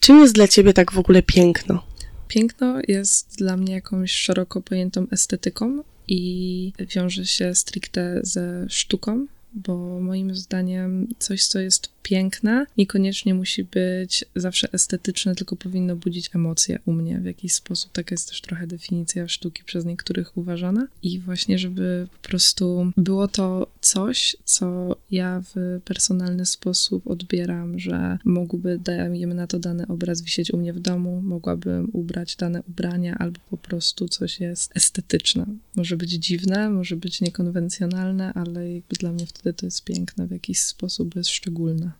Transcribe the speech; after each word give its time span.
Czym 0.00 0.20
jest 0.20 0.34
dla 0.34 0.48
ciebie 0.48 0.72
tak 0.72 0.92
w 0.92 0.98
ogóle 0.98 1.22
piękno? 1.22 1.82
Piękno 2.28 2.78
jest 2.88 3.36
dla 3.38 3.56
mnie 3.56 3.72
jakąś 3.72 4.12
szeroko 4.12 4.60
pojętą 4.60 5.06
estetyką 5.10 5.82
i 6.08 6.72
wiąże 6.94 7.26
się 7.26 7.54
stricte 7.54 8.20
ze 8.22 8.66
sztuką, 8.68 9.26
bo 9.52 10.00
moim 10.00 10.34
zdaniem 10.34 11.08
coś, 11.18 11.46
co 11.46 11.58
jest 11.58 11.88
piękne, 12.02 12.66
niekoniecznie 12.76 13.34
musi 13.34 13.64
być 13.64 14.24
zawsze 14.36 14.72
estetyczne, 14.72 15.34
tylko 15.34 15.56
powinno 15.56 15.96
budzić 15.96 16.30
emocje 16.34 16.78
u 16.86 16.92
mnie 16.92 17.18
w 17.18 17.24
jakiś 17.24 17.52
sposób. 17.54 17.92
Taka 17.92 18.14
jest 18.14 18.28
też 18.28 18.40
trochę 18.40 18.66
definicja 18.66 19.28
sztuki 19.28 19.64
przez 19.64 19.84
niektórych 19.84 20.36
uważana. 20.36 20.86
I 21.02 21.18
właśnie, 21.20 21.58
żeby 21.58 22.06
po 22.22 22.28
prostu 22.28 22.92
było 22.96 23.28
to 23.28 23.66
coś, 23.80 24.36
co 24.44 24.96
ja 25.10 25.42
w 25.54 25.80
personalny 25.84 26.46
sposób 26.46 27.06
odbieram, 27.06 27.78
że 27.78 28.18
mógłby, 28.24 28.78
dajemy 28.78 29.34
na 29.34 29.46
to 29.46 29.58
dany 29.58 29.86
obraz 29.86 30.22
wisieć 30.22 30.52
u 30.52 30.56
mnie 30.56 30.72
w 30.72 30.80
domu, 30.80 31.22
mogłabym 31.22 31.90
ubrać 31.92 32.36
dane 32.36 32.62
ubrania, 32.68 33.18
albo 33.18 33.40
po 33.50 33.56
prostu 33.56 34.08
coś 34.08 34.40
jest 34.40 34.76
estetyczne. 34.76 35.46
Może 35.76 35.96
być 35.96 36.10
dziwne, 36.10 36.70
może 36.70 36.96
być 36.96 37.20
niekonwencjonalne, 37.20 38.32
ale 38.32 38.72
jakby 38.72 38.96
dla 38.96 39.12
mnie 39.12 39.26
wtedy 39.26 39.52
to 39.52 39.66
jest 39.66 39.84
piękne 39.84 40.26
w 40.26 40.30
jakiś 40.30 40.60
sposób, 40.60 41.16
jest 41.16 41.30
szczególne. 41.30 41.90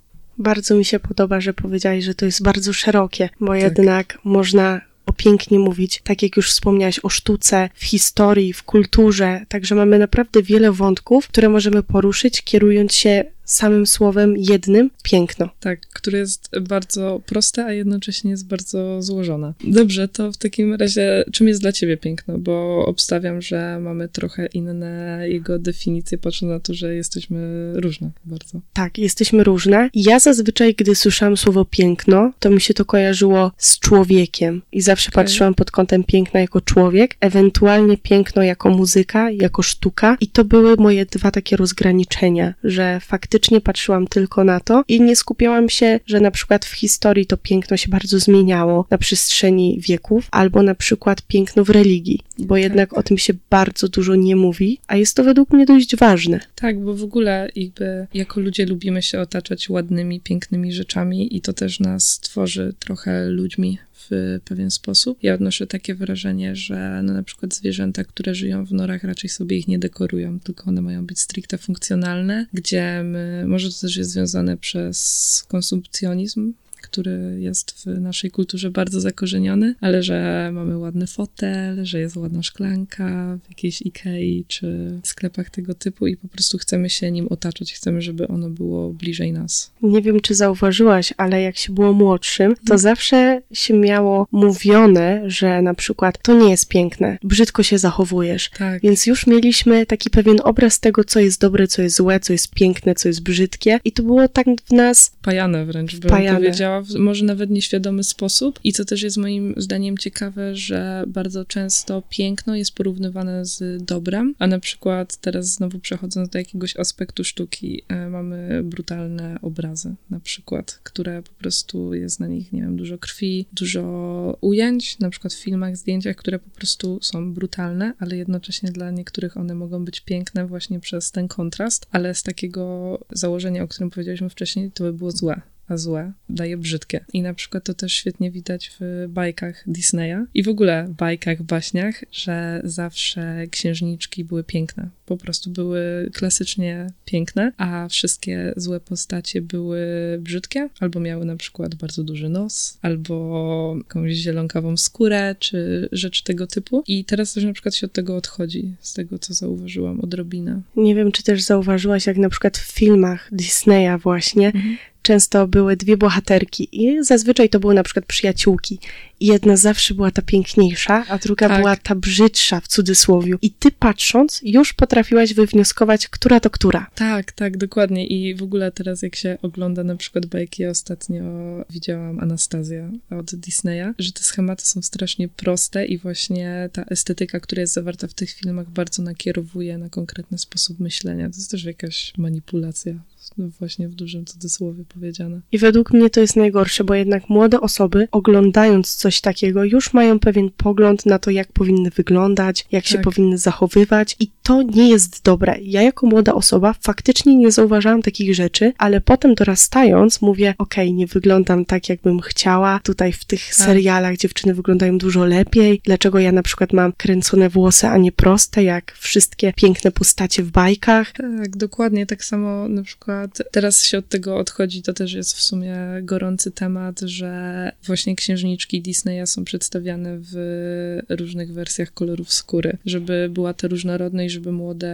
Bardzo 0.40 0.74
mi 0.74 0.84
się 0.84 1.00
podoba, 1.00 1.40
że 1.40 1.54
powiedziałeś, 1.54 2.04
że 2.04 2.14
to 2.14 2.24
jest 2.26 2.42
bardzo 2.42 2.72
szerokie, 2.72 3.28
bo 3.40 3.52
tak. 3.52 3.62
jednak 3.62 4.18
można 4.24 4.80
o 5.06 5.12
pięknie 5.12 5.58
mówić, 5.58 6.00
tak 6.04 6.22
jak 6.22 6.36
już 6.36 6.50
wspomniałaś 6.50 7.00
o 7.02 7.08
sztuce, 7.08 7.68
w 7.74 7.84
historii, 7.84 8.52
w 8.52 8.62
kulturze, 8.62 9.44
także 9.48 9.74
mamy 9.74 9.98
naprawdę 9.98 10.42
wiele 10.42 10.72
wątków, 10.72 11.28
które 11.28 11.48
możemy 11.48 11.82
poruszyć, 11.82 12.42
kierując 12.42 12.94
się 12.94 13.24
samym 13.52 13.86
słowem 13.86 14.34
jednym 14.36 14.90
piękno. 15.02 15.48
Tak, 15.60 15.80
które 15.80 16.18
jest 16.18 16.50
bardzo 16.60 17.20
proste, 17.26 17.64
a 17.64 17.72
jednocześnie 17.72 18.30
jest 18.30 18.46
bardzo 18.46 19.02
złożone. 19.02 19.54
Dobrze, 19.64 20.08
to 20.08 20.32
w 20.32 20.36
takim 20.36 20.74
razie 20.74 21.24
czym 21.32 21.48
jest 21.48 21.60
dla 21.60 21.72
ciebie 21.72 21.96
piękno? 21.96 22.38
Bo 22.38 22.84
obstawiam, 22.86 23.42
że 23.42 23.78
mamy 23.80 24.08
trochę 24.08 24.46
inne 24.46 25.24
jego 25.28 25.58
definicje, 25.58 26.18
patrząc 26.18 26.50
na 26.50 26.60
to, 26.60 26.74
że 26.74 26.94
jesteśmy 26.94 27.72
różne 27.74 28.10
bardzo. 28.24 28.60
Tak, 28.72 28.98
jesteśmy 28.98 29.44
różne. 29.44 29.90
Ja 29.94 30.18
zazwyczaj, 30.18 30.74
gdy 30.74 30.94
słyszałam 30.94 31.36
słowo 31.36 31.64
piękno, 31.64 32.32
to 32.38 32.50
mi 32.50 32.60
się 32.60 32.74
to 32.74 32.84
kojarzyło 32.84 33.52
z 33.56 33.78
człowiekiem 33.78 34.62
i 34.72 34.80
zawsze 34.80 35.10
okay. 35.10 35.24
patrzyłam 35.24 35.54
pod 35.54 35.70
kątem 35.70 36.04
piękna 36.04 36.40
jako 36.40 36.60
człowiek, 36.60 37.16
ewentualnie 37.20 37.98
piękno 37.98 38.42
jako 38.42 38.70
muzyka, 38.70 39.30
jako 39.30 39.62
sztuka 39.62 40.16
i 40.20 40.26
to 40.26 40.44
były 40.44 40.76
moje 40.76 41.06
dwa 41.06 41.30
takie 41.30 41.56
rozgraniczenia, 41.56 42.54
że 42.64 43.00
faktycznie 43.00 43.39
faktycznie 43.40 43.60
patrzyłam 43.60 44.06
tylko 44.06 44.44
na 44.44 44.60
to 44.60 44.84
i 44.88 45.00
nie 45.00 45.16
skupiałam 45.16 45.68
się, 45.68 46.00
że 46.06 46.20
na 46.20 46.30
przykład 46.30 46.64
w 46.64 46.72
historii 46.72 47.26
to 47.26 47.36
piękno 47.36 47.76
się 47.76 47.88
bardzo 47.88 48.18
zmieniało 48.18 48.86
na 48.90 48.98
przestrzeni 48.98 49.80
wieków, 49.80 50.28
albo 50.30 50.62
na 50.62 50.74
przykład 50.74 51.22
piękno 51.22 51.64
w 51.64 51.70
religii, 51.70 52.20
bo 52.38 52.54
tak. 52.54 52.62
jednak 52.62 52.98
o 52.98 53.02
tym 53.02 53.18
się 53.18 53.34
bardzo 53.50 53.88
dużo 53.88 54.14
nie 54.14 54.36
mówi, 54.36 54.78
a 54.86 54.96
jest 54.96 55.16
to 55.16 55.24
według 55.24 55.50
mnie 55.50 55.66
dość 55.66 55.96
ważne. 55.96 56.40
Tak, 56.54 56.80
bo 56.80 56.94
w 56.94 57.02
ogóle 57.02 57.48
jakby 57.56 58.06
jako 58.14 58.40
ludzie 58.40 58.66
lubimy 58.66 59.02
się 59.02 59.20
otaczać 59.20 59.70
ładnymi, 59.70 60.20
pięknymi 60.20 60.72
rzeczami 60.72 61.36
i 61.36 61.40
to 61.40 61.52
też 61.52 61.80
nas 61.80 62.20
tworzy 62.20 62.74
trochę 62.78 63.26
ludźmi 63.28 63.78
w 64.08 64.38
pewien 64.44 64.70
sposób. 64.70 65.18
Ja 65.22 65.34
odnoszę 65.34 65.66
takie 65.66 65.94
wrażenie, 65.94 66.56
że 66.56 67.00
no 67.04 67.12
na 67.12 67.22
przykład 67.22 67.54
zwierzęta, 67.54 68.04
które 68.04 68.34
żyją 68.34 68.64
w 68.64 68.72
norach, 68.72 69.04
raczej 69.04 69.30
sobie 69.30 69.56
ich 69.56 69.68
nie 69.68 69.78
dekorują, 69.78 70.40
tylko 70.40 70.64
one 70.64 70.82
mają 70.82 71.06
być 71.06 71.20
stricte 71.20 71.58
funkcjonalne, 71.58 72.46
gdzie 72.52 73.02
my, 73.04 73.44
może 73.46 73.70
to 73.70 73.80
też 73.80 73.96
jest 73.96 74.10
związane 74.10 74.56
przez 74.56 75.44
konsumpcjonizm, 75.48 76.52
który 76.80 77.36
jest 77.38 77.72
w 77.72 78.00
naszej 78.00 78.30
kulturze 78.30 78.70
bardzo 78.70 79.00
zakorzeniony, 79.00 79.74
ale 79.80 80.02
że 80.02 80.50
mamy 80.52 80.78
ładny 80.78 81.06
fotel, 81.06 81.84
że 81.84 82.00
jest 82.00 82.16
ładna 82.16 82.42
szklanka 82.42 83.38
w 83.44 83.48
jakiejś 83.48 83.82
Ikei 83.82 84.44
czy 84.48 84.98
sklepach 85.04 85.50
tego 85.50 85.74
typu 85.74 86.06
i 86.06 86.16
po 86.16 86.28
prostu 86.28 86.58
chcemy 86.58 86.90
się 86.90 87.10
nim 87.10 87.26
otaczać, 87.30 87.72
chcemy, 87.72 88.02
żeby 88.02 88.28
ono 88.28 88.50
było 88.50 88.90
bliżej 88.92 89.32
nas. 89.32 89.72
Nie 89.82 90.02
wiem, 90.02 90.20
czy 90.20 90.34
zauważyłaś, 90.34 91.14
ale 91.16 91.42
jak 91.42 91.56
się 91.56 91.72
było 91.72 91.92
młodszym, 91.92 92.54
to 92.54 92.60
hmm. 92.68 92.78
zawsze 92.78 93.42
się 93.52 93.74
miało 93.74 94.26
mówione, 94.32 95.22
że 95.26 95.62
na 95.62 95.74
przykład 95.74 96.18
to 96.22 96.34
nie 96.34 96.50
jest 96.50 96.68
piękne, 96.68 97.18
brzydko 97.22 97.62
się 97.62 97.78
zachowujesz. 97.78 98.50
Tak. 98.58 98.82
Więc 98.82 99.06
już 99.06 99.26
mieliśmy 99.26 99.86
taki 99.86 100.10
pewien 100.10 100.36
obraz 100.44 100.80
tego, 100.80 101.04
co 101.04 101.20
jest 101.20 101.40
dobre, 101.40 101.68
co 101.68 101.82
jest 101.82 101.96
złe, 101.96 102.20
co 102.20 102.32
jest 102.32 102.54
piękne, 102.54 102.94
co 102.94 103.08
jest 103.08 103.22
brzydkie 103.22 103.80
i 103.84 103.92
to 103.92 104.02
było 104.02 104.28
tak 104.28 104.46
w 104.66 104.72
nas... 104.72 105.12
Pajane 105.22 105.66
wręcz, 105.66 105.96
bym 105.96 106.10
pajane. 106.10 106.38
powiedziała 106.38 106.69
w 106.80 106.94
może 106.94 107.24
nawet 107.24 107.50
nieświadomy 107.50 108.04
sposób. 108.04 108.60
I 108.64 108.72
co 108.72 108.84
też 108.84 109.02
jest 109.02 109.16
moim 109.16 109.54
zdaniem 109.56 109.98
ciekawe, 109.98 110.56
że 110.56 111.04
bardzo 111.06 111.44
często 111.44 112.02
piękno 112.10 112.56
jest 112.56 112.74
porównywane 112.74 113.44
z 113.44 113.84
dobrem, 113.84 114.34
a 114.38 114.46
na 114.46 114.58
przykład 114.58 115.16
teraz 115.16 115.46
znowu 115.46 115.78
przechodząc 115.78 116.28
do 116.28 116.38
jakiegoś 116.38 116.76
aspektu 116.76 117.24
sztuki, 117.24 117.82
e, 117.88 118.08
mamy 118.08 118.62
brutalne 118.64 119.38
obrazy 119.42 119.94
na 120.10 120.20
przykład, 120.20 120.80
które 120.82 121.22
po 121.22 121.32
prostu 121.32 121.94
jest 121.94 122.20
na 122.20 122.26
nich, 122.26 122.52
nie 122.52 122.62
wiem, 122.62 122.76
dużo 122.76 122.98
krwi, 122.98 123.46
dużo 123.52 124.38
ujęć, 124.40 124.98
na 124.98 125.10
przykład 125.10 125.34
w 125.34 125.42
filmach, 125.42 125.76
zdjęciach, 125.76 126.16
które 126.16 126.38
po 126.38 126.50
prostu 126.50 126.98
są 127.02 127.34
brutalne, 127.34 127.94
ale 127.98 128.16
jednocześnie 128.16 128.70
dla 128.70 128.90
niektórych 128.90 129.36
one 129.36 129.54
mogą 129.54 129.84
być 129.84 130.00
piękne 130.00 130.46
właśnie 130.46 130.80
przez 130.80 131.10
ten 131.10 131.28
kontrast, 131.28 131.86
ale 131.90 132.14
z 132.14 132.22
takiego 132.22 132.98
założenia, 133.12 133.62
o 133.62 133.68
którym 133.68 133.90
powiedzieliśmy 133.90 134.30
wcześniej, 134.30 134.70
to 134.72 134.84
by 134.84 134.92
było 134.92 135.10
złe 135.10 135.40
a 135.70 135.76
złe 135.76 136.12
daje 136.28 136.56
brzydkie. 136.56 137.04
I 137.12 137.22
na 137.22 137.34
przykład 137.34 137.64
to 137.64 137.74
też 137.74 137.92
świetnie 137.92 138.30
widać 138.30 138.70
w 138.80 139.06
bajkach 139.08 139.64
Disneya 139.66 140.26
i 140.34 140.42
w 140.42 140.48
ogóle 140.48 140.94
bajkach, 140.98 141.42
baśniach, 141.42 142.04
że 142.12 142.60
zawsze 142.64 143.46
księżniczki 143.50 144.24
były 144.24 144.44
piękne. 144.44 144.88
Po 145.06 145.16
prostu 145.16 145.50
były 145.50 146.10
klasycznie 146.14 146.86
piękne, 147.04 147.52
a 147.56 147.88
wszystkie 147.88 148.52
złe 148.56 148.80
postacie 148.80 149.42
były 149.42 149.80
brzydkie, 150.20 150.68
albo 150.80 151.00
miały 151.00 151.24
na 151.24 151.36
przykład 151.36 151.74
bardzo 151.74 152.04
duży 152.04 152.28
nos, 152.28 152.78
albo 152.82 153.74
jakąś 153.78 154.12
zielonkawą 154.12 154.76
skórę, 154.76 155.36
czy 155.38 155.88
rzeczy 155.92 156.24
tego 156.24 156.46
typu. 156.46 156.82
I 156.86 157.04
teraz 157.04 157.32
też 157.32 157.44
na 157.44 157.52
przykład 157.52 157.74
się 157.74 157.86
od 157.86 157.92
tego 157.92 158.16
odchodzi, 158.16 158.74
z 158.80 158.94
tego 158.94 159.18
co 159.18 159.34
zauważyłam 159.34 160.00
odrobinę. 160.00 160.60
Nie 160.76 160.94
wiem, 160.94 161.12
czy 161.12 161.22
też 161.22 161.42
zauważyłaś, 161.42 162.06
jak 162.06 162.16
na 162.16 162.28
przykład 162.28 162.58
w 162.58 162.72
filmach 162.72 163.28
Disneya 163.32 163.98
właśnie, 164.02 164.46
mhm 164.46 164.76
często 165.02 165.46
były 165.46 165.76
dwie 165.76 165.96
bohaterki 165.96 166.68
i 166.72 167.04
zazwyczaj 167.04 167.48
to 167.48 167.60
były 167.60 167.74
na 167.74 167.82
przykład 167.82 168.06
przyjaciółki. 168.06 168.78
I 169.20 169.26
jedna 169.26 169.56
zawsze 169.56 169.94
była 169.94 170.10
ta 170.10 170.22
piękniejsza, 170.22 171.04
a 171.08 171.18
druga 171.18 171.48
tak. 171.48 171.58
była 171.58 171.76
ta 171.76 171.94
brzydsza 171.94 172.60
w 172.60 172.68
cudzysłowie. 172.68 173.34
I 173.42 173.50
ty 173.50 173.70
patrząc, 173.70 174.40
już 174.44 174.72
potrafiłaś 174.72 175.34
wywnioskować, 175.34 176.08
która 176.08 176.40
to 176.40 176.50
która. 176.50 176.90
Tak, 176.94 177.32
tak, 177.32 177.56
dokładnie. 177.56 178.06
I 178.06 178.34
w 178.34 178.42
ogóle 178.42 178.72
teraz 178.72 179.02
jak 179.02 179.16
się 179.16 179.38
ogląda 179.42 179.84
na 179.84 179.96
przykład 179.96 180.26
bajki, 180.26 180.66
ostatnio 180.66 181.22
widziałam 181.70 182.20
Anastazja 182.20 182.90
od 183.10 183.34
Disneya, 183.34 183.94
że 183.98 184.12
te 184.12 184.22
schematy 184.22 184.66
są 184.66 184.82
strasznie 184.82 185.28
proste 185.28 185.86
i 185.86 185.98
właśnie 185.98 186.68
ta 186.72 186.82
estetyka, 186.82 187.40
która 187.40 187.60
jest 187.60 187.72
zawarta 187.72 188.06
w 188.06 188.14
tych 188.14 188.30
filmach 188.30 188.70
bardzo 188.70 189.02
nakierowuje 189.02 189.78
na 189.78 189.88
konkretny 189.88 190.38
sposób 190.38 190.80
myślenia. 190.80 191.30
To 191.30 191.36
jest 191.36 191.50
też 191.50 191.64
jakaś 191.64 192.12
manipulacja 192.18 192.94
właśnie 193.38 193.88
w 193.88 193.94
dużym 193.94 194.24
cudzysłowie 194.24 194.84
powiedziane. 194.94 195.40
I 195.52 195.58
według 195.58 195.92
mnie 195.92 196.10
to 196.10 196.20
jest 196.20 196.36
najgorsze, 196.36 196.84
bo 196.84 196.94
jednak 196.94 197.28
młode 197.28 197.60
osoby, 197.60 198.08
oglądając 198.12 198.94
coś 198.94 199.20
takiego, 199.20 199.64
już 199.64 199.92
mają 199.92 200.18
pewien 200.18 200.50
pogląd 200.56 201.06
na 201.06 201.18
to, 201.18 201.30
jak 201.30 201.52
powinny 201.52 201.90
wyglądać, 201.90 202.66
jak 202.72 202.84
tak. 202.84 202.92
się 202.92 202.98
powinny 202.98 203.38
zachowywać, 203.38 204.16
i 204.20 204.30
to 204.42 204.62
nie 204.62 204.88
jest 204.88 205.24
dobre. 205.24 205.56
Ja, 205.62 205.82
jako 205.82 206.06
młoda 206.06 206.34
osoba, 206.34 206.74
faktycznie 206.80 207.36
nie 207.36 207.50
zauważałam 207.50 208.02
takich 208.02 208.34
rzeczy, 208.34 208.72
ale 208.78 209.00
potem 209.00 209.34
dorastając, 209.34 210.22
mówię: 210.22 210.54
Okej, 210.58 210.88
okay, 210.88 210.96
nie 210.96 211.06
wyglądam 211.06 211.64
tak, 211.64 211.88
jakbym 211.88 212.20
chciała. 212.20 212.80
Tutaj 212.82 213.12
w 213.12 213.24
tych 213.24 213.46
tak. 213.46 213.54
serialach 213.54 214.16
dziewczyny 214.16 214.54
wyglądają 214.54 214.98
dużo 214.98 215.24
lepiej. 215.24 215.80
Dlaczego 215.84 216.18
ja 216.18 216.32
na 216.32 216.42
przykład 216.42 216.72
mam 216.72 216.92
kręcone 216.92 217.48
włosy, 217.48 217.86
a 217.86 217.96
nie 217.96 218.12
proste, 218.12 218.64
jak 218.64 218.92
wszystkie 218.92 219.52
piękne 219.52 219.90
postacie 219.90 220.42
w 220.42 220.50
bajkach? 220.50 221.12
Tak, 221.12 221.56
dokładnie. 221.56 222.06
Tak 222.06 222.24
samo 222.24 222.68
na 222.68 222.82
przykład 222.82 223.19
teraz 223.28 223.84
się 223.84 223.98
od 223.98 224.08
tego 224.08 224.36
odchodzi, 224.36 224.82
to 224.82 224.92
też 224.92 225.12
jest 225.12 225.36
w 225.36 225.42
sumie 225.42 225.76
gorący 226.02 226.50
temat, 226.50 227.00
że 227.00 227.72
właśnie 227.86 228.16
księżniczki 228.16 228.82
Disneya 228.82 229.26
są 229.26 229.44
przedstawiane 229.44 230.18
w 230.20 230.98
różnych 231.08 231.52
wersjach 231.52 231.94
kolorów 231.94 232.32
skóry, 232.32 232.78
żeby 232.86 233.28
była 233.30 233.54
ta 233.54 233.68
różnorodność, 233.68 234.34
żeby 234.34 234.52
młode 234.52 234.90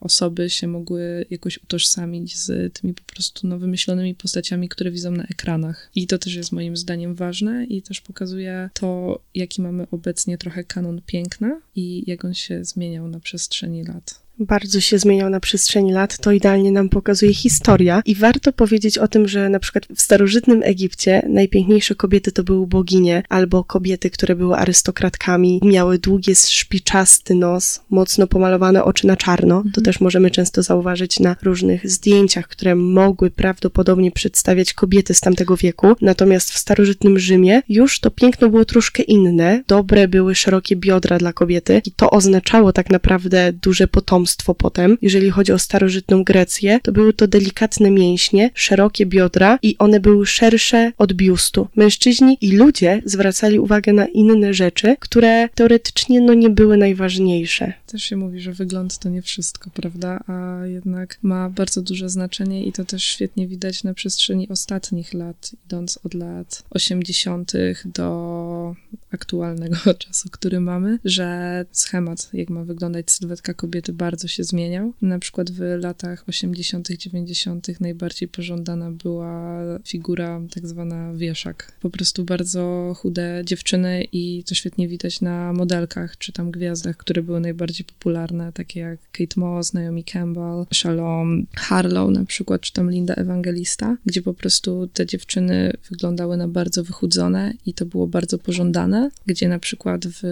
osoby 0.00 0.50
się 0.50 0.66
mogły 0.66 1.26
jakoś 1.30 1.58
utożsamić 1.58 2.36
z 2.36 2.74
tymi 2.74 2.94
po 2.94 3.02
prostu 3.02 3.46
no, 3.46 3.58
wymyślonymi 3.58 4.14
postaciami, 4.14 4.68
które 4.68 4.90
widzą 4.90 5.10
na 5.10 5.24
ekranach. 5.24 5.90
I 5.94 6.06
to 6.06 6.18
też 6.18 6.34
jest 6.34 6.52
moim 6.52 6.76
zdaniem 6.76 7.14
ważne 7.14 7.64
i 7.64 7.82
też 7.82 8.00
pokazuje 8.00 8.70
to, 8.74 9.20
jaki 9.34 9.62
mamy 9.62 9.86
obecnie 9.90 10.38
trochę 10.38 10.64
kanon 10.64 11.00
piękna 11.06 11.60
i 11.76 12.04
jak 12.06 12.24
on 12.24 12.34
się 12.34 12.64
zmieniał 12.64 13.08
na 13.08 13.20
przestrzeni 13.20 13.84
lat. 13.84 14.23
Bardzo 14.38 14.80
się 14.80 14.98
zmieniał 14.98 15.30
na 15.30 15.40
przestrzeni 15.40 15.92
lat, 15.92 16.18
to 16.18 16.32
idealnie 16.32 16.72
nam 16.72 16.88
pokazuje 16.88 17.34
historia. 17.34 18.02
I 18.04 18.14
warto 18.14 18.52
powiedzieć 18.52 18.98
o 18.98 19.08
tym, 19.08 19.28
że 19.28 19.48
na 19.48 19.58
przykład 19.58 19.86
w 19.96 20.00
starożytnym 20.00 20.62
Egipcie 20.62 21.22
najpiękniejsze 21.28 21.94
kobiety 21.94 22.32
to 22.32 22.44
były 22.44 22.66
boginie, 22.66 23.22
albo 23.28 23.64
kobiety, 23.64 24.10
które 24.10 24.34
były 24.36 24.56
arystokratkami, 24.56 25.60
miały 25.64 25.98
długie, 25.98 26.34
szpiczasty 26.34 27.34
nos, 27.34 27.80
mocno 27.90 28.26
pomalowane 28.26 28.84
oczy 28.84 29.06
na 29.06 29.16
czarno. 29.16 29.54
To 29.54 29.68
mhm. 29.68 29.84
też 29.84 30.00
możemy 30.00 30.30
często 30.30 30.62
zauważyć 30.62 31.20
na 31.20 31.36
różnych 31.42 31.90
zdjęciach, 31.90 32.48
które 32.48 32.74
mogły 32.74 33.30
prawdopodobnie 33.30 34.12
przedstawiać 34.12 34.74
kobiety 34.74 35.14
z 35.14 35.20
tamtego 35.20 35.56
wieku. 35.56 35.96
Natomiast 36.00 36.50
w 36.50 36.58
starożytnym 36.58 37.18
Rzymie 37.18 37.62
już 37.68 38.00
to 38.00 38.10
piękno 38.10 38.48
było 38.48 38.64
troszkę 38.64 39.02
inne. 39.02 39.62
Dobre 39.68 40.08
były 40.08 40.34
szerokie 40.34 40.76
biodra 40.76 41.18
dla 41.18 41.32
kobiety 41.32 41.82
i 41.86 41.92
to 41.92 42.10
oznaczało 42.10 42.72
tak 42.72 42.90
naprawdę 42.90 43.52
duże 43.52 43.88
potomstwo 43.88 44.23
potem. 44.54 44.98
Jeżeli 45.02 45.30
chodzi 45.30 45.52
o 45.52 45.58
starożytną 45.58 46.24
Grecję, 46.24 46.80
to 46.82 46.92
były 46.92 47.12
to 47.12 47.26
delikatne 47.26 47.90
mięśnie, 47.90 48.50
szerokie 48.54 49.06
biodra 49.06 49.58
i 49.62 49.78
one 49.78 50.00
były 50.00 50.26
szersze 50.26 50.92
od 50.98 51.12
biustu. 51.12 51.68
Mężczyźni 51.76 52.38
i 52.40 52.52
ludzie 52.52 53.02
zwracali 53.04 53.58
uwagę 53.58 53.92
na 53.92 54.06
inne 54.06 54.54
rzeczy, 54.54 54.96
które 55.00 55.48
teoretycznie 55.54 56.20
no 56.20 56.34
nie 56.34 56.50
były 56.50 56.76
najważniejsze. 56.76 57.72
Też 57.86 58.04
się 58.04 58.16
mówi, 58.16 58.40
że 58.40 58.52
wygląd 58.52 58.98
to 58.98 59.08
nie 59.08 59.22
wszystko, 59.22 59.70
prawda? 59.70 60.24
A 60.26 60.66
jednak 60.66 61.18
ma 61.22 61.50
bardzo 61.50 61.82
duże 61.82 62.08
znaczenie 62.08 62.64
i 62.64 62.72
to 62.72 62.84
też 62.84 63.04
świetnie 63.04 63.48
widać 63.48 63.84
na 63.84 63.94
przestrzeni 63.94 64.48
ostatnich 64.48 65.14
lat, 65.14 65.50
idąc 65.66 65.98
od 66.04 66.14
lat 66.14 66.62
80. 66.70 67.52
do 67.84 68.74
aktualnego 69.10 69.76
czasu, 70.04 70.28
który 70.32 70.60
mamy, 70.60 70.98
że 71.04 71.64
schemat, 71.72 72.28
jak 72.32 72.50
ma 72.50 72.64
wyglądać 72.64 73.10
sylwetka 73.10 73.54
kobiety, 73.54 73.92
bardzo 73.92 74.13
się 74.26 74.44
zmieniał. 74.44 74.92
Na 75.02 75.18
przykład 75.18 75.50
w 75.50 75.60
latach 75.80 76.24
80., 76.28 76.88
90. 76.88 77.80
najbardziej 77.80 78.28
pożądana 78.28 78.90
była 78.90 79.60
figura 79.84 80.40
tak 80.54 80.66
zwana 80.66 81.14
wieszak. 81.14 81.72
Po 81.80 81.90
prostu 81.90 82.24
bardzo 82.24 82.94
chude 82.96 83.42
dziewczyny 83.44 84.04
i 84.12 84.44
to 84.46 84.54
świetnie 84.54 84.88
widać 84.88 85.20
na 85.20 85.52
modelkach, 85.52 86.18
czy 86.18 86.32
tam 86.32 86.50
gwiazdach, 86.50 86.96
które 86.96 87.22
były 87.22 87.40
najbardziej 87.40 87.86
popularne, 87.86 88.52
takie 88.52 88.80
jak 88.80 88.98
Kate 89.12 89.40
Moss, 89.40 89.72
Naomi 89.72 90.04
Campbell, 90.04 90.66
Shalom 90.74 91.46
Harlow 91.56 92.10
na 92.10 92.24
przykład, 92.24 92.60
czy 92.60 92.72
tam 92.72 92.90
Linda 92.90 93.14
Evangelista, 93.14 93.96
gdzie 94.06 94.22
po 94.22 94.34
prostu 94.34 94.86
te 94.86 95.06
dziewczyny 95.06 95.72
wyglądały 95.90 96.36
na 96.36 96.48
bardzo 96.48 96.84
wychudzone 96.84 97.52
i 97.66 97.74
to 97.74 97.86
było 97.86 98.06
bardzo 98.06 98.38
pożądane, 98.38 99.10
gdzie 99.26 99.48
na 99.48 99.58
przykład 99.58 100.06
w 100.06 100.22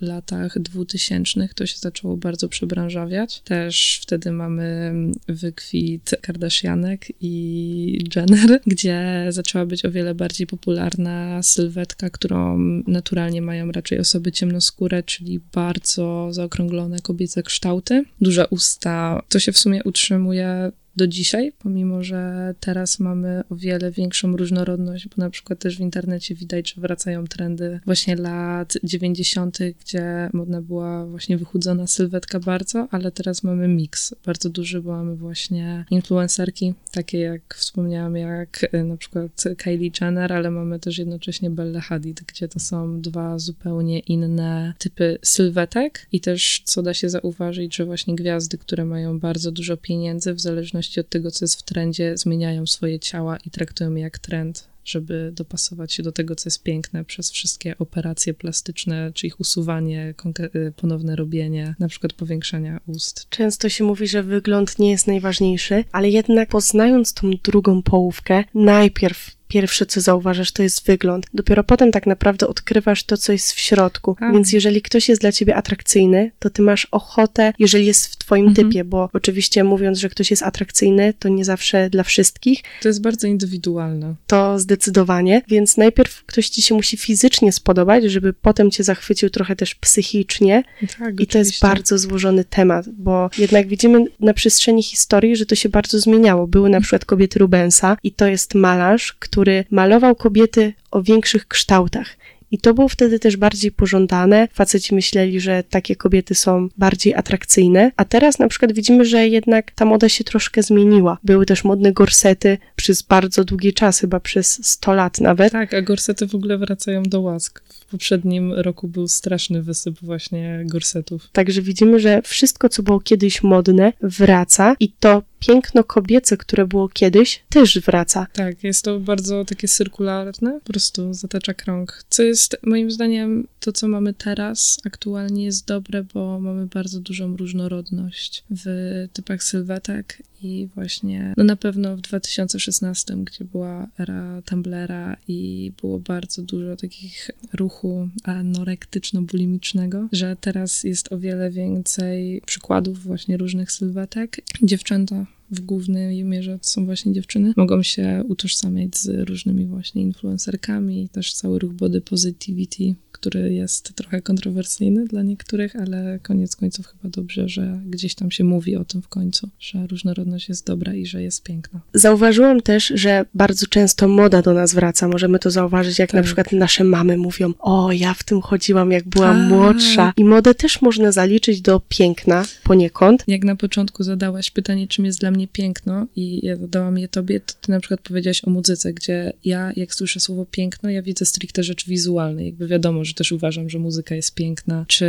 latach 0.00 0.58
2000 0.58 1.48
to 1.54 1.66
się 1.66 1.78
zaczęło 1.78 2.16
bardzo 2.16 2.48
przebranżawiać. 2.48 3.19
Też 3.44 4.00
wtedy 4.02 4.32
mamy 4.32 4.94
wykwit 5.28 6.10
Kardashianek 6.20 7.06
i 7.20 8.04
Jenner, 8.16 8.60
gdzie 8.66 9.26
zaczęła 9.28 9.66
być 9.66 9.84
o 9.84 9.90
wiele 9.90 10.14
bardziej 10.14 10.46
popularna 10.46 11.42
sylwetka, 11.42 12.10
którą 12.10 12.58
naturalnie 12.86 13.42
mają 13.42 13.72
raczej 13.72 13.98
osoby 13.98 14.32
ciemnoskóre, 14.32 15.02
czyli 15.02 15.40
bardzo 15.52 16.28
zaokrąglone 16.30 16.98
kobiece 16.98 17.42
kształty, 17.42 18.04
duże 18.20 18.46
usta. 18.48 19.22
To 19.28 19.38
się 19.38 19.52
w 19.52 19.58
sumie 19.58 19.84
utrzymuje 19.84 20.72
do 20.96 21.06
dzisiaj, 21.06 21.52
pomimo 21.58 22.02
że 22.02 22.54
teraz 22.60 22.98
mamy 22.98 23.42
o 23.50 23.56
wiele 23.56 23.90
większą 23.90 24.36
różnorodność, 24.36 25.08
bo 25.08 25.14
na 25.16 25.30
przykład 25.30 25.58
też 25.58 25.76
w 25.76 25.80
internecie 25.80 26.34
widać, 26.34 26.72
że 26.74 26.80
wracają 26.80 27.26
trendy 27.26 27.80
właśnie 27.86 28.16
lat 28.16 28.74
90., 28.84 29.58
gdzie 29.80 30.30
modna 30.32 30.62
była 30.62 31.06
właśnie 31.06 31.38
wychudzona 31.38 31.86
sylwetka 31.86 32.40
bardzo, 32.40 32.88
ale 32.90 33.10
teraz 33.10 33.42
mamy 33.42 33.68
miks 33.68 34.14
bardzo 34.26 34.48
duży, 34.48 34.82
bo 34.82 34.90
mamy 34.90 35.16
właśnie 35.16 35.84
influencerki, 35.90 36.74
takie 36.90 37.18
jak 37.18 37.54
wspomniałam, 37.54 38.16
jak 38.16 38.74
y, 38.74 38.84
na 38.84 38.96
przykład 38.96 39.44
Kylie 39.58 39.90
Jenner, 40.00 40.32
ale 40.32 40.50
mamy 40.50 40.78
też 40.78 40.98
jednocześnie 40.98 41.50
Bella 41.50 41.80
Hadid, 41.80 42.22
gdzie 42.26 42.48
to 42.48 42.60
są 42.60 43.00
dwa 43.00 43.38
zupełnie 43.38 43.98
inne 43.98 44.74
typy 44.78 45.18
sylwetek 45.22 46.06
i 46.12 46.20
też 46.20 46.62
co 46.64 46.82
da 46.82 46.94
się 46.94 47.08
zauważyć, 47.08 47.76
że 47.76 47.84
właśnie 47.84 48.14
gwiazdy, 48.14 48.58
które 48.58 48.84
mają 48.84 49.18
bardzo 49.18 49.52
dużo 49.52 49.76
pieniędzy 49.76 50.34
w 50.34 50.40
zależności 50.40 50.79
zależności 50.80 51.00
od 51.00 51.08
tego, 51.08 51.30
co 51.30 51.44
jest 51.44 51.60
w 51.60 51.62
trendzie, 51.62 52.16
zmieniają 52.16 52.66
swoje 52.66 52.98
ciała 52.98 53.36
i 53.46 53.50
traktują 53.50 53.94
je 53.94 54.02
jak 54.02 54.18
trend, 54.18 54.68
żeby 54.84 55.32
dopasować 55.34 55.92
się 55.92 56.02
do 56.02 56.12
tego, 56.12 56.36
co 56.36 56.46
jest 56.46 56.62
piękne 56.62 57.04
przez 57.04 57.30
wszystkie 57.30 57.78
operacje 57.78 58.34
plastyczne, 58.34 59.12
czy 59.14 59.26
ich 59.26 59.40
usuwanie, 59.40 60.14
y, 60.54 60.72
ponowne 60.76 61.16
robienie, 61.16 61.74
na 61.78 61.88
przykład 61.88 62.12
powiększania 62.12 62.80
ust. 62.86 63.26
Często 63.30 63.68
się 63.68 63.84
mówi, 63.84 64.08
że 64.08 64.22
wygląd 64.22 64.78
nie 64.78 64.90
jest 64.90 65.06
najważniejszy, 65.06 65.84
ale 65.92 66.10
jednak 66.10 66.48
poznając 66.48 67.14
tą 67.14 67.30
drugą 67.44 67.82
połówkę, 67.82 68.44
najpierw 68.54 69.39
pierwsze, 69.50 69.86
co 69.86 70.00
zauważasz, 70.00 70.52
to 70.52 70.62
jest 70.62 70.86
wygląd. 70.86 71.26
Dopiero 71.34 71.64
potem 71.64 71.90
tak 71.92 72.06
naprawdę 72.06 72.48
odkrywasz 72.48 73.04
to, 73.04 73.16
co 73.16 73.32
jest 73.32 73.52
w 73.52 73.58
środku. 73.58 74.16
A. 74.20 74.32
Więc 74.32 74.52
jeżeli 74.52 74.82
ktoś 74.82 75.08
jest 75.08 75.20
dla 75.20 75.32
ciebie 75.32 75.56
atrakcyjny, 75.56 76.30
to 76.38 76.50
ty 76.50 76.62
masz 76.62 76.86
ochotę, 76.90 77.52
jeżeli 77.58 77.86
jest 77.86 78.06
w 78.06 78.16
twoim 78.16 78.48
mhm. 78.48 78.68
typie, 78.68 78.84
bo 78.84 79.08
oczywiście 79.12 79.64
mówiąc, 79.64 79.98
że 79.98 80.08
ktoś 80.08 80.30
jest 80.30 80.42
atrakcyjny, 80.42 81.14
to 81.18 81.28
nie 81.28 81.44
zawsze 81.44 81.90
dla 81.90 82.02
wszystkich. 82.02 82.62
To 82.82 82.88
jest 82.88 83.02
bardzo 83.02 83.26
indywidualne. 83.26 84.14
To 84.26 84.58
zdecydowanie, 84.58 85.42
więc 85.48 85.76
najpierw 85.76 86.24
ktoś 86.24 86.48
ci 86.48 86.62
się 86.62 86.74
musi 86.74 86.96
fizycznie 86.96 87.52
spodobać, 87.52 88.04
żeby 88.04 88.32
potem 88.32 88.70
cię 88.70 88.84
zachwycił 88.84 89.30
trochę 89.30 89.56
też 89.56 89.74
psychicznie. 89.74 90.62
Tak, 90.80 90.88
I 90.88 90.94
oczywiście. 90.96 91.26
to 91.26 91.38
jest 91.38 91.60
bardzo 91.60 91.98
złożony 91.98 92.44
temat, 92.44 92.88
bo 92.88 93.30
jednak 93.38 93.68
widzimy 93.68 94.04
na 94.20 94.34
przestrzeni 94.34 94.82
historii, 94.82 95.36
że 95.36 95.46
to 95.46 95.54
się 95.54 95.68
bardzo 95.68 95.98
zmieniało. 95.98 96.46
Były 96.46 96.68
na 96.70 96.80
przykład 96.80 97.04
kobiety 97.04 97.38
Rubensa 97.38 97.96
i 98.02 98.12
to 98.12 98.26
jest 98.26 98.54
malarz, 98.54 99.12
który 99.12 99.39
który 99.40 99.64
malował 99.70 100.14
kobiety 100.14 100.72
o 100.90 101.02
większych 101.02 101.48
kształtach. 101.48 102.16
I 102.50 102.58
to 102.58 102.74
było 102.74 102.88
wtedy 102.88 103.18
też 103.18 103.36
bardziej 103.36 103.72
pożądane. 103.72 104.48
Faceci 104.52 104.94
myśleli, 104.94 105.40
że 105.40 105.64
takie 105.70 105.96
kobiety 105.96 106.34
są 106.34 106.68
bardziej 106.78 107.14
atrakcyjne, 107.14 107.92
a 107.96 108.04
teraz 108.04 108.38
na 108.38 108.48
przykład 108.48 108.72
widzimy, 108.72 109.04
że 109.04 109.28
jednak 109.28 109.70
ta 109.70 109.84
moda 109.84 110.08
się 110.08 110.24
troszkę 110.24 110.62
zmieniła. 110.62 111.18
Były 111.24 111.46
też 111.46 111.64
modne 111.64 111.92
gorsety 111.92 112.58
przez 112.76 113.02
bardzo 113.02 113.44
długi 113.44 113.72
czas, 113.72 114.00
chyba 114.00 114.20
przez 114.20 114.66
100 114.66 114.94
lat 114.94 115.20
nawet. 115.20 115.52
Tak, 115.52 115.74
a 115.74 115.82
gorsety 115.82 116.26
w 116.26 116.34
ogóle 116.34 116.58
wracają 116.58 117.02
do 117.02 117.20
łask. 117.20 117.62
W 117.68 117.84
poprzednim 117.90 118.52
roku 118.52 118.88
był 118.88 119.08
straszny 119.08 119.62
wysyp 119.62 119.98
właśnie 120.02 120.62
gorsetów. 120.64 121.28
Także 121.32 121.62
widzimy, 121.62 122.00
że 122.00 122.22
wszystko, 122.22 122.68
co 122.68 122.82
było 122.82 123.00
kiedyś 123.00 123.42
modne, 123.42 123.92
wraca 124.02 124.76
i 124.80 124.92
to 125.00 125.22
piękno 125.40 125.84
kobiece, 125.84 126.36
które 126.36 126.66
było 126.66 126.88
kiedyś, 126.88 127.42
też 127.48 127.80
wraca. 127.80 128.26
Tak, 128.32 128.64
jest 128.64 128.84
to 128.84 129.00
bardzo 129.00 129.44
takie 129.44 129.68
cyrkularne, 129.68 130.60
po 130.64 130.72
prostu 130.72 131.14
zatacza 131.14 131.54
krąg. 131.54 132.04
Co 132.08 132.22
jest 132.22 132.56
moim 132.66 132.90
zdaniem 132.90 133.46
to, 133.60 133.72
co 133.72 133.88
mamy 133.88 134.14
teraz, 134.14 134.80
aktualnie 134.84 135.44
jest 135.44 135.66
dobre, 135.66 136.04
bo 136.14 136.40
mamy 136.40 136.66
bardzo 136.66 137.00
dużą 137.00 137.36
różnorodność 137.36 138.44
w 138.50 139.06
typach 139.12 139.42
sylwetek 139.42 140.22
i 140.42 140.68
właśnie, 140.74 141.34
no 141.36 141.44
na 141.44 141.56
pewno 141.56 141.96
w 141.96 142.00
2016, 142.00 143.14
gdzie 143.16 143.44
była 143.44 143.86
era 143.98 144.42
Tumblera 144.42 145.16
i 145.28 145.72
było 145.80 145.98
bardzo 145.98 146.42
dużo 146.42 146.76
takich 146.76 147.30
ruchu 147.52 148.08
anorektyczno-bulimicznego, 148.24 150.06
że 150.12 150.36
teraz 150.40 150.84
jest 150.84 151.12
o 151.12 151.18
wiele 151.18 151.50
więcej 151.50 152.42
przykładów 152.46 153.02
właśnie 153.02 153.36
różnych 153.36 153.72
sylwetek. 153.72 154.36
Dziewczęta 154.62 155.26
w 155.50 155.60
głównej 155.60 156.24
mierze 156.24 156.58
to 156.58 156.70
są 156.70 156.84
właśnie 156.86 157.12
dziewczyny, 157.12 157.52
mogą 157.56 157.82
się 157.82 158.24
utożsamiać 158.28 158.96
z 158.96 159.28
różnymi 159.28 159.66
właśnie 159.66 160.02
influencerkami, 160.02 161.08
też 161.08 161.32
cały 161.32 161.58
ruch 161.58 161.72
body 161.72 162.00
positivity, 162.00 162.94
który 163.20 163.52
jest 163.52 163.94
trochę 163.94 164.22
kontrowersyjny 164.22 165.04
dla 165.06 165.22
niektórych, 165.22 165.76
ale 165.76 166.18
koniec 166.22 166.56
końców 166.56 166.86
chyba 166.86 167.08
dobrze, 167.08 167.48
że 167.48 167.80
gdzieś 167.86 168.14
tam 168.14 168.30
się 168.30 168.44
mówi 168.44 168.76
o 168.76 168.84
tym 168.84 169.02
w 169.02 169.08
końcu, 169.08 169.48
że 169.58 169.86
różnorodność 169.86 170.48
jest 170.48 170.66
dobra 170.66 170.94
i 170.94 171.06
że 171.06 171.22
jest 171.22 171.42
piękna. 171.42 171.80
Zauważyłam 171.94 172.60
też, 172.60 172.92
że 172.94 173.24
bardzo 173.34 173.66
często 173.66 174.08
moda 174.08 174.42
do 174.42 174.54
nas 174.54 174.74
wraca. 174.74 175.08
Możemy 175.08 175.38
to 175.38 175.50
zauważyć, 175.50 175.98
jak 175.98 176.10
tak. 176.10 176.18
na 176.20 176.22
przykład 176.22 176.52
nasze 176.52 176.84
mamy 176.84 177.16
mówią: 177.16 177.52
O, 177.58 177.92
ja 177.92 178.14
w 178.14 178.22
tym 178.22 178.40
chodziłam, 178.40 178.92
jak 178.92 179.08
byłam 179.08 179.36
tak. 179.36 179.48
młodsza. 179.48 180.12
I 180.16 180.24
modę 180.24 180.54
też 180.54 180.82
można 180.82 181.12
zaliczyć 181.12 181.60
do 181.60 181.80
piękna 181.88 182.44
poniekąd. 182.64 183.24
Jak 183.28 183.44
na 183.44 183.56
początku 183.56 184.02
zadałaś 184.02 184.50
pytanie, 184.50 184.88
czym 184.88 185.04
jest 185.04 185.20
dla 185.20 185.30
mnie 185.30 185.48
piękno 185.48 186.06
i 186.16 186.46
ja 186.46 186.56
dodałam 186.56 186.98
je 186.98 187.08
tobie, 187.08 187.40
to 187.40 187.54
ty 187.60 187.70
na 187.70 187.80
przykład 187.80 188.00
powiedziałaś 188.00 188.44
o 188.44 188.50
muzyce, 188.50 188.92
gdzie 188.92 189.32
ja, 189.44 189.72
jak 189.76 189.94
słyszę 189.94 190.20
słowo 190.20 190.46
piękno, 190.50 190.90
ja 190.90 191.02
widzę 191.02 191.26
stricte 191.26 191.62
rzecz 191.62 191.86
wizualne. 191.86 192.44
Jakby 192.44 192.66
wiadomo, 192.66 193.04
że 193.04 193.09
też 193.14 193.32
uważam, 193.32 193.68
że 193.68 193.78
muzyka 193.78 194.14
jest 194.14 194.34
piękna. 194.34 194.84
Czy 194.88 195.06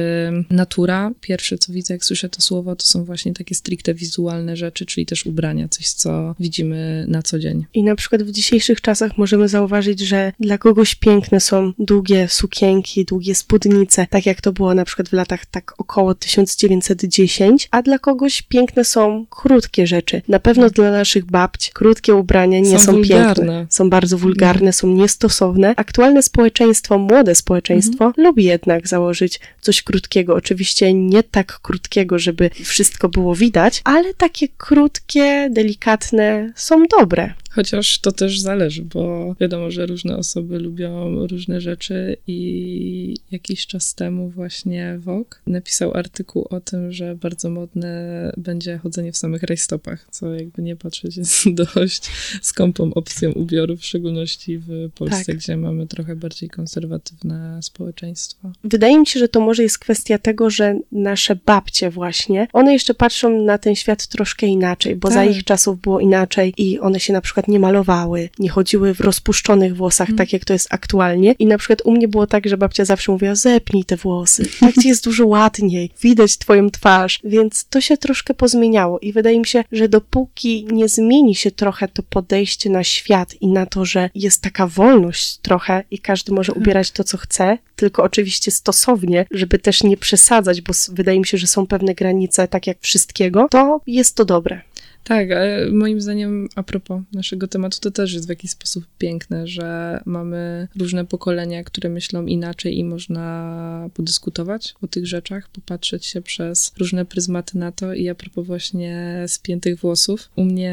natura, 0.50 1.12
pierwsze 1.22 1.58
co 1.58 1.74
widzę, 1.74 1.94
jak 1.94 2.06
słyszę 2.06 2.30
to 2.30 2.42
słowo, 2.42 2.76
to 2.76 2.86
są 2.86 3.04
właśnie 3.04 3.34
takie 3.34 3.56
stricte 3.56 3.94
wizualne 3.94 4.58
rzeczy, 4.58 4.86
czyli 4.86 5.06
też 5.06 5.26
ubrania, 5.26 5.68
coś, 5.70 5.90
co 5.90 6.36
widzimy 6.40 7.06
na 7.08 7.22
co 7.22 7.40
dzień. 7.40 7.66
I 7.74 7.84
na 7.84 7.96
przykład 7.96 8.24
w 8.24 8.32
dzisiejszych 8.32 8.82
czasach 8.82 9.18
możemy 9.18 9.48
zauważyć, 9.48 10.00
że 10.00 10.34
dla 10.40 10.58
kogoś 10.58 10.96
piękne 10.96 11.40
są 11.40 11.74
długie 11.80 12.28
sukienki, 12.28 13.06
długie 13.06 13.36
spódnice, 13.36 14.08
tak 14.10 14.26
jak 14.26 14.42
to 14.42 14.54
było 14.54 14.74
na 14.74 14.86
przykład 14.86 15.10
w 15.10 15.14
latach 15.14 15.46
tak 15.46 15.74
około 15.78 16.16
1910, 16.16 17.68
a 17.72 17.82
dla 17.82 18.00
kogoś 18.00 18.42
piękne 18.42 18.86
są 18.86 19.26
krótkie 19.30 19.88
rzeczy. 19.88 20.22
Na 20.28 20.40
pewno 20.40 20.70
dla 20.70 20.92
naszych 20.92 21.26
babć 21.26 21.70
krótkie 21.70 22.16
ubrania 22.16 22.60
nie 22.60 22.80
są, 22.80 22.86
są 22.86 23.02
piękne. 23.02 23.66
Są 23.70 23.90
bardzo 23.90 24.18
wulgarne, 24.18 24.74
są 24.74 24.88
niestosowne. 24.88 25.74
Aktualne 25.78 26.24
społeczeństwo, 26.24 26.98
młode 26.98 27.36
społeczeństwo 27.36 27.91
mhm. 27.94 28.14
lubi 28.18 28.44
jednak 28.44 28.88
założyć 28.88 29.40
coś 29.62 29.82
krótkiego. 29.82 30.36
Oczywiście 30.36 30.94
nie 30.94 31.24
tak 31.24 31.60
krótkiego, 31.62 32.20
żeby 32.20 32.50
wszystko 32.64 33.10
było 33.10 33.36
widać, 33.36 33.82
ale 33.84 34.14
takie 34.14 34.48
krótkie, 34.58 35.50
delikatne 35.52 36.54
są 36.56 36.84
dobre. 37.00 37.34
Chociaż 37.52 38.00
to 38.00 38.12
też 38.12 38.40
zależy, 38.40 38.82
bo 38.82 39.36
wiadomo, 39.40 39.72
że 39.72 39.86
różne 39.86 40.18
osoby 40.18 40.60
lubią 40.60 41.28
różne 41.28 41.62
rzeczy 41.62 42.18
i 42.28 43.18
jakiś 43.32 43.68
czas 43.68 43.96
temu 43.96 44.30
właśnie 44.30 44.98
Vogue 45.00 45.36
napisał 45.48 45.94
artykuł 45.94 46.48
o 46.50 46.60
tym, 46.60 46.92
że 46.92 47.16
bardzo 47.16 47.50
modne 47.50 48.32
będzie 48.38 48.78
chodzenie 48.78 49.12
w 49.12 49.18
samych 49.18 49.44
rajstopach, 49.44 50.08
co 50.12 50.34
jakby 50.34 50.62
nie 50.62 50.76
patrzeć 50.76 51.18
jest 51.18 51.50
dość 51.76 52.12
skąpą 52.42 52.94
opcją 52.94 53.32
ubioru, 53.32 53.78
w 53.78 53.86
szczególności 53.86 54.58
w 54.58 54.90
Polsce, 54.96 55.26
tak. 55.26 55.36
gdzie 55.36 55.58
mamy 55.58 55.88
trochę 55.88 56.16
bardziej 56.16 56.50
konserwatywne 56.50 57.60
społeczeństwo. 57.64 58.52
Wydaje 58.64 59.00
mi 59.00 59.08
się, 59.08 59.20
że 59.20 59.28
to 59.28 59.40
może 59.40 59.64
jest 59.64 59.80
kwestia 59.80 60.18
tego, 60.18 60.50
że 60.50 60.80
nasze 60.92 61.36
babcie 61.36 61.90
właśnie, 61.90 62.48
one 62.54 62.74
jeszcze 62.74 62.94
patrzą 62.94 63.44
na 63.46 63.58
ten 63.58 63.76
świat 63.76 64.08
troszkę 64.08 64.48
inaczej, 64.48 64.96
bo 64.96 65.08
tak. 65.08 65.16
za 65.16 65.26
ich 65.26 65.44
czasów 65.44 65.82
było 65.82 66.00
inaczej 66.00 66.54
i 66.58 66.80
one 66.80 67.00
się 67.00 67.14
na 67.14 67.22
przykład 67.22 67.41
przykład 67.42 67.54
nie 67.54 67.60
malowały, 67.60 68.30
nie 68.40 68.50
chodziły 68.50 68.94
w 68.94 69.00
rozpuszczonych 69.00 69.76
włosach, 69.76 70.10
mm. 70.10 70.18
tak 70.18 70.34
jak 70.34 70.46
to 70.46 70.54
jest 70.54 70.68
aktualnie. 70.74 71.36
I 71.40 71.46
na 71.46 71.58
przykład 71.58 71.82
u 71.86 71.92
mnie 71.92 72.08
było 72.08 72.28
tak, 72.28 72.48
że 72.48 72.58
babcia 72.58 72.86
zawsze 72.86 73.12
mówiła, 73.12 73.36
zepnij 73.36 73.86
te 73.86 73.98
włosy, 73.98 74.44
tak 74.60 74.76
ci 74.76 74.88
jest 74.88 75.04
dużo 75.04 75.28
ładniej, 75.28 75.92
widać 76.02 76.38
twoją 76.38 76.70
twarz, 76.70 77.20
więc 77.24 77.66
to 77.70 77.82
się 77.82 77.98
troszkę 77.98 78.34
pozmieniało 78.34 79.00
i 79.00 79.14
wydaje 79.14 79.40
mi 79.40 79.46
się, 79.46 79.64
że 79.72 79.90
dopóki 79.90 80.68
nie 80.72 80.88
zmieni 80.88 81.36
się 81.36 81.52
trochę 81.52 81.88
to 81.88 82.04
podejście 82.04 82.70
na 82.70 82.84
świat 82.84 83.42
i 83.42 83.48
na 83.48 83.66
to, 83.66 83.86
że 83.86 84.10
jest 84.16 84.42
taka 84.42 84.68
wolność 84.68 85.38
trochę 85.38 85.84
i 85.92 86.00
każdy 86.00 86.34
może 86.34 86.52
mhm. 86.52 86.64
ubierać 86.64 86.92
to, 86.92 87.04
co 87.04 87.18
chce, 87.18 87.58
tylko 87.76 88.04
oczywiście 88.04 88.52
stosownie, 88.52 89.26
żeby 89.32 89.60
też 89.60 89.84
nie 89.84 89.98
przesadzać, 89.98 90.62
bo 90.62 90.74
wydaje 90.90 91.20
mi 91.20 91.26
się, 91.26 91.38
że 91.38 91.48
są 91.48 91.68
pewne 91.68 91.96
granice, 91.96 92.48
tak 92.48 92.68
jak 92.68 92.78
wszystkiego, 92.82 93.48
to 93.52 93.82
jest 93.88 94.16
to 94.16 94.26
dobre. 94.26 94.62
Tak, 95.04 95.32
ale 95.32 95.72
moim 95.72 96.02
zdaniem 96.02 96.48
a 96.56 96.64
propos 96.64 97.02
naszego 97.14 97.48
tematu, 97.48 97.80
to 97.80 97.92
też 97.92 98.14
jest 98.14 98.26
w 98.26 98.30
jakiś 98.30 98.52
sposób 98.52 98.86
piękne, 98.98 99.48
że 99.48 100.00
mamy 100.06 100.68
różne 100.80 101.06
pokolenia, 101.06 101.64
które 101.64 101.90
myślą 101.90 102.26
inaczej 102.26 102.78
i 102.78 102.84
można 102.84 103.90
podyskutować 103.94 104.76
o 104.82 104.88
tych 104.88 105.08
rzeczach, 105.08 105.50
popatrzeć 105.50 106.06
się 106.06 106.22
przez 106.22 106.72
różne 106.80 107.06
pryzmaty 107.06 107.58
na 107.58 107.72
to 107.72 107.94
i 107.94 108.10
a 108.10 108.16
propos 108.16 108.48
właśnie 108.48 109.24
spiętych 109.28 109.80
włosów. 109.80 110.30
U 110.36 110.44
mnie 110.44 110.72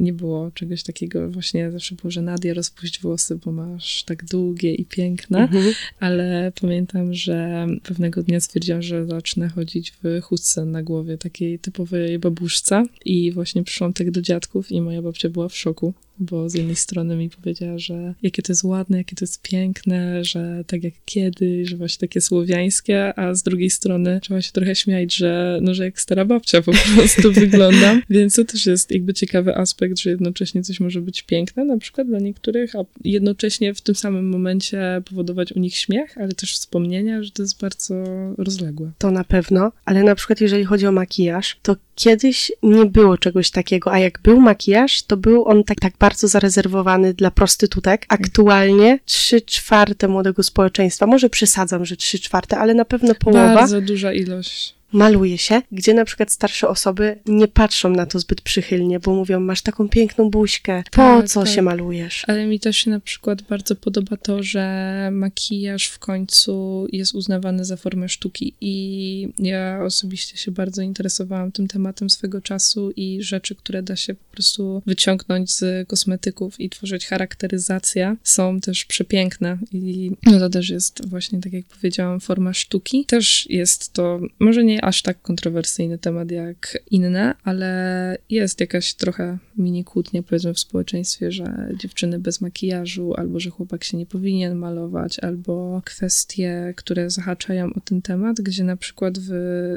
nie 0.00 0.12
było 0.12 0.50
czegoś 0.54 0.82
takiego, 0.82 1.30
właśnie 1.30 1.70
zawsze 1.70 1.94
było, 1.94 2.10
że 2.10 2.22
Nadia 2.22 2.54
rozpuść 2.54 3.00
włosy, 3.00 3.38
bo 3.44 3.52
masz 3.52 4.04
tak 4.04 4.24
długie 4.24 4.74
i 4.74 4.84
piękne, 4.84 5.38
mhm. 5.38 5.74
ale 6.00 6.52
pamiętam, 6.60 7.14
że 7.14 7.66
pewnego 7.82 8.22
dnia 8.22 8.40
stwierdziłam, 8.40 8.82
że 8.82 9.06
zacznę 9.06 9.48
chodzić 9.48 9.92
w 10.02 10.20
chustce 10.22 10.64
na 10.64 10.82
głowie, 10.82 11.18
takiej 11.18 11.58
typowej 11.58 12.18
babuszce 12.18 12.84
i 13.04 13.32
właśnie 13.32 13.64
przyszłam 13.70 13.92
tak 13.92 14.10
do 14.10 14.22
dziadków 14.22 14.72
i 14.72 14.80
moja 14.80 15.02
babcia 15.02 15.28
była 15.28 15.48
w 15.48 15.56
szoku, 15.56 15.94
bo 16.20 16.48
z 16.48 16.54
jednej 16.54 16.76
strony 16.76 17.16
mi 17.16 17.30
powiedziała, 17.30 17.78
że 17.78 18.14
jakie 18.22 18.42
to 18.42 18.52
jest 18.52 18.64
ładne, 18.64 18.98
jakie 18.98 19.16
to 19.16 19.24
jest 19.24 19.42
piękne, 19.42 20.24
że 20.24 20.64
tak 20.66 20.84
jak 20.84 20.94
kiedyś, 21.04 21.68
że 21.68 21.76
właśnie 21.76 22.08
takie 22.08 22.20
słowiańskie, 22.20 23.18
a 23.18 23.34
z 23.34 23.42
drugiej 23.42 23.70
strony 23.70 24.20
trzeba 24.22 24.42
się 24.42 24.52
trochę 24.52 24.74
śmiać, 24.74 25.14
że 25.14 25.58
no, 25.62 25.74
że 25.74 25.84
jak 25.84 26.00
stara 26.00 26.24
babcia 26.24 26.62
po 26.62 26.72
prostu 26.94 27.32
wyglądam, 27.32 28.02
więc 28.10 28.34
to 28.34 28.44
też 28.44 28.66
jest 28.66 28.90
jakby 28.90 29.14
ciekawy 29.14 29.56
aspekt, 29.56 29.98
że 29.98 30.10
jednocześnie 30.10 30.62
coś 30.62 30.80
może 30.80 31.00
być 31.00 31.22
piękne, 31.22 31.64
na 31.64 31.78
przykład 31.78 32.06
dla 32.06 32.18
niektórych, 32.18 32.76
a 32.76 32.84
jednocześnie 33.04 33.74
w 33.74 33.80
tym 33.80 33.94
samym 33.94 34.28
momencie 34.28 35.02
powodować 35.04 35.52
u 35.52 35.58
nich 35.58 35.76
śmiech, 35.76 36.18
ale 36.18 36.32
też 36.32 36.54
wspomnienia, 36.54 37.22
że 37.22 37.30
to 37.30 37.42
jest 37.42 37.60
bardzo 37.60 37.94
rozległe. 38.38 38.90
To 38.98 39.10
na 39.10 39.24
pewno, 39.24 39.72
ale 39.84 40.02
na 40.02 40.14
przykład 40.14 40.40
jeżeli 40.40 40.64
chodzi 40.64 40.86
o 40.86 40.92
makijaż, 40.92 41.56
to 41.62 41.76
kiedyś 41.94 42.52
nie 42.62 42.86
było 42.86 43.18
czegoś 43.18 43.50
takiego, 43.50 43.92
a 43.92 43.98
jak 43.98 44.20
był 44.22 44.40
makijaż, 44.40 45.02
to 45.02 45.16
był 45.16 45.48
on 45.48 45.64
tak, 45.64 45.80
tak 45.80 45.92
bardzo 45.98 46.09
zarezerwowany 46.18 47.14
dla 47.14 47.30
prostytutek. 47.30 48.06
Aktualnie 48.08 48.98
trzy 49.04 49.40
czwarte 49.40 50.08
młodego 50.08 50.42
społeczeństwa, 50.42 51.06
może 51.06 51.30
przesadzam, 51.30 51.84
że 51.84 51.96
trzy 51.96 52.18
czwarte, 52.18 52.58
ale 52.58 52.74
na 52.74 52.84
pewno 52.84 53.14
połowa. 53.14 53.54
Bardzo 53.54 53.80
duża 53.80 54.12
ilość 54.12 54.79
maluje 54.92 55.38
się, 55.38 55.62
gdzie 55.72 55.94
na 55.94 56.04
przykład 56.04 56.32
starsze 56.32 56.68
osoby 56.68 57.18
nie 57.26 57.48
patrzą 57.48 57.90
na 57.90 58.06
to 58.06 58.18
zbyt 58.18 58.40
przychylnie, 58.40 59.00
bo 59.00 59.14
mówią, 59.14 59.40
masz 59.40 59.62
taką 59.62 59.88
piękną 59.88 60.30
buźkę, 60.30 60.82
po 60.90 60.96
tak, 60.96 61.28
co 61.28 61.42
tak. 61.42 61.52
się 61.52 61.62
malujesz? 61.62 62.24
Ale 62.26 62.46
mi 62.46 62.60
też 62.60 62.76
się 62.76 62.90
na 62.90 63.00
przykład 63.00 63.42
bardzo 63.42 63.76
podoba 63.76 64.16
to, 64.16 64.42
że 64.42 65.08
makijaż 65.12 65.86
w 65.86 65.98
końcu 65.98 66.86
jest 66.92 67.14
uznawany 67.14 67.64
za 67.64 67.76
formę 67.76 68.08
sztuki 68.08 68.54
i 68.60 69.28
ja 69.38 69.80
osobiście 69.84 70.36
się 70.36 70.50
bardzo 70.50 70.82
interesowałam 70.82 71.52
tym 71.52 71.68
tematem 71.68 72.10
swego 72.10 72.40
czasu 72.40 72.90
i 72.90 73.22
rzeczy, 73.22 73.54
które 73.54 73.82
da 73.82 73.96
się 73.96 74.14
po 74.14 74.32
prostu 74.32 74.82
wyciągnąć 74.86 75.52
z 75.52 75.88
kosmetyków 75.88 76.60
i 76.60 76.70
tworzyć 76.70 77.06
charakteryzację, 77.06 78.16
są 78.22 78.60
też 78.60 78.84
przepiękne 78.84 79.58
i 79.72 80.10
no 80.26 80.38
to 80.38 80.50
też 80.50 80.70
jest 80.70 81.08
właśnie, 81.08 81.40
tak 81.40 81.52
jak 81.52 81.64
powiedziałam, 81.64 82.20
forma 82.20 82.54
sztuki. 82.54 83.04
Też 83.04 83.46
jest 83.50 83.92
to, 83.92 84.20
może 84.38 84.64
nie 84.64 84.79
aż 84.80 85.02
tak 85.02 85.22
kontrowersyjny 85.22 85.98
temat 85.98 86.30
jak 86.30 86.78
inne, 86.90 87.34
ale 87.44 88.18
jest 88.30 88.60
jakaś 88.60 88.94
trochę 88.94 89.38
mini 89.56 89.84
kłótnia 89.84 90.22
powiedzmy 90.22 90.54
w 90.54 90.58
społeczeństwie, 90.58 91.32
że 91.32 91.68
dziewczyny 91.76 92.18
bez 92.18 92.40
makijażu, 92.40 93.14
albo 93.14 93.40
że 93.40 93.50
chłopak 93.50 93.84
się 93.84 93.96
nie 93.96 94.06
powinien 94.06 94.54
malować, 94.54 95.18
albo 95.18 95.82
kwestie, 95.84 96.74
które 96.76 97.10
zahaczają 97.10 97.66
o 97.74 97.80
ten 97.80 98.02
temat, 98.02 98.40
gdzie 98.40 98.64
na 98.64 98.76
przykład 98.76 99.18
w 99.18 99.30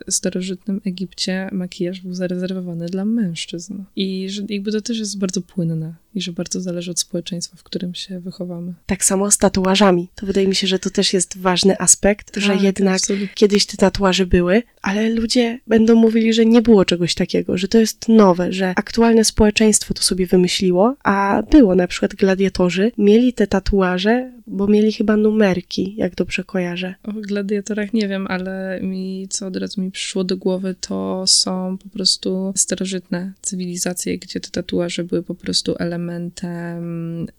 starożytnym 0.10 0.82
Egipcie 0.86 1.50
makijaż 1.52 2.02
był 2.02 2.14
zarezerwowany 2.14 2.86
dla 2.86 3.06
mężczyzn. 3.06 3.84
I 3.96 4.30
że 4.30 4.44
jakby 4.50 4.72
to 4.72 4.82
też 4.82 5.00
jest 5.00 5.20
bardzo 5.20 5.42
płynne 5.42 6.03
i 6.16 6.22
że 6.22 6.32
bardzo 6.32 6.62
zależy 6.62 6.92
od 6.92 7.00
społeczeństwa, 7.00 7.58
w 7.58 7.64
którym 7.64 7.96
się 7.96 8.20
wychowamy. 8.20 8.74
Tak 8.86 9.06
samo 9.06 9.32
z 9.32 9.38
tatuażami. 9.38 10.10
To 10.16 10.26
wydaje 10.26 10.48
mi 10.48 10.56
się, 10.56 10.68
że 10.68 10.80
to 10.80 10.90
też 10.90 11.14
jest 11.14 11.38
ważny 11.38 11.80
aspekt, 11.80 12.32
tak, 12.32 12.44
że 12.44 12.56
jednak 12.56 12.96
absolutnie. 12.96 13.28
kiedyś 13.36 13.66
te 13.66 13.78
tatuaże 13.78 14.26
były, 14.26 14.64
ale 14.82 15.10
ludzie 15.10 15.60
będą 15.68 15.96
mówili, 15.96 16.34
że 16.34 16.46
nie 16.46 16.62
było 16.62 16.86
czegoś 16.86 17.16
takiego, 17.16 17.58
że 17.58 17.68
to 17.68 17.78
jest 17.78 18.10
nowe, 18.10 18.52
że 18.52 18.74
aktualne 18.76 19.26
społeczeństwo 19.26 19.94
to 19.94 20.04
sobie 20.04 20.28
wymyśliło, 20.28 20.96
a 21.04 21.44
było 21.52 21.76
na 21.76 21.88
przykład 21.88 22.16
gladiatorzy, 22.16 22.92
mieli 22.98 23.34
te 23.34 23.48
tatuaże, 23.48 24.32
bo 24.48 24.68
mieli 24.68 24.92
chyba 24.92 25.18
numerki, 25.18 25.96
jak 25.98 26.16
dobrze 26.16 26.44
kojarzę. 26.44 26.96
O 27.04 27.12
gladiatorach 27.12 27.94
nie 27.94 28.08
wiem, 28.08 28.28
ale 28.28 28.80
mi, 28.82 29.28
co 29.30 29.48
od 29.48 29.56
razu 29.56 29.82
mi 29.82 29.92
przyszło 29.92 30.24
do 30.24 30.38
głowy, 30.38 30.76
to 30.80 31.24
są 31.28 31.78
po 31.78 31.90
prostu 31.90 32.54
starożytne 32.56 33.34
cywilizacje, 33.42 34.18
gdzie 34.18 34.40
te 34.40 34.50
tatuaże 34.50 35.04
były 35.04 35.24
po 35.24 35.36
prostu 35.36 35.76
elementem 35.80 36.03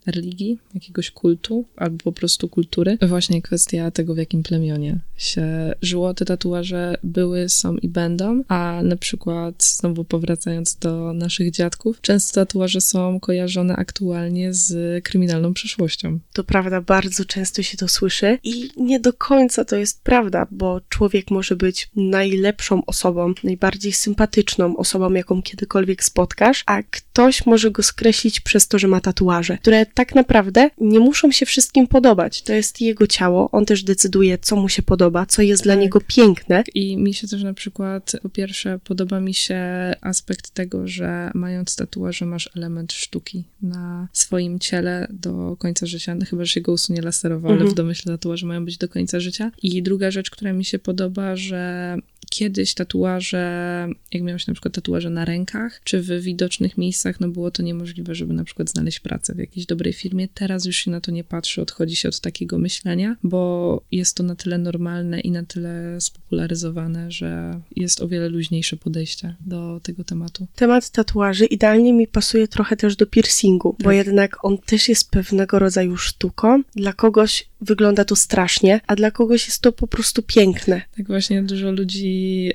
religii, 0.06 0.58
jakiegoś 0.74 1.10
kultu, 1.10 1.64
albo 1.76 1.98
po 1.98 2.12
prostu 2.12 2.48
kultury. 2.48 2.98
Właśnie 3.02 3.42
kwestia 3.42 3.90
tego, 3.90 4.14
w 4.14 4.18
jakim 4.18 4.42
plemionie 4.42 4.98
się 5.16 5.74
żyło. 5.82 6.14
Te 6.14 6.24
tatuaże 6.24 6.94
były, 7.02 7.48
są 7.48 7.76
i 7.76 7.88
będą, 7.88 8.42
a 8.48 8.80
na 8.82 8.96
przykład, 8.96 9.64
znowu 9.64 10.04
powracając 10.04 10.76
do 10.76 11.12
naszych 11.12 11.50
dziadków, 11.50 12.00
często 12.00 12.34
tatuaże 12.34 12.80
są 12.80 13.20
kojarzone 13.20 13.76
aktualnie 13.76 14.54
z 14.54 15.04
kryminalną 15.04 15.54
przeszłością. 15.54 16.18
To 16.32 16.44
prawda, 16.44 16.80
bardzo 16.80 17.24
często 17.24 17.62
się 17.62 17.76
to 17.76 17.88
słyszy 17.88 18.38
i 18.42 18.70
nie 18.76 19.00
do 19.00 19.12
końca 19.12 19.64
to 19.64 19.76
jest 19.76 20.02
prawda, 20.02 20.46
bo 20.50 20.80
człowiek 20.88 21.30
może 21.30 21.56
być 21.56 21.90
najlepszą 21.96 22.84
osobą, 22.84 23.34
najbardziej 23.44 23.92
sympatyczną 23.92 24.76
osobą, 24.76 25.12
jaką 25.12 25.42
kiedykolwiek 25.42 26.04
spotkasz, 26.04 26.62
a 26.66 26.82
ktoś 26.82 27.46
może 27.46 27.70
go 27.70 27.82
skreślić 27.82 28.40
przez 28.40 28.53
to, 28.60 28.78
że 28.78 28.88
ma 28.88 29.00
tatuaże, 29.00 29.58
które 29.58 29.86
tak 29.86 30.14
naprawdę 30.14 30.70
nie 30.80 31.00
muszą 31.00 31.32
się 31.32 31.46
wszystkim 31.46 31.86
podobać. 31.86 32.42
To 32.42 32.52
jest 32.52 32.80
jego 32.80 33.06
ciało, 33.06 33.50
on 33.50 33.66
też 33.66 33.82
decyduje, 33.82 34.38
co 34.38 34.56
mu 34.56 34.68
się 34.68 34.82
podoba, 34.82 35.26
co 35.26 35.42
jest 35.42 35.62
tak. 35.62 35.66
dla 35.66 35.74
niego 35.74 36.00
piękne. 36.06 36.64
I 36.74 36.96
mi 36.96 37.14
się 37.14 37.28
też 37.28 37.42
na 37.42 37.54
przykład, 37.54 38.12
po 38.22 38.28
pierwsze, 38.28 38.78
podoba 38.84 39.20
mi 39.20 39.34
się 39.34 39.58
aspekt 40.00 40.50
tego, 40.50 40.88
że 40.88 41.30
mając 41.34 41.76
tatuaże 41.76 42.26
masz 42.26 42.50
element 42.56 42.92
sztuki 42.92 43.44
na 43.62 44.08
swoim 44.12 44.58
ciele 44.58 45.06
do 45.10 45.56
końca 45.58 45.86
życia, 45.86 46.14
no, 46.14 46.24
chyba, 46.24 46.44
że 46.44 46.50
się 46.50 46.60
go 46.60 46.72
usunie 46.72 47.02
laserowo, 47.02 47.48
mhm. 47.48 47.60
ale 47.60 47.70
w 47.70 47.74
domyśle 47.74 48.12
tatuaże 48.12 48.46
mają 48.46 48.64
być 48.64 48.78
do 48.78 48.88
końca 48.88 49.20
życia. 49.20 49.50
I 49.62 49.82
druga 49.82 50.10
rzecz, 50.10 50.30
która 50.30 50.52
mi 50.52 50.64
się 50.64 50.78
podoba, 50.78 51.36
że 51.36 51.96
kiedyś 52.34 52.74
tatuaże, 52.74 53.88
jak 54.12 54.22
miałam 54.22 54.38
się 54.38 54.44
na 54.48 54.54
przykład 54.54 54.74
tatuaże 54.74 55.10
na 55.10 55.24
rękach, 55.24 55.80
czy 55.84 56.00
w 56.00 56.06
widocznych 56.20 56.78
miejscach, 56.78 57.20
no 57.20 57.28
było 57.28 57.50
to 57.50 57.62
niemożliwe, 57.62 58.14
żeby 58.14 58.34
na 58.34 58.44
przykład 58.44 58.70
znaleźć 58.70 59.00
pracę 59.00 59.34
w 59.34 59.38
jakiejś 59.38 59.66
dobrej 59.66 59.92
firmie. 59.92 60.28
Teraz 60.34 60.64
już 60.64 60.76
się 60.76 60.90
na 60.90 61.00
to 61.00 61.10
nie 61.10 61.24
patrzy, 61.24 61.62
odchodzi 61.62 61.96
się 61.96 62.08
od 62.08 62.20
takiego 62.20 62.58
myślenia, 62.58 63.16
bo 63.22 63.82
jest 63.92 64.16
to 64.16 64.22
na 64.22 64.34
tyle 64.36 64.58
normalne 64.58 65.20
i 65.20 65.30
na 65.30 65.44
tyle 65.44 66.00
spopularyzowane, 66.00 67.10
że 67.10 67.60
jest 67.76 68.02
o 68.02 68.08
wiele 68.08 68.28
luźniejsze 68.28 68.76
podejście 68.76 69.34
do 69.40 69.80
tego 69.82 70.04
tematu. 70.04 70.46
Temat 70.54 70.90
tatuaży 70.90 71.46
idealnie 71.46 71.92
mi 71.92 72.06
pasuje 72.06 72.48
trochę 72.48 72.76
też 72.76 72.96
do 72.96 73.06
piercingu, 73.06 73.74
tak. 73.78 73.84
bo 73.84 73.92
jednak 73.92 74.44
on 74.44 74.58
też 74.58 74.88
jest 74.88 75.10
pewnego 75.10 75.58
rodzaju 75.58 75.96
sztuką. 75.96 76.62
Dla 76.76 76.92
kogoś 76.92 77.46
wygląda 77.64 78.04
to 78.04 78.16
strasznie, 78.16 78.80
a 78.86 78.96
dla 78.96 79.10
kogoś 79.10 79.46
jest 79.46 79.60
to 79.62 79.72
po 79.72 79.86
prostu 79.86 80.22
piękne. 80.22 80.82
Tak 80.96 81.06
właśnie 81.06 81.42
dużo 81.42 81.70
ludzi 81.70 82.50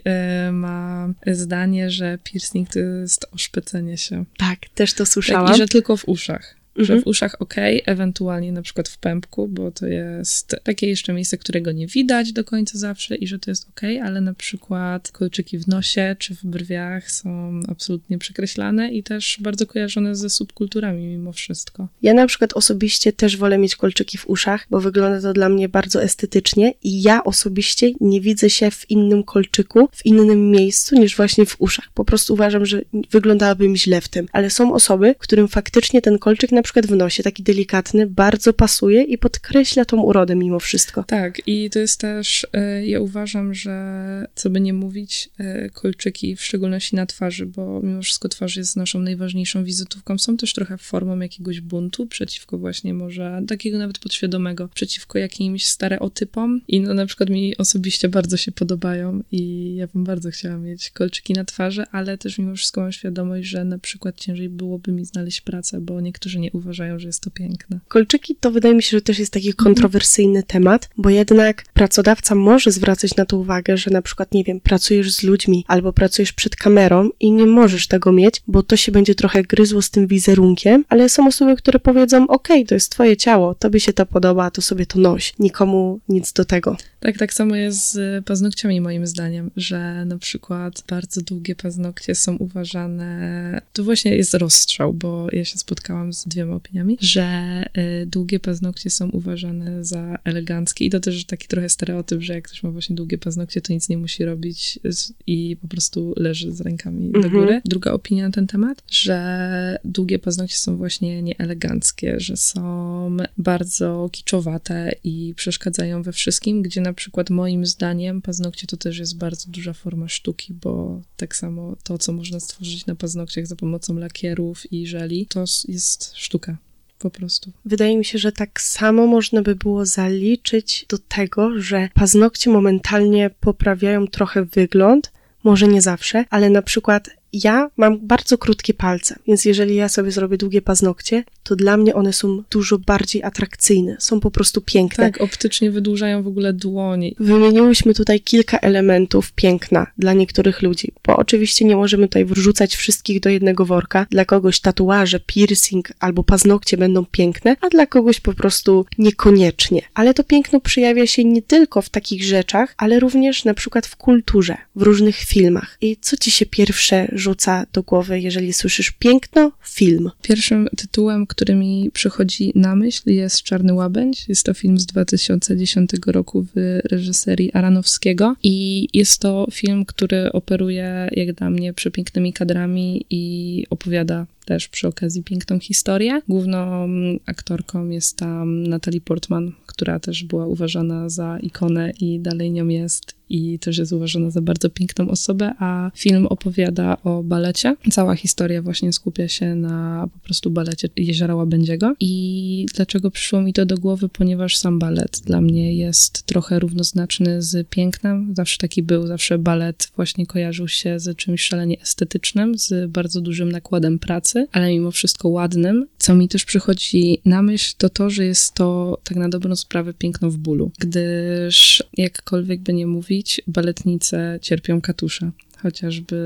y, 0.47 0.51
ma 0.51 1.09
zdanie, 1.27 1.91
że 1.91 2.17
piercing 2.23 2.69
to 2.69 2.79
jest 2.79 3.25
oszpecenie 3.31 3.97
się. 3.97 4.25
Tak, 4.37 4.59
też 4.75 4.93
to 4.93 5.05
słyszałam. 5.05 5.47
Tak, 5.47 5.55
I 5.55 5.59
że 5.59 5.67
tylko 5.67 5.97
w 5.97 6.07
uszach. 6.07 6.58
Że 6.79 7.01
w 7.01 7.07
uszach 7.07 7.41
ok, 7.41 7.55
ewentualnie 7.86 8.51
na 8.51 8.62
przykład 8.62 8.89
w 8.89 8.98
pępku, 8.98 9.48
bo 9.48 9.71
to 9.71 9.88
jest 9.88 10.55
takie 10.63 10.88
jeszcze 10.88 11.13
miejsce, 11.13 11.38
którego 11.38 11.71
nie 11.71 11.88
widać 11.88 12.33
do 12.33 12.43
końca 12.43 12.77
zawsze 12.77 13.15
i 13.15 13.27
że 13.27 13.39
to 13.39 13.51
jest 13.51 13.69
ok, 13.69 13.81
ale 14.03 14.21
na 14.21 14.33
przykład 14.33 15.12
kolczyki 15.12 15.57
w 15.57 15.67
nosie 15.67 16.15
czy 16.19 16.36
w 16.36 16.45
brwiach 16.45 17.12
są 17.12 17.59
absolutnie 17.67 18.17
przekreślane 18.17 18.91
i 18.91 19.03
też 19.03 19.38
bardzo 19.41 19.67
kojarzone 19.67 20.15
ze 20.15 20.29
subkulturami 20.29 21.05
mimo 21.07 21.31
wszystko. 21.31 21.88
Ja 22.01 22.13
na 22.13 22.27
przykład 22.27 22.53
osobiście 22.53 23.13
też 23.13 23.38
wolę 23.38 23.57
mieć 23.57 23.75
kolczyki 23.75 24.17
w 24.17 24.29
uszach, 24.29 24.67
bo 24.69 24.79
wygląda 24.79 25.21
to 25.21 25.33
dla 25.33 25.50
mnie 25.50 25.69
bardzo 25.69 26.03
estetycznie 26.03 26.74
i 26.83 27.01
ja 27.01 27.24
osobiście 27.24 27.91
nie 28.00 28.21
widzę 28.21 28.50
się 28.50 28.71
w 28.71 28.89
innym 28.91 29.24
kolczyku, 29.24 29.89
w 29.93 30.05
innym 30.05 30.51
miejscu 30.51 30.95
niż 30.95 31.15
właśnie 31.15 31.45
w 31.45 31.55
uszach. 31.62 31.89
Po 31.93 32.05
prostu 32.05 32.33
uważam, 32.33 32.65
że 32.65 32.81
wyglądałabym 33.12 33.75
źle 33.75 34.01
w 34.01 34.07
tym. 34.07 34.27
Ale 34.31 34.50
są 34.50 34.74
osoby, 34.74 35.15
którym 35.19 35.48
faktycznie 35.48 36.01
ten 36.01 36.19
kolczyk 36.19 36.51
na 36.51 36.62
przykład 36.69 36.88
w 36.88 36.95
nosie, 36.95 37.23
taki 37.23 37.43
delikatny, 37.43 38.07
bardzo 38.07 38.53
pasuje 38.53 39.03
i 39.03 39.17
podkreśla 39.17 39.85
tą 39.85 40.01
urodę 40.01 40.35
mimo 40.35 40.59
wszystko. 40.59 41.03
Tak, 41.03 41.47
i 41.47 41.69
to 41.69 41.79
jest 41.79 41.99
też, 41.99 42.47
e, 42.53 42.85
ja 42.85 42.99
uważam, 42.99 43.53
że 43.53 44.27
co 44.35 44.49
by 44.49 44.61
nie 44.61 44.73
mówić, 44.73 45.29
e, 45.39 45.69
kolczyki, 45.69 46.35
w 46.35 46.41
szczególności 46.41 46.95
na 46.95 47.05
twarzy, 47.05 47.45
bo 47.45 47.81
mimo 47.83 48.01
wszystko 48.01 48.29
twarz 48.29 48.55
jest 48.55 48.75
naszą 48.75 48.99
najważniejszą 48.99 49.63
wizytówką, 49.63 50.17
są 50.17 50.38
też 50.38 50.53
trochę 50.53 50.77
formą 50.77 51.19
jakiegoś 51.19 51.61
buntu 51.61 52.07
przeciwko 52.07 52.57
właśnie 52.57 52.93
może, 52.93 53.41
takiego 53.47 53.77
nawet 53.77 53.99
podświadomego, 53.99 54.67
przeciwko 54.67 55.19
jakimś 55.19 55.65
stereotypom 55.65 56.61
i 56.67 56.81
no 56.81 56.93
na 56.93 57.05
przykład 57.05 57.29
mi 57.29 57.57
osobiście 57.57 58.09
bardzo 58.09 58.38
się 58.38 58.51
podobają 58.51 59.23
i 59.31 59.75
ja 59.75 59.88
bym 59.88 60.03
bardzo 60.03 60.31
chciała 60.31 60.57
mieć 60.57 60.89
kolczyki 60.89 61.33
na 61.33 61.45
twarzy, 61.45 61.83
ale 61.91 62.17
też 62.17 62.38
mimo 62.38 62.55
wszystko 62.55 62.81
mam 62.81 62.91
świadomość, 62.91 63.47
że 63.47 63.65
na 63.65 63.77
przykład 63.77 64.19
ciężej 64.19 64.49
byłoby 64.49 64.91
mi 64.91 65.05
znaleźć 65.05 65.41
pracę, 65.41 65.81
bo 65.81 66.01
niektórzy 66.01 66.39
nie 66.39 66.51
uważają, 66.59 66.99
że 66.99 67.07
jest 67.07 67.21
to 67.21 67.31
piękne. 67.31 67.79
Kolczyki 67.87 68.35
to 68.35 68.51
wydaje 68.51 68.75
mi 68.75 68.83
się, 68.83 68.97
że 68.97 69.01
też 69.01 69.19
jest 69.19 69.33
taki 69.33 69.53
kontrowersyjny 69.53 70.43
temat, 70.43 70.89
bo 70.97 71.09
jednak 71.09 71.63
pracodawca 71.73 72.35
może 72.35 72.71
zwracać 72.71 73.15
na 73.15 73.25
to 73.25 73.37
uwagę, 73.37 73.77
że 73.77 73.91
na 73.91 74.01
przykład, 74.01 74.33
nie 74.33 74.43
wiem, 74.43 74.59
pracujesz 74.59 75.13
z 75.13 75.23
ludźmi 75.23 75.65
albo 75.67 75.93
pracujesz 75.93 76.33
przed 76.33 76.55
kamerą 76.55 77.09
i 77.19 77.31
nie 77.31 77.45
możesz 77.45 77.87
tego 77.87 78.11
mieć, 78.11 78.41
bo 78.47 78.63
to 78.63 78.75
się 78.75 78.91
będzie 78.91 79.15
trochę 79.15 79.43
gryzło 79.43 79.81
z 79.81 79.89
tym 79.89 80.07
wizerunkiem, 80.07 80.85
ale 80.89 81.09
są 81.09 81.27
osoby, 81.27 81.55
które 81.55 81.79
powiedzą, 81.79 82.27
ok, 82.27 82.47
to 82.67 82.73
jest 82.73 82.91
twoje 82.91 83.17
ciało, 83.17 83.55
tobie 83.55 83.79
się 83.79 83.93
to 83.93 84.05
podoba, 84.05 84.51
to 84.51 84.61
sobie 84.61 84.85
to 84.85 84.99
noś. 84.99 85.33
Nikomu 85.39 85.99
nic 86.09 86.33
do 86.33 86.45
tego. 86.45 86.77
Tak, 86.99 87.17
tak 87.17 87.33
samo 87.33 87.55
jest 87.55 87.91
z 87.91 88.25
paznokciami 88.25 88.81
moim 88.81 89.07
zdaniem, 89.07 89.51
że 89.57 90.05
na 90.05 90.17
przykład 90.17 90.83
bardzo 90.87 91.21
długie 91.21 91.55
paznokcie 91.55 92.15
są 92.15 92.35
uważane, 92.35 93.61
to 93.73 93.83
właśnie 93.83 94.15
jest 94.15 94.33
rozstrzał, 94.33 94.93
bo 94.93 95.27
ja 95.31 95.45
się 95.45 95.57
spotkałam 95.57 96.13
z 96.13 96.27
dwiema 96.27 96.55
opiniami, 96.55 96.97
że 97.01 97.63
y, 97.77 98.05
długie 98.05 98.39
paznokcie 98.39 98.89
są 98.89 99.09
uważane 99.09 99.85
za 99.85 100.17
eleganckie 100.23 100.85
i 100.85 100.89
to 100.89 100.99
też 100.99 101.25
taki 101.25 101.47
trochę 101.47 101.69
stereotyp, 101.69 102.21
że 102.21 102.33
jak 102.33 102.43
ktoś 102.43 102.63
ma 102.63 102.71
właśnie 102.71 102.95
długie 102.95 103.17
paznokcie, 103.17 103.61
to 103.61 103.73
nic 103.73 103.89
nie 103.89 103.97
musi 103.97 104.25
robić 104.25 104.79
i 105.27 105.57
po 105.61 105.67
prostu 105.67 106.13
leży 106.17 106.51
z 106.51 106.61
rękami 106.61 107.09
-hmm. 107.09 107.11
do 107.11 107.17
mhm. 107.17 107.33
góry. 107.33 107.61
Druga 107.65 107.91
opinia 107.91 108.25
na 108.25 108.31
ten 108.31 108.47
temat, 108.47 108.83
że 108.91 109.79
długie 109.85 110.19
paznokcie 110.19 110.57
są 110.57 110.77
właśnie 110.77 111.21
nieeleganckie, 111.21 112.19
że 112.19 112.37
są 112.37 113.17
bardzo 113.37 114.09
kiczowate 114.11 114.91
i 115.03 115.33
przeszkadzają 115.35 116.03
we 116.03 116.11
wszystkim, 116.11 116.61
gdzie 116.61 116.81
na 116.89 116.93
przykład 116.93 117.29
moim 117.29 117.65
zdaniem 117.65 118.22
paznokcie 118.22 118.67
to 118.67 118.77
też 118.77 119.00
jest 119.00 119.17
bardzo 119.17 119.51
duża 119.51 119.73
forma 119.73 120.08
sztuki, 120.08 120.54
bo 120.54 121.02
tak 121.17 121.36
samo 121.36 121.75
to, 121.84 121.97
co 121.97 122.13
można 122.13 122.39
stworzyć 122.39 122.86
na 122.86 122.95
paznokciach 122.95 123.47
za 123.47 123.56
pomocą 123.56 123.95
lakierów 123.95 124.73
i 124.73 124.88
żeli, 124.88 125.25
to 125.25 125.45
jest 125.67 126.12
sztuka 126.15 126.58
po 126.99 127.10
prostu. 127.10 127.52
Wydaje 127.65 127.97
mi 127.97 128.06
się, 128.06 128.17
że 128.17 128.32
tak 128.32 128.62
samo 128.62 129.08
można 129.08 129.41
by 129.41 129.56
było 129.56 129.86
zaliczyć 129.86 130.86
do 130.89 130.97
tego, 130.97 131.62
że 131.62 131.89
paznokcie 131.93 132.49
momentalnie 132.49 133.30
poprawiają 133.39 134.08
trochę 134.08 134.45
wygląd, 134.45 135.12
może 135.43 135.67
nie 135.67 135.82
zawsze, 135.82 136.25
ale 136.30 136.49
na 136.49 136.62
przykład 136.62 137.10
ja 137.33 137.69
mam 137.77 138.07
bardzo 138.07 138.37
krótkie 138.37 138.73
palce, 138.73 139.15
więc 139.27 139.45
jeżeli 139.45 139.75
ja 139.75 139.89
sobie 139.89 140.11
zrobię 140.11 140.37
długie 140.37 140.61
paznokcie, 140.61 141.23
to 141.43 141.55
dla 141.55 141.77
mnie 141.77 141.95
one 141.95 142.13
są 142.13 142.43
dużo 142.51 142.77
bardziej 142.77 143.23
atrakcyjne, 143.23 143.95
są 143.99 144.19
po 144.19 144.31
prostu 144.31 144.61
piękne. 144.61 145.11
Tak, 145.11 145.21
optycznie 145.21 145.71
wydłużają 145.71 146.23
w 146.23 146.27
ogóle 146.27 146.53
dłoni. 146.53 147.15
Wymieniłyśmy 147.19 147.93
tutaj 147.93 148.21
kilka 148.21 148.57
elementów 148.59 149.31
piękna 149.31 149.87
dla 149.97 150.13
niektórych 150.13 150.61
ludzi, 150.61 150.91
bo 151.07 151.17
oczywiście 151.17 151.65
nie 151.65 151.75
możemy 151.75 152.07
tutaj 152.07 152.25
wrzucać 152.25 152.75
wszystkich 152.75 153.19
do 153.19 153.29
jednego 153.29 153.65
worka. 153.65 154.07
Dla 154.09 154.25
kogoś 154.25 154.59
tatuaże, 154.59 155.19
piercing 155.19 155.91
albo 155.99 156.23
paznokcie 156.23 156.77
będą 156.77 157.05
piękne, 157.05 157.55
a 157.61 157.69
dla 157.69 157.85
kogoś 157.85 158.19
po 158.19 158.33
prostu 158.33 158.85
niekoniecznie. 158.97 159.81
Ale 159.93 160.13
to 160.13 160.23
piękno 160.23 160.59
przejawia 160.59 161.07
się 161.07 161.23
nie 161.23 161.41
tylko 161.41 161.81
w 161.81 161.89
takich 161.89 162.23
rzeczach, 162.23 162.73
ale 162.77 162.99
również 162.99 163.45
na 163.45 163.53
przykład 163.53 163.87
w 163.87 163.95
kulturze, 163.95 164.57
w 164.75 164.81
różnych 164.81 165.15
filmach. 165.15 165.77
I 165.81 165.97
co 166.01 166.17
ci 166.17 166.31
się 166.31 166.45
pierwsze 166.45 167.07
rzuca 167.19 167.65
do 167.73 167.84
głowy, 167.84 168.19
jeżeli 168.19 168.53
słyszysz 168.53 168.91
piękno, 168.91 169.51
film? 169.63 170.10
Pierwszym 170.21 170.67
tytułem, 170.77 171.27
który 171.27 171.55
mi 171.55 171.91
przychodzi 171.93 172.51
na 172.55 172.75
myśl 172.75 173.01
jest 173.05 173.43
Czarny 173.43 173.73
Łabędź. 173.73 174.29
Jest 174.29 174.45
to 174.45 174.53
film 174.53 174.79
z 174.79 174.86
2010 174.86 175.91
roku 176.08 176.45
w 176.55 176.79
reżyserii 176.84 177.53
Aranowskiego 177.53 178.36
i 178.43 178.88
jest 178.93 179.21
to 179.21 179.47
film, 179.51 179.86
który 179.86 180.32
operuje 180.32 181.10
jak 181.12 181.34
dla 181.34 181.49
mnie 181.49 181.73
przepięknymi 181.73 182.34
kadrami 182.34 183.05
i 183.10 183.65
opowiada 183.69 184.25
też 184.45 184.67
przy 184.67 184.88
okazji 184.88 185.23
piękną 185.23 185.60
historię. 185.60 186.21
Główną 186.27 186.88
aktorką 187.25 187.89
jest 187.89 188.17
tam 188.17 188.63
Natalie 188.63 189.01
Portman, 189.01 189.51
która 189.65 189.99
też 189.99 190.23
była 190.23 190.47
uważana 190.47 191.10
za 191.10 191.39
ikonę 191.39 191.91
i 191.99 192.19
dalej 192.19 192.51
nią 192.51 192.67
jest 192.67 193.18
i 193.29 193.59
też 193.59 193.77
jest 193.77 193.91
uważana 193.91 194.29
za 194.29 194.41
bardzo 194.41 194.69
piękną 194.69 195.09
osobę, 195.09 195.53
a 195.59 195.91
film 195.95 196.25
opowiada 196.27 196.97
o 197.03 197.23
balecie. 197.23 197.75
Cała 197.91 198.15
historia 198.15 198.61
właśnie 198.61 198.93
skupia 198.93 199.27
się 199.27 199.55
na 199.55 200.07
po 200.13 200.19
prostu 200.19 200.51
balecie 200.51 200.89
Jeziora 200.95 201.35
Łabędziego. 201.35 201.93
I 201.99 202.65
dlaczego 202.75 203.11
przyszło 203.11 203.41
mi 203.41 203.53
to 203.53 203.65
do 203.65 203.77
głowy? 203.77 204.09
Ponieważ 204.09 204.57
sam 204.57 204.79
balet 204.79 205.21
dla 205.25 205.41
mnie 205.41 205.73
jest 205.73 206.23
trochę 206.23 206.59
równoznaczny 206.59 207.41
z 207.41 207.67
pięknem. 207.69 208.33
Zawsze 208.37 208.57
taki 208.57 208.83
był, 208.83 209.07
zawsze 209.07 209.37
balet 209.37 209.91
właśnie 209.95 210.25
kojarzył 210.25 210.67
się 210.67 210.99
z 210.99 211.17
czymś 211.17 211.41
szalenie 211.41 211.81
estetycznym, 211.81 212.57
z 212.57 212.91
bardzo 212.91 213.21
dużym 213.21 213.51
nakładem 213.51 213.99
pracy, 213.99 214.47
ale 214.51 214.69
mimo 214.69 214.91
wszystko 214.91 215.29
ładnym. 215.29 215.87
Co 215.97 216.15
mi 216.15 216.27
też 216.27 216.45
przychodzi 216.45 217.21
na 217.25 217.41
myśl, 217.41 217.73
to 217.77 217.89
to, 217.89 218.09
że 218.09 218.25
jest 218.25 218.53
to 218.53 218.97
tak 219.03 219.17
na 219.17 219.29
dobrą 219.29 219.55
sprawę 219.55 219.93
piękno 219.93 220.31
w 220.31 220.37
bólu, 220.37 220.71
gdyż 220.79 221.83
jakkolwiek 221.97 222.61
by 222.61 222.73
nie 222.73 222.87
mówić, 222.87 223.18
baletnice 223.47 224.39
cierpią 224.41 224.82
katusze 224.82 225.32
chociażby 225.62 226.17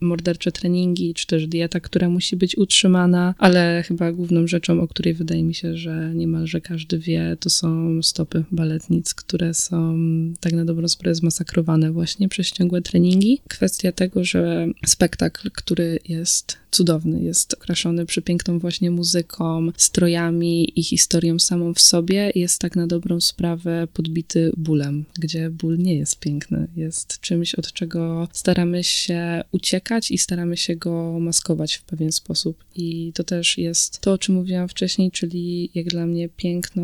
mordercze 0.00 0.52
treningi, 0.52 1.14
czy 1.14 1.26
też 1.26 1.46
dieta, 1.46 1.80
która 1.80 2.08
musi 2.08 2.36
być 2.36 2.58
utrzymana, 2.58 3.34
ale 3.38 3.84
chyba 3.86 4.12
główną 4.12 4.46
rzeczą, 4.46 4.80
o 4.80 4.88
której 4.88 5.14
wydaje 5.14 5.42
mi 5.42 5.54
się, 5.54 5.76
że 5.76 6.12
niemalże 6.14 6.60
każdy 6.60 6.98
wie, 6.98 7.36
to 7.40 7.50
są 7.50 8.02
stopy 8.02 8.44
baletnic, 8.52 9.14
które 9.14 9.54
są 9.54 9.98
tak 10.40 10.52
na 10.52 10.64
dobrą 10.64 10.88
sprawę 10.88 11.14
zmasakrowane 11.14 11.92
właśnie 11.92 12.28
przez 12.28 12.52
ciągłe 12.52 12.82
treningi. 12.82 13.40
Kwestia 13.48 13.92
tego, 13.92 14.24
że 14.24 14.66
spektakl, 14.86 15.50
który 15.50 15.98
jest 16.08 16.62
cudowny, 16.70 17.22
jest 17.22 17.54
okraszony 17.54 18.06
przepiękną 18.06 18.58
właśnie 18.58 18.90
muzyką, 18.90 19.68
strojami 19.76 20.80
i 20.80 20.82
historią 20.82 21.38
samą 21.38 21.74
w 21.74 21.80
sobie, 21.80 22.32
jest 22.34 22.60
tak 22.60 22.76
na 22.76 22.86
dobrą 22.86 23.20
sprawę 23.20 23.88
podbity 23.92 24.52
bólem, 24.56 25.04
gdzie 25.18 25.50
ból 25.50 25.78
nie 25.78 25.94
jest 25.94 26.20
piękny, 26.20 26.68
jest 26.76 27.20
czymś, 27.20 27.54
od 27.54 27.72
czego 27.72 28.28
staramy 28.32 28.61
się 28.82 29.44
uciekać 29.52 30.10
i 30.10 30.18
staramy 30.18 30.56
się 30.56 30.76
go 30.76 31.20
maskować 31.20 31.74
w 31.74 31.82
pewien 31.82 32.12
sposób. 32.12 32.64
I 32.74 33.12
to 33.14 33.24
też 33.24 33.58
jest 33.58 34.00
to, 34.00 34.12
o 34.12 34.18
czym 34.18 34.34
mówiłam 34.34 34.68
wcześniej, 34.68 35.10
czyli 35.10 35.70
jak 35.74 35.86
dla 35.86 36.06
mnie 36.06 36.28
piękno 36.28 36.82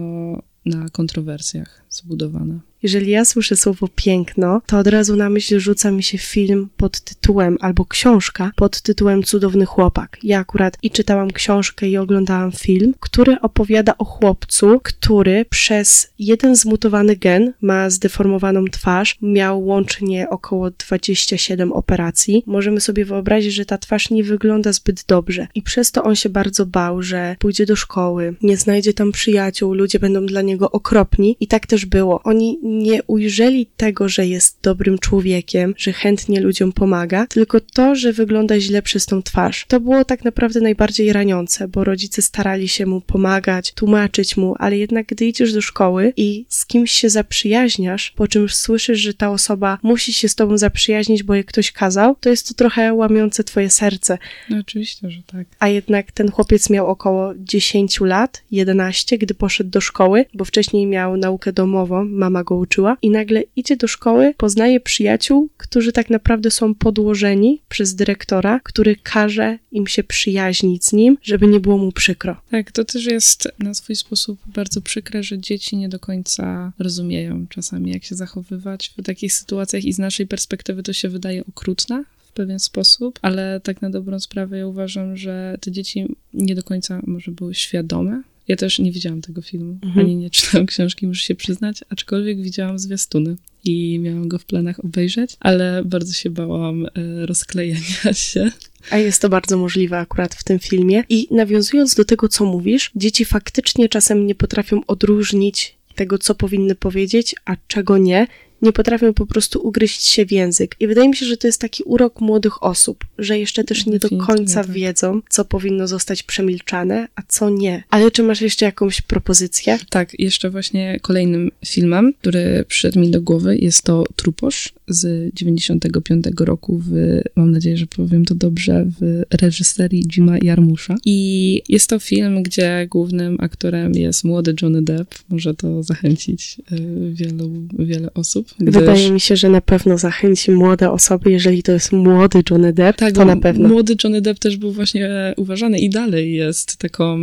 na 0.64 0.88
kontrowersjach 0.88 1.84
zbudowane. 1.98 2.60
Jeżeli 2.82 3.10
ja 3.10 3.24
słyszę 3.24 3.56
słowo 3.56 3.88
piękno, 3.94 4.62
to 4.66 4.78
od 4.78 4.86
razu 4.86 5.16
na 5.16 5.30
myśl 5.30 5.60
rzuca 5.60 5.90
mi 5.90 6.02
się 6.02 6.18
film 6.18 6.68
pod 6.76 7.00
tytułem 7.00 7.58
albo 7.60 7.84
książka 7.84 8.52
pod 8.56 8.82
tytułem 8.82 9.22
Cudowny 9.22 9.66
chłopak. 9.66 10.18
Ja 10.22 10.38
akurat 10.38 10.78
i 10.82 10.90
czytałam 10.90 11.30
książkę 11.30 11.88
i 11.88 11.96
oglądałam 11.96 12.52
film, 12.52 12.94
który 13.00 13.40
opowiada 13.40 13.98
o 13.98 14.04
chłopcu, 14.04 14.80
który 14.82 15.44
przez 15.50 16.12
jeden 16.18 16.56
zmutowany 16.56 17.16
gen 17.16 17.52
ma 17.60 17.90
zdeformowaną 17.90 18.64
twarz, 18.64 19.16
miał 19.22 19.64
łącznie 19.64 20.30
około 20.30 20.70
27 20.70 21.72
operacji. 21.72 22.42
Możemy 22.46 22.80
sobie 22.80 23.04
wyobrazić, 23.04 23.54
że 23.54 23.64
ta 23.64 23.78
twarz 23.78 24.10
nie 24.10 24.24
wygląda 24.24 24.72
zbyt 24.72 25.04
dobrze 25.08 25.46
i 25.54 25.62
przez 25.62 25.92
to 25.92 26.02
on 26.02 26.16
się 26.16 26.28
bardzo 26.28 26.66
bał, 26.66 27.02
że 27.02 27.36
pójdzie 27.38 27.66
do 27.66 27.76
szkoły, 27.76 28.34
nie 28.42 28.56
znajdzie 28.56 28.94
tam 28.94 29.12
przyjaciół, 29.12 29.74
ludzie 29.74 29.98
będą 29.98 30.26
dla 30.26 30.42
niego 30.42 30.70
okropni 30.70 31.36
i 31.40 31.46
tak 31.46 31.66
też 31.66 31.86
było. 31.88 32.20
Oni 32.24 32.58
nie 32.62 33.02
ujrzeli 33.02 33.66
tego, 33.76 34.08
że 34.08 34.26
jest 34.26 34.58
dobrym 34.62 34.98
człowiekiem, 34.98 35.74
że 35.76 35.92
chętnie 35.92 36.40
ludziom 36.40 36.72
pomaga, 36.72 37.26
tylko 37.26 37.60
to, 37.60 37.94
że 37.94 38.12
wygląda 38.12 38.60
źle 38.60 38.82
przez 38.82 39.06
tą 39.06 39.22
twarz. 39.22 39.64
To 39.68 39.80
było 39.80 40.04
tak 40.04 40.24
naprawdę 40.24 40.60
najbardziej 40.60 41.12
raniące, 41.12 41.68
bo 41.68 41.84
rodzice 41.84 42.22
starali 42.22 42.68
się 42.68 42.86
mu 42.86 43.00
pomagać, 43.00 43.72
tłumaczyć 43.72 44.36
mu, 44.36 44.54
ale 44.58 44.78
jednak 44.78 45.06
gdy 45.06 45.26
idziesz 45.26 45.52
do 45.52 45.60
szkoły 45.60 46.12
i 46.16 46.44
z 46.48 46.66
kimś 46.66 46.90
się 46.90 47.10
zaprzyjaźniasz, 47.10 48.10
po 48.10 48.28
czym 48.28 48.48
słyszysz, 48.48 49.00
że 49.00 49.14
ta 49.14 49.30
osoba 49.30 49.78
musi 49.82 50.12
się 50.12 50.28
z 50.28 50.34
tobą 50.34 50.58
zaprzyjaźnić, 50.58 51.22
bo 51.22 51.34
je 51.34 51.44
ktoś 51.44 51.72
kazał, 51.72 52.16
to 52.20 52.30
jest 52.30 52.48
to 52.48 52.54
trochę 52.54 52.94
łamiące 52.94 53.44
twoje 53.44 53.70
serce. 53.70 54.18
No 54.50 54.58
oczywiście, 54.60 55.10
że 55.10 55.22
tak. 55.26 55.46
A 55.58 55.68
jednak 55.68 56.12
ten 56.12 56.30
chłopiec 56.30 56.70
miał 56.70 56.86
około 56.86 57.34
10 57.36 58.00
lat, 58.00 58.42
11, 58.50 59.18
gdy 59.18 59.34
poszedł 59.34 59.70
do 59.70 59.80
szkoły, 59.80 60.24
bo 60.34 60.44
wcześniej 60.44 60.86
miał 60.86 61.16
naukę 61.16 61.52
domową, 61.68 62.04
mama 62.04 62.44
go 62.44 62.56
uczyła 62.56 62.96
i 63.02 63.10
nagle 63.10 63.42
idzie 63.56 63.76
do 63.76 63.88
szkoły, 63.88 64.34
poznaje 64.36 64.80
przyjaciół, 64.80 65.48
którzy 65.56 65.92
tak 65.92 66.10
naprawdę 66.10 66.50
są 66.50 66.74
podłożeni 66.74 67.62
przez 67.68 67.94
dyrektora, 67.94 68.60
który 68.64 68.96
każe 68.96 69.58
im 69.72 69.86
się 69.86 70.04
przyjaźnić 70.04 70.84
z 70.84 70.92
nim, 70.92 71.18
żeby 71.22 71.46
nie 71.46 71.60
było 71.60 71.78
mu 71.78 71.92
przykro. 71.92 72.36
Tak, 72.50 72.72
to 72.72 72.84
też 72.84 73.04
jest 73.04 73.48
na 73.58 73.74
swój 73.74 73.96
sposób 73.96 74.38
bardzo 74.46 74.80
przykre, 74.80 75.22
że 75.22 75.38
dzieci 75.38 75.76
nie 75.76 75.88
do 75.88 75.98
końca 75.98 76.72
rozumieją 76.78 77.46
czasami, 77.48 77.90
jak 77.90 78.04
się 78.04 78.14
zachowywać 78.14 78.92
w 78.98 79.02
takich 79.02 79.32
sytuacjach 79.32 79.84
i 79.84 79.92
z 79.92 79.98
naszej 79.98 80.26
perspektywy 80.26 80.82
to 80.82 80.92
się 80.92 81.08
wydaje 81.08 81.44
okrutne, 81.46 82.04
w 82.28 82.32
pewien 82.32 82.58
sposób, 82.58 83.18
ale 83.22 83.60
tak 83.60 83.82
na 83.82 83.90
dobrą 83.90 84.20
sprawę 84.20 84.58
ja 84.58 84.66
uważam, 84.66 85.16
że 85.16 85.58
te 85.60 85.70
dzieci 85.72 86.16
nie 86.34 86.54
do 86.54 86.62
końca 86.62 87.00
może 87.06 87.30
były 87.30 87.54
świadome 87.54 88.22
ja 88.48 88.56
też 88.56 88.78
nie 88.78 88.92
widziałam 88.92 89.20
tego 89.20 89.42
filmu, 89.42 89.78
mhm. 89.82 90.06
ani 90.06 90.16
nie 90.16 90.30
czytałam 90.30 90.66
książki, 90.66 91.06
muszę 91.06 91.24
się 91.24 91.34
przyznać, 91.34 91.84
aczkolwiek 91.88 92.42
widziałam 92.42 92.78
zwiastuny 92.78 93.36
i 93.64 93.98
miałam 93.98 94.28
go 94.28 94.38
w 94.38 94.44
planach 94.44 94.84
obejrzeć, 94.84 95.36
ale 95.40 95.82
bardzo 95.84 96.12
się 96.12 96.30
bałam 96.30 96.86
e, 96.86 96.90
rozklejenia 97.26 98.12
się. 98.12 98.50
A 98.90 98.98
jest 98.98 99.22
to 99.22 99.28
bardzo 99.28 99.56
możliwe 99.56 99.98
akurat 99.98 100.34
w 100.34 100.44
tym 100.44 100.58
filmie. 100.58 101.04
I 101.08 101.28
nawiązując 101.30 101.94
do 101.94 102.04
tego, 102.04 102.28
co 102.28 102.44
mówisz, 102.44 102.90
dzieci 102.96 103.24
faktycznie 103.24 103.88
czasem 103.88 104.26
nie 104.26 104.34
potrafią 104.34 104.80
odróżnić 104.86 105.78
tego, 105.94 106.18
co 106.18 106.34
powinny 106.34 106.74
powiedzieć, 106.74 107.34
a 107.44 107.56
czego 107.68 107.98
nie, 107.98 108.26
nie 108.62 108.72
potrafią 108.72 109.14
po 109.14 109.26
prostu 109.26 109.66
ugryźć 109.66 110.06
się 110.06 110.26
w 110.26 110.32
język. 110.32 110.76
I 110.80 110.86
wydaje 110.86 111.08
mi 111.08 111.16
się, 111.16 111.26
że 111.26 111.36
to 111.36 111.48
jest 111.48 111.60
taki 111.60 111.82
urok 111.82 112.20
młodych 112.20 112.62
osób, 112.62 113.04
że 113.18 113.38
jeszcze 113.38 113.64
też 113.64 113.86
nie 113.86 113.98
do 113.98 114.08
końca 114.26 114.64
tak. 114.64 114.72
wiedzą, 114.72 115.20
co 115.28 115.44
powinno 115.44 115.88
zostać 115.88 116.22
przemilczane, 116.22 117.08
a 117.16 117.22
co 117.28 117.50
nie. 117.50 117.82
Ale 117.90 118.10
czy 118.10 118.22
masz 118.22 118.40
jeszcze 118.40 118.64
jakąś 118.64 119.00
propozycję? 119.00 119.78
Tak, 119.90 120.20
jeszcze 120.20 120.50
właśnie 120.50 121.00
kolejnym 121.02 121.50
filmem, 121.66 122.12
który 122.20 122.64
przyszedł 122.68 123.00
mi 123.00 123.10
do 123.10 123.20
głowy, 123.20 123.58
jest 123.58 123.82
to 123.82 124.04
Truposz 124.16 124.72
z 124.88 125.34
95 125.34 126.26
roku 126.40 126.82
w, 126.86 127.20
mam 127.36 127.50
nadzieję, 127.50 127.76
że 127.76 127.86
powiem 127.86 128.24
to 128.24 128.34
dobrze, 128.34 128.86
w 129.00 129.22
reżyserii 129.42 130.04
Jima 130.04 130.38
Jarmusza. 130.42 130.96
I 131.04 131.62
jest 131.68 131.90
to 131.90 131.98
film, 131.98 132.42
gdzie 132.42 132.86
głównym 132.90 133.36
aktorem 133.40 133.92
jest 133.92 134.24
młody 134.24 134.54
Johnny 134.62 134.82
Depp. 134.82 135.14
Może 135.28 135.54
to 135.54 135.82
zachęcić 135.82 136.56
y, 136.72 137.12
wielu, 137.12 137.50
wiele 137.78 138.14
osób. 138.14 138.47
Gdyż... 138.58 138.74
Wydaje 138.74 139.10
mi 139.10 139.20
się, 139.20 139.36
że 139.36 139.48
na 139.48 139.60
pewno 139.60 139.98
zachęci 139.98 140.50
młode 140.50 140.90
osoby, 140.90 141.30
jeżeli 141.30 141.62
to 141.62 141.72
jest 141.72 141.92
młody 141.92 142.42
Johnny 142.50 142.72
Depp, 142.72 142.98
tak, 142.98 143.14
to 143.14 143.24
na 143.24 143.36
pewno. 143.36 143.68
Młody 143.68 143.96
Johnny 144.04 144.20
Depp 144.20 144.40
też 144.40 144.56
był 144.56 144.72
właśnie 144.72 145.34
uważany 145.36 145.78
i 145.78 145.90
dalej 145.90 146.34
jest 146.34 146.76
taką 146.76 147.18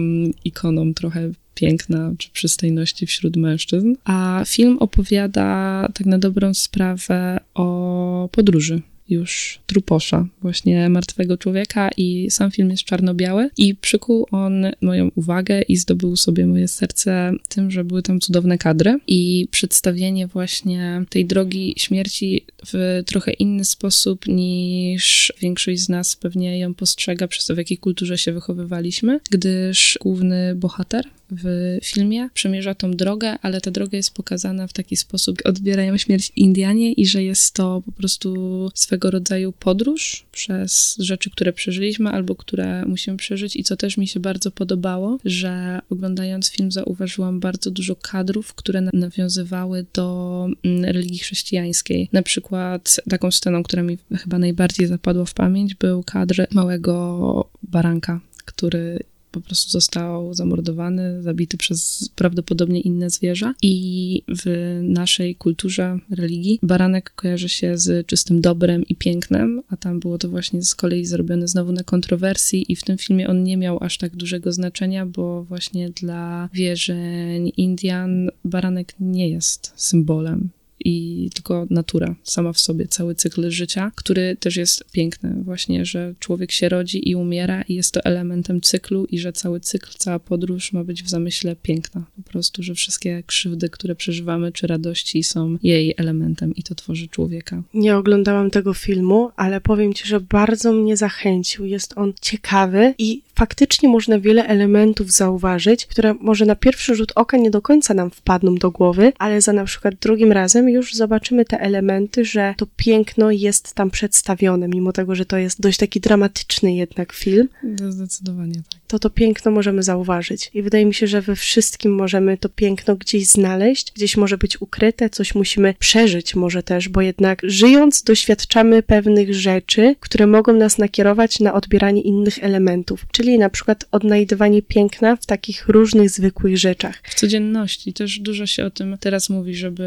ikoną 0.46 0.94
trochę 0.94 1.32
piękna 1.56 2.12
czy 2.18 2.30
przystojności 2.30 3.06
wśród 3.06 3.38
mężczyzn. 3.38 3.96
A 4.04 4.44
film 4.48 4.78
opowiada 4.80 5.88
tak 5.94 6.08
na 6.08 6.20
dobrą 6.20 6.54
sprawę 6.54 7.40
o 7.54 8.30
podróży 8.32 8.82
już 9.10 9.60
truposza, 9.66 10.28
właśnie 10.42 10.90
martwego 10.90 11.38
człowieka 11.38 11.90
i 11.98 12.32
sam 12.32 12.52
film 12.52 12.72
jest 12.72 12.84
czarno-biały. 12.84 13.50
I 13.58 13.76
przykuł 13.76 14.28
on 14.32 14.66
moją 14.82 15.12
uwagę 15.16 15.62
i 15.62 15.78
zdobył 15.78 16.16
sobie 16.16 16.48
moje 16.48 16.68
serce 16.68 17.32
tym, 17.50 17.72
że 17.72 17.84
były 17.84 18.02
tam 18.02 18.20
cudowne 18.20 18.58
kadry. 18.58 19.00
I 19.08 19.48
przedstawienie 19.52 20.28
właśnie 20.28 21.04
tej 21.10 21.26
drogi 21.26 21.74
śmierci 21.78 22.46
w 22.66 23.04
trochę 23.06 23.32
inny 23.32 23.66
sposób 23.66 24.28
niż 24.28 25.34
większość 25.42 25.82
z 25.82 25.90
nas 25.90 26.16
pewnie 26.16 26.60
ją 26.60 26.74
postrzega 26.74 27.28
przez 27.28 27.46
to, 27.46 27.56
w 27.56 27.58
jakiej 27.58 27.78
kulturze 27.78 28.18
się 28.18 28.34
wychowywaliśmy, 28.34 29.20
gdyż 29.32 29.98
główny 30.02 30.56
bohater 30.56 31.06
w 31.32 31.78
filmie 31.84 32.30
przemierza 32.34 32.76
tą 32.76 32.92
drogę, 32.92 33.40
ale 33.42 33.62
ta 33.62 33.72
droga 33.72 33.98
jest 33.98 34.14
pokazana 34.14 34.68
w 34.68 34.74
taki 34.74 34.98
sposób, 34.98 35.38
odbierają 35.46 35.98
śmierć 35.98 36.32
Indianie 36.36 36.94
i 36.94 37.06
że 37.06 37.24
jest 37.24 37.54
to 37.54 37.82
po 37.86 37.92
prostu 37.92 38.36
swego 38.74 39.12
rodzaju 39.12 39.52
podróż 39.52 40.26
przez 40.32 40.96
rzeczy, 41.00 41.30
które 41.30 41.54
przeżyliśmy 41.54 42.10
albo 42.10 42.36
które 42.36 42.86
musimy 42.86 43.18
przeżyć 43.18 43.56
i 43.56 43.64
co 43.64 43.78
też 43.78 43.98
mi 43.98 44.08
się 44.08 44.20
bardzo 44.20 44.52
podobało, 44.52 45.18
że 45.26 45.80
oglądając 45.90 46.52
film 46.52 46.72
zauważyłam 46.72 47.40
bardzo 47.40 47.72
dużo 47.72 47.96
kadrów, 47.96 48.54
które 48.54 48.82
nawiązywały 48.94 49.86
do 49.94 50.48
mm, 50.64 50.86
religii 50.86 51.20
chrześcijańskiej. 51.20 52.10
Na 52.14 52.24
przykład 52.24 53.00
taką 53.10 53.32
sceną, 53.32 53.64
która 53.64 53.84
mi 53.84 53.98
chyba 54.18 54.40
najbardziej 54.40 54.88
zapadła 54.88 55.26
w 55.26 55.34
pamięć, 55.34 55.76
był 55.76 56.04
kadr 56.04 56.48
małego 56.52 57.50
baranka, 57.64 58.20
który 58.46 59.00
po 59.36 59.42
prostu 59.42 59.72
został 59.72 60.34
zamordowany, 60.34 61.22
zabity 61.24 61.58
przez 61.58 62.10
prawdopodobnie 62.16 62.82
inne 62.82 63.10
zwierzę. 63.10 63.54
I 63.62 64.22
w 64.28 64.80
naszej 64.84 65.36
kulturze 65.36 66.00
religii 66.10 66.60
baranek 66.64 67.14
kojarzy 67.16 67.50
się 67.50 67.78
z 67.78 68.08
czystym 68.08 68.42
dobrem 68.42 68.84
i 68.88 68.96
pięknem, 68.96 69.62
a 69.70 69.78
tam 69.78 70.00
było 70.00 70.18
to 70.18 70.30
właśnie 70.30 70.62
z 70.64 70.76
kolei 70.76 71.06
zrobione 71.06 71.48
znowu 71.48 71.72
na 71.72 71.84
kontrowersji 71.84 72.72
i 72.72 72.76
w 72.76 72.84
tym 72.84 72.98
filmie 72.98 73.28
on 73.28 73.44
nie 73.44 73.58
miał 73.58 73.84
aż 73.84 73.98
tak 73.98 74.16
dużego 74.16 74.52
znaczenia, 74.52 75.06
bo 75.06 75.44
właśnie 75.44 75.90
dla 75.90 76.50
wierzeń 76.54 77.52
Indian 77.58 78.30
baranek 78.46 78.94
nie 79.00 79.30
jest 79.30 79.74
symbolem 79.76 80.50
i 80.86 81.30
tylko 81.34 81.68
natura 81.70 82.16
sama 82.24 82.54
w 82.54 82.60
sobie, 82.60 82.88
cały 82.88 83.16
cykl 83.16 83.50
życia, 83.50 83.92
który 83.96 84.38
też 84.40 84.56
jest 84.56 84.92
piękny, 84.92 85.36
właśnie, 85.44 85.86
że 85.86 86.14
człowiek 86.20 86.52
się 86.52 86.70
rodzi 86.70 87.10
i 87.10 87.16
umiera 87.16 87.62
i 87.62 87.76
jest 87.76 87.94
to 87.94 88.06
elementem 88.06 88.62
cyklu 88.62 89.06
i 89.06 89.20
że 89.20 89.34
cały 89.34 89.60
cykl, 89.60 89.90
cała 89.98 90.20
podróż 90.20 90.74
ma 90.74 90.84
być 90.84 91.04
w 91.04 91.10
zamyśle 91.10 91.56
piękna. 91.56 92.06
Po 92.16 92.22
prostu, 92.22 92.64
że 92.64 92.76
wszystkie 92.76 93.24
krzywdy, 93.26 93.70
które 93.70 93.96
przeżywamy, 93.96 94.52
czy 94.52 94.68
radości 94.68 95.24
są 95.24 95.58
jej 95.64 95.94
elementem 95.98 96.56
i 96.56 96.64
to 96.64 96.76
tworzy 96.76 97.08
człowieka. 97.08 97.64
Nie 97.74 97.98
oglądałam 97.98 98.52
tego 98.52 98.74
filmu, 98.74 99.32
ale 99.36 99.62
powiem 99.62 99.94
ci, 99.94 100.08
że 100.08 100.20
bardzo 100.20 100.74
mnie 100.74 100.98
zachęcił. 100.98 101.66
Jest 101.66 101.94
on 101.98 102.14
ciekawy 102.22 102.94
i 102.98 103.22
faktycznie 103.36 103.90
można 103.90 104.20
wiele 104.20 104.48
elementów 104.48 105.12
zauważyć, 105.12 105.86
które 105.86 106.14
może 106.14 106.46
na 106.46 106.56
pierwszy 106.56 106.96
rzut 106.96 107.12
oka 107.16 107.38
nie 107.38 107.52
do 107.52 107.62
końca 107.62 107.94
nam 107.94 108.12
wpadną 108.12 108.56
do 108.56 108.72
głowy, 108.72 109.14
ale 109.20 109.42
za 109.42 109.54
na 109.54 109.66
przykład 109.66 109.96
drugim 109.96 110.32
razem 110.32 110.70
już 110.76 110.94
zobaczymy 110.94 111.46
te 111.46 111.60
elementy, 111.60 112.26
że 112.26 112.54
to 112.58 112.68
piękno 112.76 113.32
jest 113.32 113.74
tam 113.74 113.92
przedstawione, 113.92 114.68
mimo 114.68 114.92
tego, 114.92 115.16
że 115.16 115.26
to 115.26 115.38
jest 115.38 115.62
dość 115.62 115.78
taki 115.78 116.00
dramatyczny 116.00 116.76
jednak 116.76 117.14
film. 117.14 117.50
Zdecydowanie 117.90 118.56
tak. 118.56 118.82
To 118.88 119.00
to 119.00 119.10
piękno 119.10 119.52
możemy 119.52 119.84
zauważyć. 119.84 120.52
I 120.54 120.62
wydaje 120.62 120.86
mi 120.86 120.94
się, 120.94 121.08
że 121.08 121.22
we 121.22 121.36
wszystkim 121.36 121.96
możemy 121.96 122.38
to 122.38 122.50
piękno 122.50 122.96
gdzieś 122.96 123.28
znaleźć, 123.28 123.92
gdzieś 123.92 124.18
może 124.18 124.38
być 124.38 124.62
ukryte, 124.62 125.10
coś 125.10 125.36
musimy 125.36 125.74
przeżyć 125.80 126.36
może 126.36 126.64
też, 126.64 126.90
bo 126.90 127.02
jednak 127.02 127.42
żyjąc 127.44 128.04
doświadczamy 128.04 128.84
pewnych 128.84 129.36
rzeczy, 129.36 129.96
które 130.00 130.28
mogą 130.28 130.54
nas 130.54 130.78
nakierować 130.78 131.40
na 131.40 131.54
odbieranie 131.54 132.02
innych 132.02 132.44
elementów, 132.44 133.06
czyli 133.12 133.38
na 133.38 133.50
przykład 133.50 133.86
odnajdywanie 133.92 134.62
piękna 134.62 135.16
w 135.16 135.26
takich 135.26 135.68
różnych 135.68 136.10
zwykłych 136.10 136.58
rzeczach. 136.58 137.02
W 137.04 137.16
codzienności 137.16 137.94
też 137.94 138.20
dużo 138.20 138.46
się 138.46 138.66
o 138.66 138.70
tym 138.70 138.98
teraz 139.00 139.30
mówi, 139.30 139.56
żeby 139.56 139.86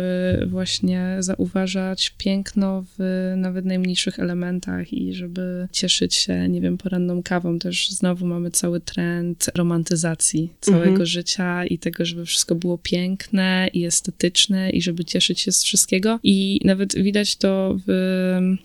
właśnie 0.50 0.77
zauważać 1.20 2.14
piękno 2.18 2.84
w 2.98 3.32
nawet 3.36 3.64
najmniejszych 3.64 4.18
elementach 4.18 4.92
i 4.92 5.14
żeby 5.14 5.68
cieszyć 5.72 6.14
się, 6.14 6.48
nie 6.48 6.60
wiem, 6.60 6.78
poranną 6.78 7.22
kawą. 7.22 7.58
Też 7.58 7.90
znowu 7.90 8.26
mamy 8.26 8.50
cały 8.50 8.80
trend 8.80 9.50
romantyzacji 9.54 10.52
całego 10.60 10.88
mhm. 10.88 11.06
życia 11.06 11.64
i 11.64 11.78
tego, 11.78 12.04
żeby 12.04 12.26
wszystko 12.26 12.54
było 12.54 12.78
piękne 12.78 13.68
i 13.72 13.84
estetyczne 13.84 14.70
i 14.70 14.82
żeby 14.82 15.04
cieszyć 15.04 15.40
się 15.40 15.52
z 15.52 15.64
wszystkiego. 15.64 16.20
I 16.22 16.60
nawet 16.64 16.94
widać 16.94 17.36
to 17.36 17.76
w 17.86 17.92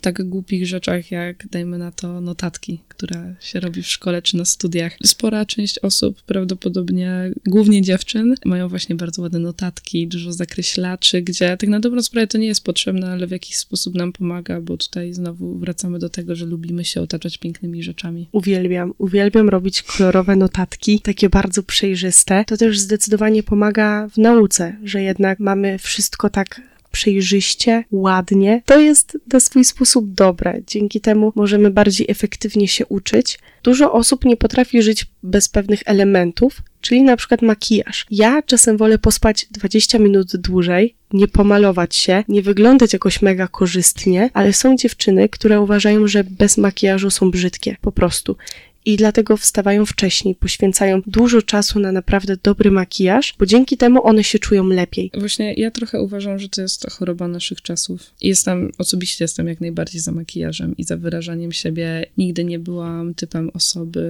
tak 0.00 0.28
głupich 0.28 0.66
rzeczach, 0.66 1.10
jak 1.10 1.48
dajmy 1.48 1.78
na 1.78 1.92
to 1.92 2.20
notatki, 2.20 2.80
które 2.88 3.34
się 3.40 3.60
robi 3.60 3.82
w 3.82 3.86
szkole 3.86 4.22
czy 4.22 4.36
na 4.36 4.44
studiach. 4.44 4.96
Spora 5.04 5.46
część 5.46 5.78
osób, 5.78 6.22
prawdopodobnie 6.22 7.30
głównie 7.46 7.82
dziewczyn, 7.82 8.34
mają 8.44 8.68
właśnie 8.68 8.94
bardzo 8.94 9.22
ładne 9.22 9.38
notatki, 9.38 10.08
dużo 10.08 10.32
zakreślaczy, 10.32 11.22
gdzie 11.22 11.56
tak 11.56 11.68
na 11.68 11.80
dobrą 11.94 12.02
sprawę 12.02 12.26
to 12.26 12.38
nie 12.38 12.46
jest 12.46 12.64
potrzebne, 12.64 13.10
ale 13.10 13.26
w 13.26 13.30
jakiś 13.30 13.56
sposób 13.56 13.94
nam 13.94 14.12
pomaga, 14.12 14.60
bo 14.60 14.76
tutaj 14.76 15.12
znowu 15.12 15.58
wracamy 15.58 15.98
do 15.98 16.08
tego, 16.08 16.36
że 16.36 16.46
lubimy 16.46 16.84
się 16.84 17.00
otaczać 17.00 17.38
pięknymi 17.38 17.82
rzeczami. 17.82 18.28
Uwielbiam, 18.32 18.94
uwielbiam 18.98 19.48
robić 19.48 19.82
kolorowe 19.82 20.36
notatki, 20.36 21.00
takie 21.00 21.28
bardzo 21.28 21.62
przejrzyste. 21.62 22.44
To 22.44 22.56
też 22.56 22.78
zdecydowanie 22.78 23.42
pomaga 23.42 24.08
w 24.08 24.18
nauce, 24.18 24.76
że 24.84 25.02
jednak 25.02 25.40
mamy 25.40 25.78
wszystko 25.78 26.30
tak 26.30 26.60
przejrzyście, 26.94 27.84
ładnie. 27.90 28.62
To 28.66 28.80
jest 28.80 29.18
na 29.32 29.40
swój 29.40 29.64
sposób 29.64 30.14
dobre. 30.14 30.60
Dzięki 30.66 31.00
temu 31.00 31.32
możemy 31.34 31.70
bardziej 31.70 32.06
efektywnie 32.10 32.68
się 32.68 32.86
uczyć. 32.86 33.38
Dużo 33.62 33.92
osób 33.92 34.24
nie 34.24 34.36
potrafi 34.36 34.82
żyć 34.82 35.06
bez 35.22 35.48
pewnych 35.48 35.82
elementów, 35.86 36.62
czyli 36.80 37.02
na 37.02 37.16
przykład 37.16 37.42
makijaż. 37.42 38.06
Ja 38.10 38.42
czasem 38.42 38.76
wolę 38.76 38.98
pospać 38.98 39.46
20 39.50 39.98
minut 39.98 40.36
dłużej, 40.36 40.94
nie 41.12 41.28
pomalować 41.28 41.96
się, 41.96 42.24
nie 42.28 42.42
wyglądać 42.42 42.92
jakoś 42.92 43.22
mega 43.22 43.48
korzystnie, 43.48 44.30
ale 44.34 44.52
są 44.52 44.76
dziewczyny, 44.76 45.28
które 45.28 45.60
uważają, 45.60 46.06
że 46.06 46.24
bez 46.24 46.58
makijażu 46.58 47.10
są 47.10 47.30
brzydkie, 47.30 47.76
po 47.80 47.92
prostu 47.92 48.36
i 48.84 48.96
dlatego 48.96 49.36
wstawają 49.36 49.86
wcześniej, 49.86 50.34
poświęcają 50.34 51.02
dużo 51.06 51.42
czasu 51.42 51.80
na 51.80 51.92
naprawdę 51.92 52.36
dobry 52.42 52.70
makijaż, 52.70 53.34
bo 53.38 53.46
dzięki 53.46 53.76
temu 53.76 54.06
one 54.06 54.24
się 54.24 54.38
czują 54.38 54.66
lepiej. 54.66 55.10
Właśnie 55.14 55.54
ja 55.54 55.70
trochę 55.70 56.00
uważam, 56.02 56.38
że 56.38 56.48
to 56.48 56.62
jest 56.62 56.82
to 56.82 56.90
choroba 56.90 57.28
naszych 57.28 57.62
czasów. 57.62 58.10
Jestem, 58.20 58.72
osobiście 58.78 59.24
jestem 59.24 59.48
jak 59.48 59.60
najbardziej 59.60 60.00
za 60.00 60.12
makijażem 60.12 60.76
i 60.76 60.84
za 60.84 60.96
wyrażaniem 60.96 61.52
siebie. 61.52 62.06
Nigdy 62.18 62.44
nie 62.44 62.58
byłam 62.58 63.14
typem 63.14 63.50
osoby, 63.54 64.04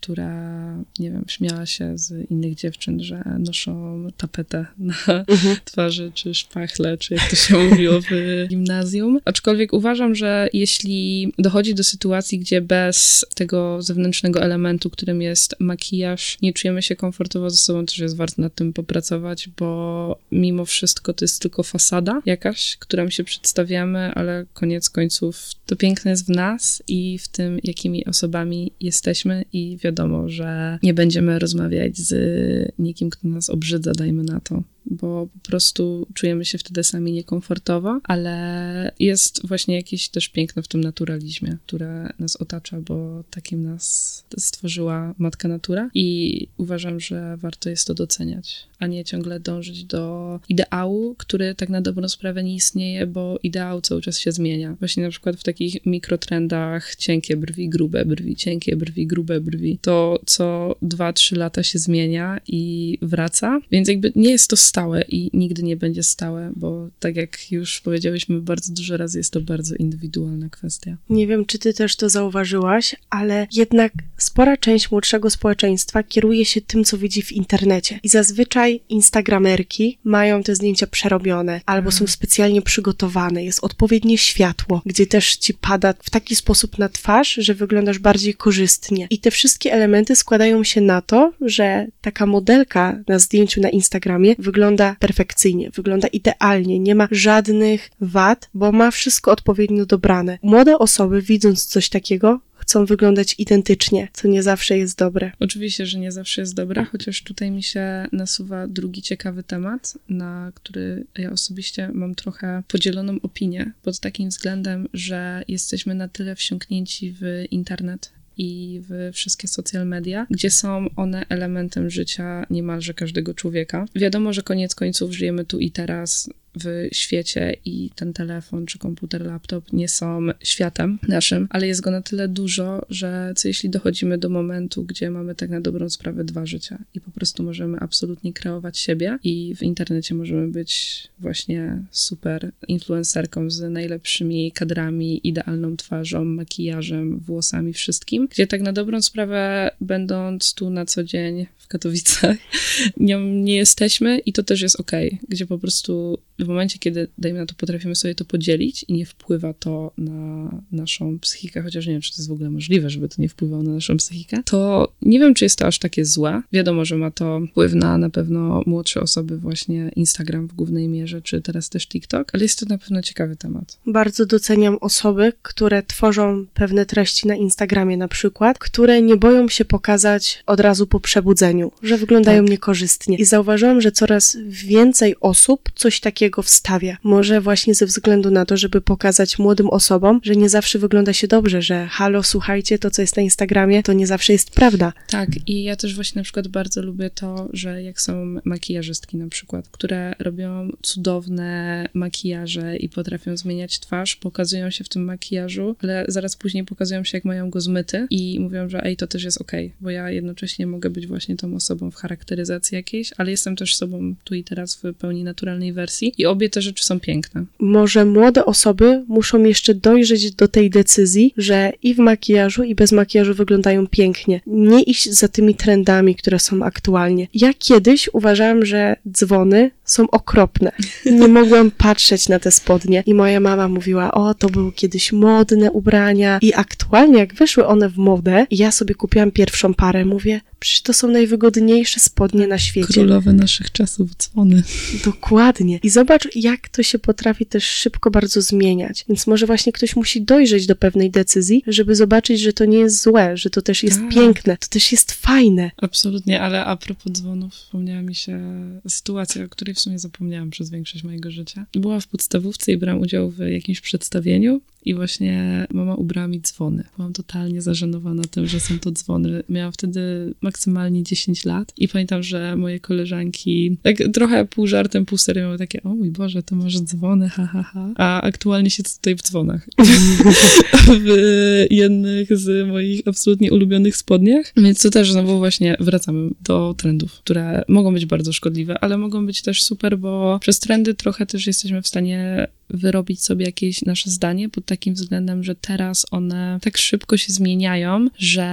która, 0.00 0.76
nie 0.98 1.10
wiem, 1.10 1.24
śmiała 1.28 1.66
się 1.66 1.98
z 1.98 2.30
innych 2.30 2.54
dziewczyn, 2.54 3.02
że 3.02 3.22
noszą 3.38 4.02
tapetę 4.16 4.66
na 4.78 4.94
mhm. 5.28 5.56
twarzy, 5.64 6.12
czy 6.14 6.34
szpachle, 6.34 6.98
czy 6.98 7.14
jak 7.14 7.30
to 7.30 7.36
się 7.36 7.58
mówiło 7.70 8.00
w 8.00 8.06
gimnazjum. 8.48 9.20
Aczkolwiek 9.24 9.72
uważam, 9.72 10.14
że 10.14 10.48
jeśli 10.52 11.32
dochodzi 11.38 11.74
do 11.74 11.84
sytuacji, 11.84 12.38
gdzie 12.38 12.60
bez 12.60 13.26
tego 13.34 13.82
zewnętrznego 13.86 14.42
elementu, 14.42 14.90
którym 14.90 15.22
jest 15.22 15.56
makijaż, 15.60 16.38
nie 16.42 16.52
czujemy 16.52 16.82
się 16.82 16.96
komfortowo 16.96 17.50
ze 17.50 17.56
sobą, 17.56 17.86
też 17.86 17.98
jest 17.98 18.16
warto 18.16 18.42
nad 18.42 18.54
tym 18.54 18.72
popracować, 18.72 19.48
bo 19.58 20.18
mimo 20.32 20.64
wszystko 20.64 21.12
to 21.12 21.24
jest 21.24 21.42
tylko 21.42 21.62
fasada 21.62 22.22
jakaś, 22.26 22.76
którą 22.76 23.10
się 23.10 23.24
przedstawiamy, 23.24 24.12
ale 24.14 24.46
koniec 24.54 24.90
końców 24.90 25.50
to 25.66 25.76
piękne 25.76 26.10
jest 26.10 26.26
w 26.26 26.30
nas 26.30 26.82
i 26.88 27.18
w 27.18 27.28
tym, 27.28 27.58
jakimi 27.64 28.06
osobami 28.06 28.72
jesteśmy 28.80 29.44
i 29.52 29.78
wiadomo, 29.84 30.28
że 30.28 30.78
nie 30.82 30.94
będziemy 30.94 31.38
rozmawiać 31.38 31.98
z 31.98 32.72
nikim, 32.78 33.10
kto 33.10 33.28
nas 33.28 33.50
obrzydza, 33.50 33.92
dajmy 33.92 34.22
na 34.22 34.40
to 34.40 34.62
bo 34.86 35.28
po 35.42 35.48
prostu 35.48 36.06
czujemy 36.14 36.44
się 36.44 36.58
wtedy 36.58 36.84
sami 36.84 37.12
niekomfortowo, 37.12 38.00
ale 38.04 38.92
jest 38.98 39.46
właśnie 39.46 39.76
jakieś 39.76 40.08
też 40.08 40.28
piękno 40.28 40.62
w 40.62 40.68
tym 40.68 40.80
naturalizmie, 40.80 41.56
które 41.66 42.12
nas 42.18 42.36
otacza, 42.36 42.80
bo 42.80 43.24
takim 43.30 43.62
nas 43.62 44.24
stworzyła 44.38 45.14
matka 45.18 45.48
natura 45.48 45.90
i 45.94 46.48
uważam, 46.56 47.00
że 47.00 47.36
warto 47.36 47.70
jest 47.70 47.86
to 47.86 47.94
doceniać, 47.94 48.68
a 48.78 48.86
nie 48.86 49.04
ciągle 49.04 49.40
dążyć 49.40 49.84
do 49.84 50.40
ideału, 50.48 51.14
który 51.18 51.54
tak 51.54 51.68
na 51.68 51.80
dobrą 51.80 52.08
sprawę 52.08 52.44
nie 52.44 52.54
istnieje, 52.54 53.06
bo 53.06 53.38
ideał 53.42 53.80
cały 53.80 54.02
czas 54.02 54.18
się 54.18 54.32
zmienia. 54.32 54.76
Właśnie 54.78 55.02
na 55.02 55.10
przykład 55.10 55.36
w 55.36 55.44
takich 55.44 55.86
mikrotrendach 55.86 56.96
cienkie 56.96 57.36
brwi, 57.36 57.68
grube 57.68 58.04
brwi, 58.04 58.36
cienkie 58.36 58.76
brwi, 58.76 59.06
grube 59.06 59.40
brwi, 59.40 59.78
to 59.82 60.20
co 60.26 60.76
2-3 60.82 61.36
lata 61.36 61.62
się 61.62 61.78
zmienia 61.78 62.40
i 62.48 62.98
wraca, 63.02 63.60
więc 63.70 63.88
jakby 63.88 64.12
nie 64.16 64.30
jest 64.30 64.50
to 64.50 64.56
stałe 64.76 65.02
i 65.08 65.30
nigdy 65.32 65.62
nie 65.62 65.76
będzie 65.76 66.02
stałe, 66.02 66.52
bo 66.56 66.88
tak 67.00 67.16
jak 67.16 67.52
już 67.52 67.80
powiedziałyśmy 67.80 68.40
bardzo 68.40 68.72
dużo 68.72 68.96
razy, 68.96 69.18
jest 69.18 69.32
to 69.32 69.40
bardzo 69.40 69.74
indywidualna 69.74 70.48
kwestia. 70.48 70.96
Nie 71.10 71.26
wiem, 71.26 71.46
czy 71.46 71.58
ty 71.58 71.74
też 71.74 71.96
to 71.96 72.08
zauważyłaś, 72.08 72.96
ale 73.10 73.46
jednak 73.52 73.92
spora 74.16 74.56
część 74.56 74.90
młodszego 74.90 75.30
społeczeństwa 75.30 76.02
kieruje 76.02 76.44
się 76.44 76.60
tym, 76.60 76.84
co 76.84 76.98
widzi 76.98 77.22
w 77.22 77.32
internecie. 77.32 78.00
I 78.02 78.08
zazwyczaj 78.08 78.80
instagramerki 78.88 79.98
mają 80.04 80.42
te 80.42 80.54
zdjęcia 80.54 80.86
przerobione, 80.86 81.60
albo 81.66 81.90
są 81.90 82.06
specjalnie 82.06 82.62
przygotowane, 82.62 83.44
jest 83.44 83.64
odpowiednie 83.64 84.18
światło, 84.18 84.82
gdzie 84.86 85.06
też 85.06 85.36
ci 85.36 85.54
pada 85.54 85.94
w 86.02 86.10
taki 86.10 86.36
sposób 86.36 86.78
na 86.78 86.88
twarz, 86.88 87.34
że 87.34 87.54
wyglądasz 87.54 87.98
bardziej 87.98 88.34
korzystnie. 88.34 89.06
I 89.10 89.18
te 89.18 89.30
wszystkie 89.30 89.72
elementy 89.72 90.16
składają 90.16 90.64
się 90.64 90.80
na 90.80 91.02
to, 91.02 91.32
że 91.40 91.86
taka 92.00 92.26
modelka 92.26 92.98
na 93.08 93.18
zdjęciu 93.18 93.60
na 93.60 93.68
Instagramie 93.68 94.34
wygląda 94.38 94.65
wygląda 94.66 94.96
perfekcyjnie, 95.00 95.70
wygląda 95.70 96.08
idealnie, 96.08 96.78
nie 96.78 96.94
ma 96.94 97.08
żadnych 97.10 97.90
wad, 98.00 98.50
bo 98.54 98.72
ma 98.72 98.90
wszystko 98.90 99.32
odpowiednio 99.32 99.86
dobrane. 99.86 100.38
Młode 100.42 100.78
osoby, 100.78 101.22
widząc 101.22 101.66
coś 101.66 101.88
takiego, 101.88 102.40
chcą 102.54 102.84
wyglądać 102.84 103.34
identycznie, 103.38 104.08
co 104.12 104.28
nie 104.28 104.42
zawsze 104.42 104.78
jest 104.78 104.98
dobre. 104.98 105.32
Oczywiście, 105.40 105.86
że 105.86 105.98
nie 105.98 106.12
zawsze 106.12 106.40
jest 106.40 106.54
dobre, 106.54 106.84
chociaż 106.84 107.22
tutaj 107.22 107.50
mi 107.50 107.62
się 107.62 108.06
nasuwa 108.12 108.66
drugi 108.66 109.02
ciekawy 109.02 109.42
temat, 109.42 109.98
na 110.08 110.52
który 110.54 111.06
ja 111.18 111.30
osobiście 111.30 111.90
mam 111.92 112.14
trochę 112.14 112.62
podzieloną 112.68 113.16
opinię, 113.22 113.72
pod 113.82 114.00
takim 114.00 114.28
względem, 114.28 114.88
że 114.92 115.42
jesteśmy 115.48 115.94
na 115.94 116.08
tyle 116.08 116.34
wsiąknięci 116.34 117.14
w 117.20 117.44
internet, 117.50 118.12
i 118.36 118.80
w 118.88 119.10
wszystkie 119.12 119.48
social 119.48 119.86
media, 119.86 120.26
gdzie 120.30 120.50
są 120.50 120.86
one 120.96 121.26
elementem 121.28 121.90
życia 121.90 122.46
niemalże 122.50 122.94
każdego 122.94 123.34
człowieka. 123.34 123.86
Wiadomo, 123.94 124.32
że 124.32 124.42
koniec 124.42 124.74
końców 124.74 125.12
żyjemy 125.12 125.44
tu 125.44 125.58
i 125.58 125.70
teraz 125.70 126.30
w 126.60 126.88
świecie 126.92 127.56
i 127.64 127.90
ten 127.94 128.12
telefon 128.12 128.66
czy 128.66 128.78
komputer, 128.78 129.26
laptop 129.26 129.72
nie 129.72 129.88
są 129.88 130.26
światem 130.42 130.98
naszym, 131.08 131.46
ale 131.50 131.66
jest 131.66 131.80
go 131.80 131.90
na 131.90 132.02
tyle 132.02 132.28
dużo, 132.28 132.86
że 132.90 133.32
co 133.36 133.48
jeśli 133.48 133.70
dochodzimy 133.70 134.18
do 134.18 134.28
momentu, 134.28 134.84
gdzie 134.84 135.10
mamy 135.10 135.34
tak 135.34 135.50
na 135.50 135.60
dobrą 135.60 135.90
sprawę 135.90 136.24
dwa 136.24 136.46
życia 136.46 136.78
i 136.94 137.00
po 137.00 137.10
prostu 137.10 137.42
możemy 137.42 137.78
absolutnie 137.80 138.32
kreować 138.32 138.78
siebie 138.78 139.18
i 139.24 139.54
w 139.56 139.62
internecie 139.62 140.14
możemy 140.14 140.48
być 140.48 141.02
właśnie 141.18 141.82
super 141.90 142.52
influencerką 142.68 143.50
z 143.50 143.72
najlepszymi 143.72 144.52
kadrami, 144.52 145.28
idealną 145.28 145.76
twarzą, 145.76 146.24
makijażem, 146.24 147.18
włosami, 147.18 147.72
wszystkim, 147.72 148.28
gdzie 148.30 148.46
tak 148.46 148.60
na 148.60 148.72
dobrą 148.72 149.02
sprawę 149.02 149.70
będąc 149.80 150.54
tu 150.54 150.70
na 150.70 150.84
co 150.84 151.04
dzień 151.04 151.46
w 151.58 151.68
Katowicach, 151.68 152.36
nią 152.96 153.20
nie 153.20 153.56
jesteśmy 153.56 154.18
i 154.18 154.32
to 154.32 154.42
też 154.42 154.60
jest 154.60 154.80
ok, 154.80 154.92
gdzie 155.28 155.46
po 155.46 155.58
prostu 155.58 156.18
w 156.38 156.48
momencie, 156.48 156.78
kiedy, 156.78 157.08
dajmy 157.18 157.38
na 157.38 157.46
to, 157.46 157.54
potrafimy 157.54 157.96
sobie 157.96 158.14
to 158.14 158.24
podzielić 158.24 158.84
i 158.88 158.92
nie 158.92 159.06
wpływa 159.06 159.52
to 159.52 159.92
na 159.98 160.50
naszą 160.72 161.18
psychikę, 161.18 161.62
chociaż 161.62 161.86
nie 161.86 161.92
wiem, 161.92 162.00
czy 162.02 162.12
to 162.12 162.16
jest 162.18 162.28
w 162.28 162.32
ogóle 162.32 162.50
możliwe, 162.50 162.90
żeby 162.90 163.08
to 163.08 163.14
nie 163.22 163.28
wpływało 163.28 163.62
na 163.62 163.72
naszą 163.72 163.96
psychikę, 163.96 164.42
to 164.44 164.92
nie 165.02 165.18
wiem, 165.18 165.34
czy 165.34 165.44
jest 165.44 165.58
to 165.58 165.66
aż 165.66 165.78
takie 165.78 166.04
złe. 166.04 166.42
Wiadomo, 166.52 166.84
że 166.84 166.96
ma 166.96 167.10
to 167.10 167.40
wpływ 167.50 167.74
na 167.74 167.98
na 167.98 168.10
pewno 168.10 168.62
młodsze 168.66 169.00
osoby, 169.00 169.38
właśnie 169.38 169.90
Instagram 169.96 170.48
w 170.48 170.54
głównej 170.54 170.88
mierze, 170.88 171.22
czy 171.22 171.42
teraz 171.42 171.68
też 171.68 171.88
TikTok, 171.88 172.30
ale 172.34 172.42
jest 172.42 172.60
to 172.60 172.66
na 172.66 172.78
pewno 172.78 173.02
ciekawy 173.02 173.36
temat. 173.36 173.78
Bardzo 173.86 174.26
doceniam 174.26 174.78
osoby, 174.80 175.32
które 175.42 175.82
tworzą 175.82 176.46
pewne 176.54 176.86
treści 176.86 177.28
na 177.28 177.34
Instagramie 177.34 177.96
na 177.96 178.08
przykład, 178.08 178.58
które 178.58 179.02
nie 179.02 179.16
boją 179.16 179.48
się 179.48 179.64
pokazać 179.64 180.42
od 180.46 180.60
razu 180.60 180.86
po 180.86 181.00
przebudzeniu, 181.00 181.72
że 181.82 181.98
wyglądają 181.98 182.42
tak. 182.42 182.50
niekorzystnie. 182.50 183.16
I 183.16 183.24
zauważyłam, 183.24 183.80
że 183.80 183.92
coraz 183.92 184.36
więcej 184.48 185.14
osób 185.20 185.70
coś 185.74 186.00
takiego 186.00 186.25
takiego 186.26 186.42
wstawia. 186.42 186.96
Może 187.02 187.40
właśnie 187.40 187.74
ze 187.74 187.86
względu 187.86 188.30
na 188.30 188.46
to, 188.46 188.56
żeby 188.56 188.80
pokazać 188.80 189.38
młodym 189.38 189.68
osobom, 189.70 190.20
że 190.22 190.36
nie 190.36 190.48
zawsze 190.48 190.78
wygląda 190.78 191.12
się 191.12 191.28
dobrze, 191.28 191.62
że 191.62 191.86
halo, 191.86 192.22
słuchajcie, 192.22 192.78
to 192.78 192.90
co 192.90 193.02
jest 193.02 193.16
na 193.16 193.22
Instagramie, 193.22 193.82
to 193.82 193.92
nie 193.92 194.06
zawsze 194.06 194.32
jest 194.32 194.50
prawda. 194.50 194.92
Tak, 195.08 195.28
i 195.46 195.62
ja 195.62 195.76
też 195.76 195.94
właśnie 195.94 196.18
na 196.18 196.24
przykład 196.24 196.48
bardzo 196.48 196.82
lubię 196.82 197.10
to, 197.10 197.48
że 197.52 197.82
jak 197.82 198.00
są 198.00 198.36
makijażystki 198.44 199.16
na 199.16 199.28
przykład, 199.28 199.68
które 199.68 200.14
robią 200.18 200.70
cudowne 200.82 201.88
makijaże 201.94 202.76
i 202.76 202.88
potrafią 202.88 203.36
zmieniać 203.36 203.80
twarz, 203.80 204.16
pokazują 204.16 204.70
się 204.70 204.84
w 204.84 204.88
tym 204.88 205.04
makijażu, 205.04 205.76
ale 205.82 206.04
zaraz 206.08 206.36
później 206.36 206.64
pokazują 206.64 207.04
się, 207.04 207.16
jak 207.16 207.24
mają 207.24 207.50
go 207.50 207.60
zmyty 207.60 208.06
i 208.10 208.40
mówią, 208.40 208.68
że 208.68 208.84
ej, 208.84 208.96
to 208.96 209.06
też 209.06 209.24
jest 209.24 209.40
okej, 209.40 209.66
okay, 209.66 209.76
bo 209.80 209.90
ja 209.90 210.10
jednocześnie 210.10 210.66
mogę 210.66 210.90
być 210.90 211.06
właśnie 211.06 211.36
tą 211.36 211.54
osobą 211.54 211.90
w 211.90 211.94
charakteryzacji 211.94 212.76
jakiejś, 212.76 213.12
ale 213.16 213.30
jestem 213.30 213.56
też 213.56 213.76
sobą 213.76 214.14
tu 214.24 214.34
i 214.34 214.44
teraz 214.44 214.76
w 214.76 214.94
pełni 214.94 215.24
naturalnej 215.24 215.72
wersji 215.72 216.12
i 216.18 216.26
obie 216.26 216.50
te 216.50 216.62
rzeczy 216.62 216.84
są 216.84 217.00
piękne. 217.00 217.44
Może 217.58 218.04
młode 218.04 218.44
osoby 218.46 219.04
muszą 219.08 219.44
jeszcze 219.44 219.74
dojrzeć 219.74 220.32
do 220.32 220.48
tej 220.48 220.70
decyzji, 220.70 221.34
że 221.36 221.72
i 221.82 221.94
w 221.94 221.98
makijażu, 221.98 222.62
i 222.62 222.74
bez 222.74 222.92
makijażu 222.92 223.34
wyglądają 223.34 223.86
pięknie. 223.86 224.40
Nie 224.46 224.82
iść 224.82 225.10
za 225.10 225.28
tymi 225.28 225.54
trendami, 225.54 226.14
które 226.14 226.38
są 226.38 226.62
aktualnie. 226.62 227.28
Ja 227.34 227.54
kiedyś 227.58 228.08
uważałam, 228.12 228.64
że 228.64 228.96
dzwony 229.12 229.70
są 229.84 230.10
okropne. 230.10 230.72
Nie 231.06 231.28
mogłam 231.28 231.70
patrzeć 231.70 232.28
na 232.28 232.38
te 232.38 232.50
spodnie 232.50 233.02
i 233.06 233.14
moja 233.14 233.40
mama 233.40 233.68
mówiła, 233.68 234.12
o, 234.12 234.34
to 234.34 234.48
były 234.48 234.72
kiedyś 234.72 235.12
modne 235.12 235.70
ubrania 235.72 236.38
i 236.42 236.54
aktualnie 236.54 237.18
jak 237.18 237.34
wyszły 237.34 237.66
one 237.66 237.88
w 237.88 237.96
modę, 237.96 238.46
ja 238.50 238.72
sobie 238.72 238.94
kupiłam 238.94 239.30
pierwszą 239.30 239.74
parę, 239.74 240.04
mówię, 240.04 240.40
Przecież 240.58 240.82
to 240.82 240.92
są 240.92 241.08
najwygodniejsze 241.08 242.00
spodnie 242.00 242.46
na 242.46 242.58
świecie. 242.58 242.86
Królowe 242.86 243.32
naszych 243.32 243.72
czasów, 243.72 244.10
dzwony. 244.16 244.62
Dokładnie. 245.04 245.80
I 245.82 245.90
zobacz, 245.90 246.28
jak 246.34 246.68
to 246.68 246.82
się 246.82 246.98
potrafi 246.98 247.46
też 247.46 247.64
szybko 247.64 248.10
bardzo 248.10 248.42
zmieniać. 248.42 249.04
Więc 249.08 249.26
może 249.26 249.46
właśnie 249.46 249.72
ktoś 249.72 249.96
musi 249.96 250.22
dojrzeć 250.22 250.66
do 250.66 250.76
pewnej 250.76 251.10
decyzji, 251.10 251.62
żeby 251.66 251.94
zobaczyć, 251.94 252.40
że 252.40 252.52
to 252.52 252.64
nie 252.64 252.78
jest 252.78 253.02
złe, 253.02 253.36
że 253.36 253.50
to 253.50 253.62
też 253.62 253.82
jest 253.82 253.96
tak. 254.00 254.08
piękne, 254.08 254.56
to 254.56 254.68
też 254.68 254.92
jest 254.92 255.12
fajne. 255.12 255.70
Absolutnie, 255.76 256.40
ale 256.40 256.64
a 256.64 256.76
propos 256.76 257.12
dzwonów, 257.12 257.54
wspomniała 257.54 258.02
mi 258.02 258.14
się 258.14 258.40
sytuacja, 258.88 259.44
o 259.44 259.48
której 259.48 259.74
w 259.74 259.80
sumie 259.80 259.98
zapomniałam 259.98 260.50
przez 260.50 260.70
większość 260.70 261.04
mojego 261.04 261.30
życia. 261.30 261.66
Była 261.72 262.00
w 262.00 262.06
podstawówce 262.06 262.72
i 262.72 262.76
brałam 262.76 263.00
udział 263.02 263.30
w 263.30 263.38
jakimś 263.38 263.80
przedstawieniu 263.80 264.60
i 264.86 264.94
właśnie 264.94 265.66
mama 265.70 265.94
ubrała 265.94 266.28
mi 266.28 266.40
dzwony. 266.40 266.84
Byłam 266.96 267.12
totalnie 267.12 267.62
zażenowana 267.62 268.22
tym, 268.30 268.46
że 268.46 268.60
są 268.60 268.78
to 268.78 268.90
dzwony. 268.90 269.42
Miałam 269.48 269.72
wtedy 269.72 270.34
maksymalnie 270.40 271.02
10 271.02 271.44
lat 271.44 271.72
i 271.76 271.88
pamiętam, 271.88 272.22
że 272.22 272.56
moje 272.56 272.80
koleżanki 272.80 273.76
tak 273.82 273.96
trochę 274.12 274.44
pół 274.44 274.66
żartem, 274.66 275.06
pół 275.06 275.18
serio 275.18 275.42
miały 275.42 275.58
takie, 275.58 275.82
o 275.82 275.88
mój 275.88 276.10
Boże, 276.10 276.42
to 276.42 276.56
masz 276.56 276.80
dzwony, 276.80 277.28
ha, 277.28 277.46
ha, 277.46 277.62
ha. 277.62 277.92
A 277.96 278.22
aktualnie 278.22 278.70
siedzę 278.70 278.96
tutaj 278.96 279.16
w 279.16 279.22
dzwonach. 279.22 279.68
w 281.04 281.66
jednych 281.70 282.36
z 282.36 282.68
moich 282.68 283.08
absolutnie 283.08 283.52
ulubionych 283.52 283.96
spodniach. 283.96 284.52
Więc 284.56 284.82
to 284.82 284.90
też 284.90 285.12
znowu 285.12 285.38
właśnie 285.38 285.76
wracamy 285.80 286.30
do 286.40 286.74
trendów, 286.78 287.12
które 287.12 287.64
mogą 287.68 287.94
być 287.94 288.06
bardzo 288.06 288.32
szkodliwe, 288.32 288.78
ale 288.78 288.98
mogą 288.98 289.26
być 289.26 289.42
też 289.42 289.62
super, 289.62 289.98
bo 289.98 290.38
przez 290.40 290.60
trendy 290.60 290.94
trochę 290.94 291.26
też 291.26 291.46
jesteśmy 291.46 291.82
w 291.82 291.88
stanie 291.88 292.48
wyrobić 292.70 293.22
sobie 293.22 293.46
jakieś 293.46 293.82
nasze 293.82 294.10
zdanie 294.10 294.48
pod 294.48 294.64
takim 294.64 294.94
względem, 294.94 295.44
że 295.44 295.54
teraz 295.54 296.06
one 296.10 296.58
tak 296.62 296.78
szybko 296.78 297.16
się 297.16 297.32
zmieniają, 297.32 298.06
że 298.18 298.46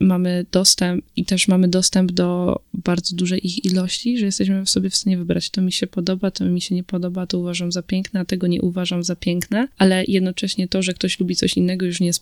mamy 0.00 0.46
dostęp 0.52 1.04
i 1.16 1.24
też 1.24 1.48
mamy 1.48 1.68
dostęp 1.68 2.12
do 2.12 2.60
bardzo 2.74 3.16
dużej 3.16 3.46
ich 3.46 3.64
ilości, 3.64 4.18
że 4.18 4.26
jesteśmy 4.26 4.66
sobie 4.66 4.90
w 4.90 4.96
stanie 4.96 5.18
wybrać, 5.18 5.50
to 5.50 5.62
mi 5.62 5.72
się 5.72 5.86
podoba, 5.86 6.30
to 6.30 6.44
mi 6.44 6.60
się 6.60 6.74
nie 6.74 6.84
podoba, 6.84 7.26
to 7.26 7.38
uważam 7.38 7.72
za 7.72 7.82
piękne, 7.82 8.20
a 8.20 8.24
tego 8.24 8.46
nie 8.46 8.62
uważam 8.62 9.04
za 9.04 9.16
piękne, 9.16 9.68
ale 9.78 10.04
jednocześnie 10.08 10.68
to, 10.68 10.82
że 10.82 10.94
ktoś 10.94 11.20
lubi 11.20 11.36
coś 11.36 11.56
innego 11.56 11.86
już 11.86 12.00
nie 12.00 12.06
jest 12.06 12.20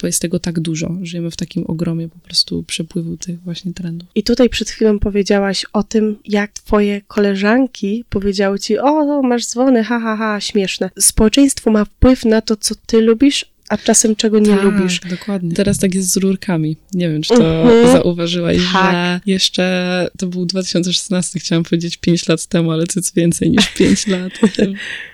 bo 0.00 0.06
jest 0.06 0.22
tego 0.22 0.38
tak 0.38 0.60
dużo. 0.60 0.96
Żyjemy 1.02 1.30
w 1.30 1.36
takim 1.36 1.64
ogromie 1.66 2.08
po 2.08 2.18
prostu 2.18 2.62
przepływu 2.62 3.16
tych 3.16 3.42
właśnie 3.42 3.72
trendów. 3.72 4.08
I 4.14 4.22
tutaj 4.22 4.48
przed 4.48 4.70
chwilą 4.70 4.98
powiedziałaś 4.98 5.66
o 5.72 5.82
tym, 5.82 6.16
jak 6.24 6.52
twoje 6.52 7.00
koleżanki 7.00 8.04
powiedziały 8.10 8.58
ci, 8.58 8.78
o, 8.78 9.22
masz 9.22 9.46
dzwony, 9.46 9.84
ha, 9.84 10.00
ha, 10.00 10.16
ha, 10.16 10.40
śmieszne 10.40 10.89
społeczeństwo 10.98 11.70
ma 11.70 11.84
wpływ 11.84 12.24
na 12.24 12.40
to, 12.40 12.56
co 12.56 12.74
ty 12.86 13.00
lubisz, 13.00 13.46
a 13.70 13.78
czasem 13.78 14.16
czego 14.16 14.38
nie 14.38 14.56
tak, 14.56 14.62
lubisz. 14.64 15.00
dokładnie. 15.00 15.54
Teraz 15.54 15.78
tak 15.78 15.94
jest 15.94 16.12
z 16.12 16.16
rurkami. 16.16 16.76
Nie 16.94 17.08
wiem, 17.08 17.22
czy 17.22 17.28
to 17.28 17.62
mhm. 17.62 17.92
zauważyłaś, 17.92 18.56
tak. 18.72 18.92
że 18.92 19.20
jeszcze 19.26 20.08
to 20.18 20.26
był 20.26 20.46
2016, 20.46 21.40
chciałam 21.40 21.64
powiedzieć 21.64 21.96
5 21.96 22.28
lat 22.28 22.46
temu, 22.46 22.70
ale 22.70 22.86
to 22.86 22.92
jest 22.96 23.14
więcej 23.14 23.50
niż 23.50 23.68
5 23.78 24.06
lat. 24.06 24.32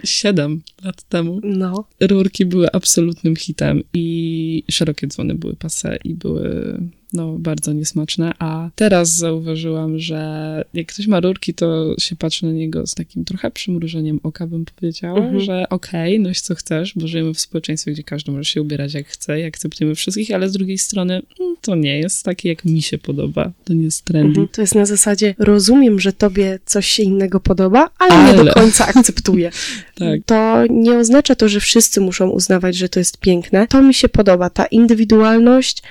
7 0.05 0.62
lat 0.85 1.03
temu. 1.03 1.41
No. 1.45 1.85
Rurki 2.01 2.47
były 2.47 2.73
absolutnym 2.73 3.37
hitem 3.37 3.83
i 3.95 4.65
szerokie 4.71 5.07
dzwony 5.07 5.35
były 5.35 5.55
pase 5.55 5.99
i 6.05 6.15
były 6.15 6.79
no, 7.12 7.33
bardzo 7.38 7.73
niesmaczne, 7.73 8.33
a 8.38 8.71
teraz 8.75 9.16
zauważyłam, 9.16 9.99
że 9.99 10.64
jak 10.75 10.87
ktoś 10.87 11.07
ma 11.07 11.21
rurki, 11.21 11.55
to 11.55 11.95
się 11.99 12.16
patrzy 12.16 12.47
na 12.47 12.53
niego 12.53 12.87
z 12.87 12.95
takim 12.95 13.25
trochę 13.25 13.51
przymrużeniem 13.51 14.21
oka, 14.23 14.47
bym 14.47 14.64
powiedziała, 14.77 15.19
mhm. 15.19 15.40
że 15.40 15.69
okej, 15.71 16.14
okay, 16.14 16.29
noś 16.29 16.40
co 16.40 16.55
chcesz, 16.55 16.92
bo 16.97 17.07
żyjemy 17.07 17.35
w 17.35 17.40
społeczeństwie, 17.40 17.92
gdzie 17.92 18.03
każdy 18.03 18.33
może 18.33 18.45
się 18.45 18.62
ubierać 18.62 18.95
jak 18.95 19.07
chce 19.07 19.40
i 19.40 19.45
akceptujemy 19.45 19.95
wszystkich, 19.95 20.31
ale 20.31 20.49
z 20.49 20.53
drugiej 20.53 20.79
strony 20.79 21.14
mm, 21.40 21.57
to 21.61 21.75
nie 21.75 21.99
jest 21.99 22.25
takie, 22.25 22.49
jak 22.49 22.64
mi 22.64 22.83
się 22.83 22.99
podoba, 22.99 23.53
to 23.64 23.75
nie 23.75 23.85
jest 23.85 24.05
trendy. 24.05 24.29
Mhm. 24.29 24.49
To 24.49 24.61
jest 24.61 24.75
na 24.75 24.87
zasadzie, 24.87 25.35
rozumiem, 25.38 26.01
że 26.01 26.12
tobie 26.12 26.59
coś 26.64 26.87
się 26.87 27.03
innego 27.03 27.40
podoba, 27.40 27.90
ale, 27.99 28.12
ale. 28.12 28.38
nie 28.38 28.45
do 28.45 28.53
końca 28.53 28.87
akceptuję. 28.87 29.51
tak. 29.95 30.21
To 30.27 30.64
nie 30.71 30.99
oznacza 30.99 31.35
to, 31.35 31.49
że 31.49 31.61
wszyscy 31.61 32.01
muszą 32.01 32.29
uznawać, 32.29 32.77
że 32.77 32.88
to 32.88 32.99
jest 33.01 33.19
piękne. 33.19 33.66
To 33.66 33.83
mi 33.83 33.95
się 33.95 34.09
podoba, 34.09 34.51
ta 34.51 34.66
indywidualność, 34.66 35.83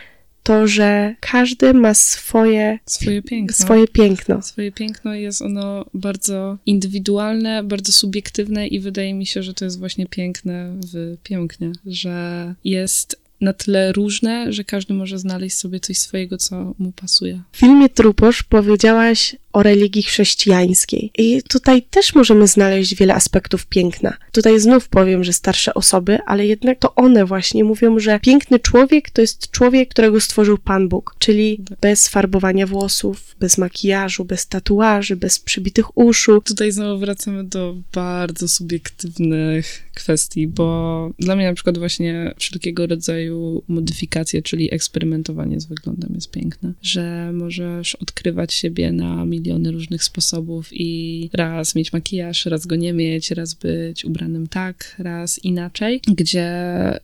to, 0.46 0.68
że 0.68 1.16
każdy 1.20 1.74
ma 1.74 1.94
swoje, 1.94 2.80
swoje 2.86 3.22
piękno. 3.22 3.56
Swoje 3.56 3.88
piękno. 3.88 4.42
Swoje 4.42 4.72
piękno 4.72 5.14
jest 5.14 5.42
ono 5.42 5.86
bardzo 5.94 6.58
indywidualne, 6.66 7.64
bardzo 7.64 7.92
subiektywne 7.92 8.68
i 8.68 8.80
wydaje 8.80 9.14
mi 9.14 9.26
się, 9.26 9.44
że 9.44 9.54
to 9.54 9.66
jest 9.66 9.80
właśnie 9.80 10.06
piękne 10.06 10.76
w 10.94 11.18
pięknie, 11.24 11.72
że 11.86 12.56
jest 12.64 13.26
na 13.42 13.54
tyle 13.54 13.92
różne, 13.92 14.54
że 14.54 14.64
każdy 14.64 14.94
może 14.94 15.20
znaleźć 15.20 15.58
sobie 15.58 15.80
coś 15.80 15.98
swojego, 15.98 16.38
co 16.38 16.76
mu 16.80 16.92
pasuje. 16.92 17.42
W 17.52 17.58
filmie 17.58 17.90
Truposz 17.90 18.44
powiedziałaś 18.44 19.36
o 19.56 19.64
religii 19.64 20.04
chrześcijańskiej. 20.04 21.12
I 21.18 21.42
tutaj 21.44 21.82
też 21.82 22.16
możemy 22.16 22.48
znaleźć 22.48 22.96
wiele 22.96 23.14
aspektów 23.14 23.66
piękna. 23.66 24.18
Tutaj 24.32 24.60
znów 24.60 24.90
powiem, 24.90 25.24
że 25.24 25.34
starsze 25.34 25.74
osoby, 25.74 26.20
ale 26.26 26.48
jednak 26.48 26.80
to 26.80 26.96
one 26.96 27.26
właśnie 27.26 27.64
mówią, 27.64 28.00
że 28.00 28.20
piękny 28.20 28.60
człowiek 28.60 29.10
to 29.10 29.22
jest 29.22 29.52
człowiek, 29.52 29.90
którego 29.90 30.20
stworzył 30.20 30.58
Pan 30.58 30.90
Bóg, 30.90 31.16
czyli 31.20 31.64
bez 31.82 32.08
farbowania 32.08 32.68
włosów, 32.68 33.36
bez 33.40 33.58
makijażu, 33.58 34.26
bez 34.26 34.48
tatuaży, 34.48 35.16
bez 35.16 35.40
przybitych 35.40 35.98
uszu. 35.98 36.42
Tutaj 36.42 36.72
znowu 36.72 37.00
wracamy 37.00 37.44
do 37.44 37.76
bardzo 37.94 38.48
subiektywnych 38.48 39.90
kwestii, 39.94 40.48
bo 40.48 41.10
dla 41.20 41.36
mnie 41.36 41.46
na 41.48 41.54
przykład 41.54 41.78
właśnie 41.78 42.34
wszelkiego 42.38 42.88
rodzaju 42.88 43.64
modyfikacje, 43.68 44.42
czyli 44.42 44.74
eksperymentowanie 44.74 45.60
z 45.60 45.66
wyglądem 45.66 46.12
jest 46.16 46.32
piękne, 46.32 46.74
że 46.82 47.32
możesz 47.34 47.96
odkrywać 47.96 48.54
siebie 48.54 48.92
na 48.92 49.26
milion 49.26 49.45
miliony 49.46 49.72
różnych 49.72 50.04
sposobów 50.04 50.68
i 50.72 51.30
raz 51.34 51.76
mieć 51.76 51.94
makijaż, 51.94 52.46
raz 52.46 52.66
go 52.66 52.76
nie 52.76 52.94
mieć, 52.94 53.32
raz 53.32 53.54
być 53.54 54.06
ubranym 54.06 54.48
tak, 54.48 54.96
raz 55.00 55.46
inaczej, 55.46 56.02
gdzie 56.08 56.50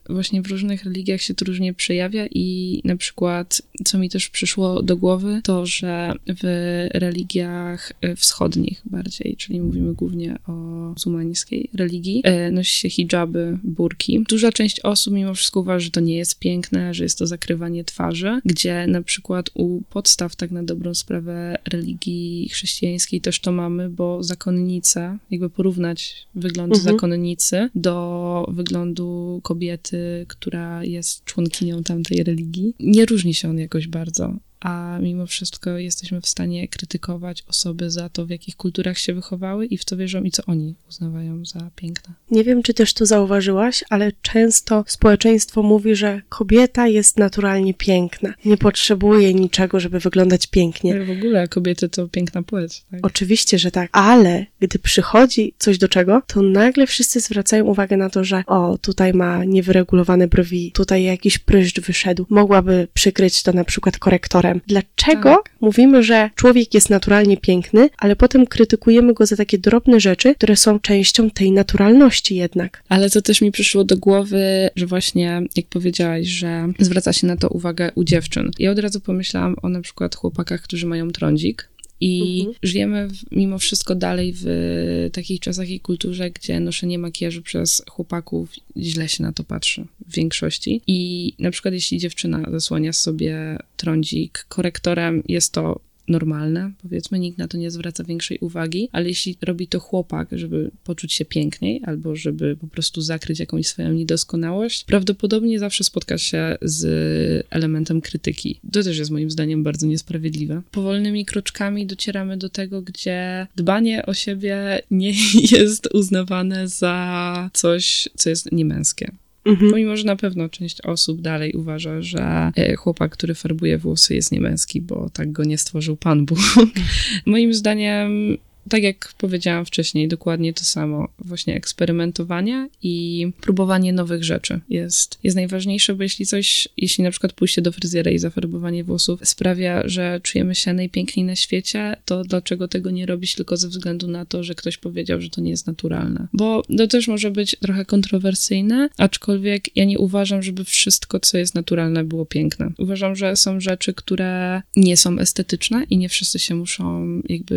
właśnie 0.08 0.42
w 0.42 0.46
różnych 0.46 0.84
religiach 0.84 1.22
się 1.22 1.34
to 1.34 1.44
różnie 1.44 1.74
przejawia 1.74 2.26
i 2.30 2.80
na 2.84 2.96
przykład, 2.96 3.62
co 3.84 3.98
mi 3.98 4.10
też 4.10 4.28
przyszło 4.28 4.82
do 4.82 4.96
głowy, 4.96 5.40
to, 5.44 5.66
że 5.66 6.12
w 6.42 6.86
religiach 6.94 7.92
e, 8.00 8.16
wschodnich 8.16 8.82
bardziej, 8.84 9.36
czyli 9.36 9.60
mówimy 9.60 9.94
głównie 9.94 10.38
o 10.46 10.52
muzułmańskiej 10.52 11.70
religii, 11.74 12.20
e, 12.24 12.50
nosi 12.50 12.78
się 12.80 12.90
hijaby, 12.90 13.58
burki. 13.64 14.24
Duża 14.28 14.52
część 14.52 14.80
osób 14.80 15.14
mimo 15.14 15.34
wszystko 15.34 15.60
uważa, 15.60 15.84
że 15.84 15.90
to 15.90 16.00
nie 16.00 16.16
jest 16.16 16.38
piękne, 16.38 16.94
że 16.94 17.04
jest 17.04 17.18
to 17.18 17.26
zakrywanie 17.26 17.84
twarzy, 17.84 18.40
gdzie 18.44 18.86
na 18.86 19.02
przykład 19.02 19.50
u 19.54 19.82
podstaw 19.82 20.36
tak 20.36 20.50
na 20.50 20.62
dobrą 20.62 20.94
sprawę 20.94 21.58
religii 21.70 22.31
chrześcijańskiej 22.52 23.20
też 23.20 23.40
to 23.40 23.52
mamy, 23.52 23.88
bo 23.88 24.22
zakonnica, 24.22 25.18
jakby 25.30 25.50
porównać 25.50 26.26
wygląd 26.34 26.74
mhm. 26.74 26.94
zakonnicy 26.94 27.70
do 27.74 28.46
wyglądu 28.48 29.40
kobiety, 29.42 30.26
która 30.28 30.84
jest 30.84 31.24
członkinią 31.24 31.82
tamtej 31.82 32.24
religii, 32.24 32.74
nie 32.80 33.06
różni 33.06 33.34
się 33.34 33.48
on 33.48 33.58
jakoś 33.58 33.88
bardzo 33.88 34.36
a 34.62 34.98
mimo 35.00 35.26
wszystko 35.26 35.70
jesteśmy 35.70 36.20
w 36.20 36.26
stanie 36.26 36.68
krytykować 36.68 37.44
osoby 37.48 37.90
za 37.90 38.08
to, 38.08 38.26
w 38.26 38.30
jakich 38.30 38.56
kulturach 38.56 38.98
się 38.98 39.14
wychowały 39.14 39.66
i 39.66 39.78
w 39.78 39.84
co 39.84 39.96
wierzą 39.96 40.22
i 40.22 40.30
co 40.30 40.42
oni 40.46 40.74
uznawają 40.88 41.44
za 41.44 41.70
piękne. 41.76 42.14
Nie 42.30 42.44
wiem, 42.44 42.62
czy 42.62 42.74
też 42.74 42.94
to 42.94 43.06
zauważyłaś, 43.06 43.84
ale 43.90 44.12
często 44.22 44.84
społeczeństwo 44.86 45.62
mówi, 45.62 45.96
że 45.96 46.22
kobieta 46.28 46.86
jest 46.86 47.18
naturalnie 47.18 47.74
piękna. 47.74 48.34
Nie 48.44 48.56
potrzebuje 48.56 49.34
niczego, 49.34 49.80
żeby 49.80 50.00
wyglądać 50.00 50.46
pięknie. 50.46 50.94
Ale 50.94 51.04
w 51.04 51.10
ogóle 51.10 51.48
kobiety 51.48 51.88
to 51.88 52.08
piękna 52.08 52.42
płeć. 52.42 52.84
Tak? 52.90 53.00
Oczywiście, 53.02 53.58
że 53.58 53.70
tak, 53.70 53.88
ale 53.92 54.46
gdy 54.60 54.78
przychodzi 54.78 55.54
coś 55.58 55.78
do 55.78 55.88
czego, 55.88 56.22
to 56.26 56.42
nagle 56.42 56.86
wszyscy 56.86 57.20
zwracają 57.20 57.64
uwagę 57.64 57.96
na 57.96 58.10
to, 58.10 58.24
że 58.24 58.42
o, 58.46 58.78
tutaj 58.78 59.12
ma 59.14 59.44
niewyregulowane 59.44 60.28
brwi, 60.28 60.72
tutaj 60.72 61.02
jakiś 61.02 61.38
pryszcz 61.38 61.80
wyszedł, 61.80 62.26
mogłaby 62.28 62.88
przykryć 62.94 63.42
to 63.42 63.52
na 63.52 63.64
przykład 63.64 63.98
korektorem. 63.98 64.51
Dlaczego 64.66 65.30
tak. 65.30 65.50
mówimy, 65.60 66.02
że 66.02 66.30
człowiek 66.34 66.74
jest 66.74 66.90
naturalnie 66.90 67.36
piękny, 67.36 67.88
ale 67.98 68.16
potem 68.16 68.46
krytykujemy 68.46 69.14
go 69.14 69.26
za 69.26 69.36
takie 69.36 69.58
drobne 69.58 70.00
rzeczy, 70.00 70.34
które 70.34 70.56
są 70.56 70.80
częścią 70.80 71.30
tej 71.30 71.52
naturalności 71.52 72.36
jednak? 72.36 72.82
Ale 72.88 73.10
to 73.10 73.22
też 73.22 73.40
mi 73.40 73.52
przyszło 73.52 73.84
do 73.84 73.96
głowy, 73.96 74.70
że 74.76 74.86
właśnie, 74.86 75.42
jak 75.56 75.66
powiedziałaś, 75.66 76.26
że 76.26 76.68
zwraca 76.78 77.12
się 77.12 77.26
na 77.26 77.36
to 77.36 77.48
uwagę 77.48 77.90
u 77.94 78.04
dziewczyn. 78.04 78.50
Ja 78.58 78.70
od 78.70 78.78
razu 78.78 79.00
pomyślałam 79.00 79.56
o 79.62 79.68
na 79.68 79.80
przykład 79.80 80.16
chłopakach, 80.16 80.62
którzy 80.62 80.86
mają 80.86 81.10
trądzik, 81.10 81.68
i 82.02 82.40
mhm. 82.40 82.56
żyjemy 82.62 83.08
w, 83.08 83.32
mimo 83.32 83.58
wszystko 83.58 83.94
dalej 83.94 84.32
w 84.36 85.10
takich 85.12 85.40
czasach 85.40 85.68
i 85.68 85.80
kulturze, 85.80 86.30
gdzie 86.30 86.60
noszenie 86.60 86.98
makijażu 86.98 87.42
przez 87.42 87.82
chłopaków 87.90 88.50
źle 88.76 89.08
się 89.08 89.22
na 89.22 89.32
to 89.32 89.44
patrzy 89.44 89.86
w 90.08 90.14
większości. 90.14 90.80
I 90.86 91.32
na 91.38 91.50
przykład 91.50 91.74
jeśli 91.74 91.98
dziewczyna 91.98 92.42
zasłania 92.50 92.92
sobie 92.92 93.58
trądzik 93.76 94.46
korektorem, 94.48 95.22
jest 95.28 95.52
to 95.52 95.80
normalne, 96.08 96.72
powiedzmy, 96.82 97.18
nikt 97.18 97.38
na 97.38 97.48
to 97.48 97.58
nie 97.58 97.70
zwraca 97.70 98.04
większej 98.04 98.38
uwagi, 98.38 98.88
ale 98.92 99.08
jeśli 99.08 99.36
robi 99.42 99.66
to 99.66 99.80
chłopak, 99.80 100.28
żeby 100.32 100.70
poczuć 100.84 101.12
się 101.12 101.24
piękniej 101.24 101.80
albo 101.84 102.16
żeby 102.16 102.56
po 102.56 102.66
prostu 102.66 103.00
zakryć 103.00 103.40
jakąś 103.40 103.66
swoją 103.66 103.92
niedoskonałość, 103.92 104.84
prawdopodobnie 104.84 105.58
zawsze 105.58 105.84
spotka 105.84 106.18
się 106.18 106.56
z 106.62 107.46
elementem 107.50 108.00
krytyki. 108.00 108.60
To 108.72 108.82
też 108.82 108.98
jest 108.98 109.10
moim 109.10 109.30
zdaniem 109.30 109.62
bardzo 109.62 109.86
niesprawiedliwe. 109.86 110.62
Powolnymi 110.70 111.24
kroczkami 111.24 111.86
docieramy 111.86 112.36
do 112.36 112.48
tego, 112.48 112.82
gdzie 112.82 113.46
dbanie 113.56 114.06
o 114.06 114.14
siebie 114.14 114.82
nie 114.90 115.12
jest 115.58 115.88
uznawane 115.94 116.68
za 116.68 117.50
coś, 117.52 118.08
co 118.16 118.30
jest 118.30 118.52
niemęskie. 118.52 119.12
Mhm. 119.44 119.70
Pomimo, 119.70 119.96
że 119.96 120.04
na 120.04 120.16
pewno 120.16 120.48
część 120.48 120.80
osób 120.80 121.20
dalej 121.20 121.52
uważa, 121.52 122.02
że 122.02 122.52
e, 122.56 122.76
chłopak, 122.76 123.12
który 123.12 123.34
farbuje 123.34 123.78
włosy 123.78 124.14
jest 124.14 124.32
niemęski, 124.32 124.80
bo 124.80 125.10
tak 125.10 125.32
go 125.32 125.44
nie 125.44 125.58
stworzył 125.58 125.96
Pan 125.96 126.26
Bóg. 126.26 126.38
Moim 127.26 127.54
zdaniem 127.54 128.36
tak 128.68 128.82
jak 128.82 129.14
powiedziałam 129.18 129.64
wcześniej, 129.64 130.08
dokładnie 130.08 130.52
to 130.52 130.64
samo. 130.64 131.08
Właśnie 131.18 131.54
eksperymentowanie 131.54 132.68
i 132.82 133.26
próbowanie 133.40 133.92
nowych 133.92 134.24
rzeczy 134.24 134.60
jest, 134.68 135.18
jest 135.22 135.36
najważniejsze, 135.36 135.94
bo 135.94 136.02
jeśli 136.02 136.26
coś, 136.26 136.68
jeśli 136.76 137.04
na 137.04 137.10
przykład 137.10 137.32
pójście 137.32 137.62
do 137.62 137.72
fryzjera 137.72 138.10
i 138.10 138.18
zafarbowanie 138.18 138.84
włosów 138.84 139.20
sprawia, 139.24 139.88
że 139.88 140.20
czujemy 140.22 140.54
się 140.54 140.72
najpiękniej 140.72 141.26
na 141.26 141.36
świecie, 141.36 141.96
to 142.04 142.24
dlaczego 142.24 142.68
tego 142.68 142.90
nie 142.90 143.06
robić 143.06 143.34
tylko 143.34 143.56
ze 143.56 143.68
względu 143.68 144.08
na 144.08 144.26
to, 144.26 144.44
że 144.44 144.54
ktoś 144.54 144.76
powiedział, 144.76 145.20
że 145.20 145.30
to 145.30 145.40
nie 145.40 145.50
jest 145.50 145.66
naturalne? 145.66 146.28
Bo 146.32 146.62
to 146.78 146.86
też 146.86 147.08
może 147.08 147.30
być 147.30 147.56
trochę 147.60 147.84
kontrowersyjne, 147.84 148.88
aczkolwiek 148.98 149.76
ja 149.76 149.84
nie 149.84 149.98
uważam, 149.98 150.42
żeby 150.42 150.64
wszystko, 150.64 151.20
co 151.20 151.38
jest 151.38 151.54
naturalne, 151.54 152.04
było 152.04 152.26
piękne. 152.26 152.72
Uważam, 152.78 153.16
że 153.16 153.36
są 153.36 153.60
rzeczy, 153.60 153.94
które 153.94 154.62
nie 154.76 154.96
są 154.96 155.18
estetyczne 155.18 155.86
i 155.90 155.96
nie 155.96 156.08
wszyscy 156.08 156.38
się 156.38 156.54
muszą 156.54 157.06
jakby 157.28 157.54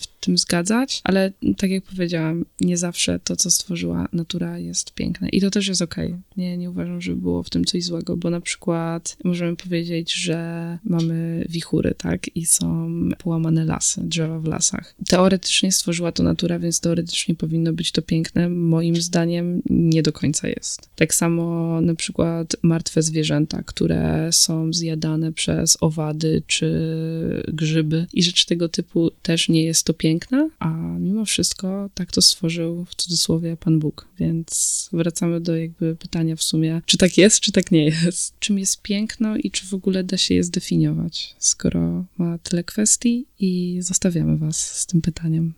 w 0.00 0.24
tym 0.24 0.38
zgadzać, 0.46 1.00
ale 1.04 1.32
tak 1.56 1.70
jak 1.70 1.84
powiedziałam, 1.84 2.44
nie 2.60 2.76
zawsze 2.76 3.18
to, 3.18 3.36
co 3.36 3.50
stworzyła 3.50 4.08
natura 4.12 4.58
jest 4.58 4.94
piękne 4.94 5.28
i 5.28 5.40
to 5.40 5.50
też 5.50 5.68
jest 5.68 5.82
okej. 5.82 6.06
Okay. 6.06 6.20
Nie, 6.36 6.56
nie 6.56 6.70
uważam, 6.70 7.00
że 7.00 7.16
było 7.16 7.42
w 7.42 7.50
tym 7.50 7.64
coś 7.64 7.84
złego, 7.84 8.16
bo 8.16 8.30
na 8.30 8.40
przykład 8.40 9.16
możemy 9.24 9.56
powiedzieć, 9.56 10.14
że 10.14 10.78
mamy 10.84 11.46
wichury, 11.48 11.94
tak, 11.98 12.36
i 12.36 12.46
są 12.46 12.90
połamane 13.18 13.64
lasy, 13.64 14.00
drzewa 14.04 14.38
w 14.38 14.44
lasach. 14.44 14.94
Teoretycznie 15.08 15.72
stworzyła 15.72 16.12
to 16.12 16.22
natura, 16.22 16.58
więc 16.58 16.80
teoretycznie 16.80 17.34
powinno 17.34 17.72
być 17.72 17.92
to 17.92 18.02
piękne. 18.02 18.48
Moim 18.48 18.96
zdaniem 18.96 19.62
nie 19.70 20.02
do 20.02 20.12
końca 20.12 20.48
jest. 20.48 20.90
Tak 20.96 21.14
samo 21.14 21.80
na 21.80 21.94
przykład 21.94 22.56
martwe 22.62 23.02
zwierzęta, 23.02 23.62
które 23.62 24.28
są 24.32 24.72
zjadane 24.72 25.32
przez 25.32 25.78
owady 25.80 26.42
czy 26.46 26.66
grzyby 27.48 28.06
i 28.12 28.22
rzeczy 28.22 28.46
tego 28.46 28.68
typu 28.68 29.10
też 29.22 29.48
nie 29.48 29.64
jest 29.64 29.86
to 29.86 29.94
a 30.58 30.70
mimo 30.98 31.24
wszystko 31.24 31.90
tak 31.94 32.12
to 32.12 32.22
stworzył 32.22 32.84
w 32.84 32.94
cudzysłowie 32.94 33.56
Pan 33.56 33.78
Bóg. 33.78 34.08
Więc 34.18 34.88
wracamy 34.92 35.40
do 35.40 35.56
jakby 35.56 35.96
pytania 35.96 36.36
w 36.36 36.42
sumie, 36.42 36.82
czy 36.86 36.98
tak 36.98 37.18
jest, 37.18 37.40
czy 37.40 37.52
tak 37.52 37.70
nie 37.70 37.84
jest. 37.84 38.34
Czym 38.40 38.58
jest 38.58 38.82
piękno 38.82 39.36
i 39.36 39.50
czy 39.50 39.66
w 39.66 39.74
ogóle 39.74 40.04
da 40.04 40.16
się 40.16 40.34
je 40.34 40.44
zdefiniować, 40.44 41.34
skoro 41.38 42.04
ma 42.18 42.38
tyle 42.38 42.64
kwestii 42.64 43.26
i 43.38 43.78
zostawiamy 43.82 44.36
Was 44.36 44.56
z 44.56 44.86
tym 44.86 45.02
pytaniem. 45.02 45.52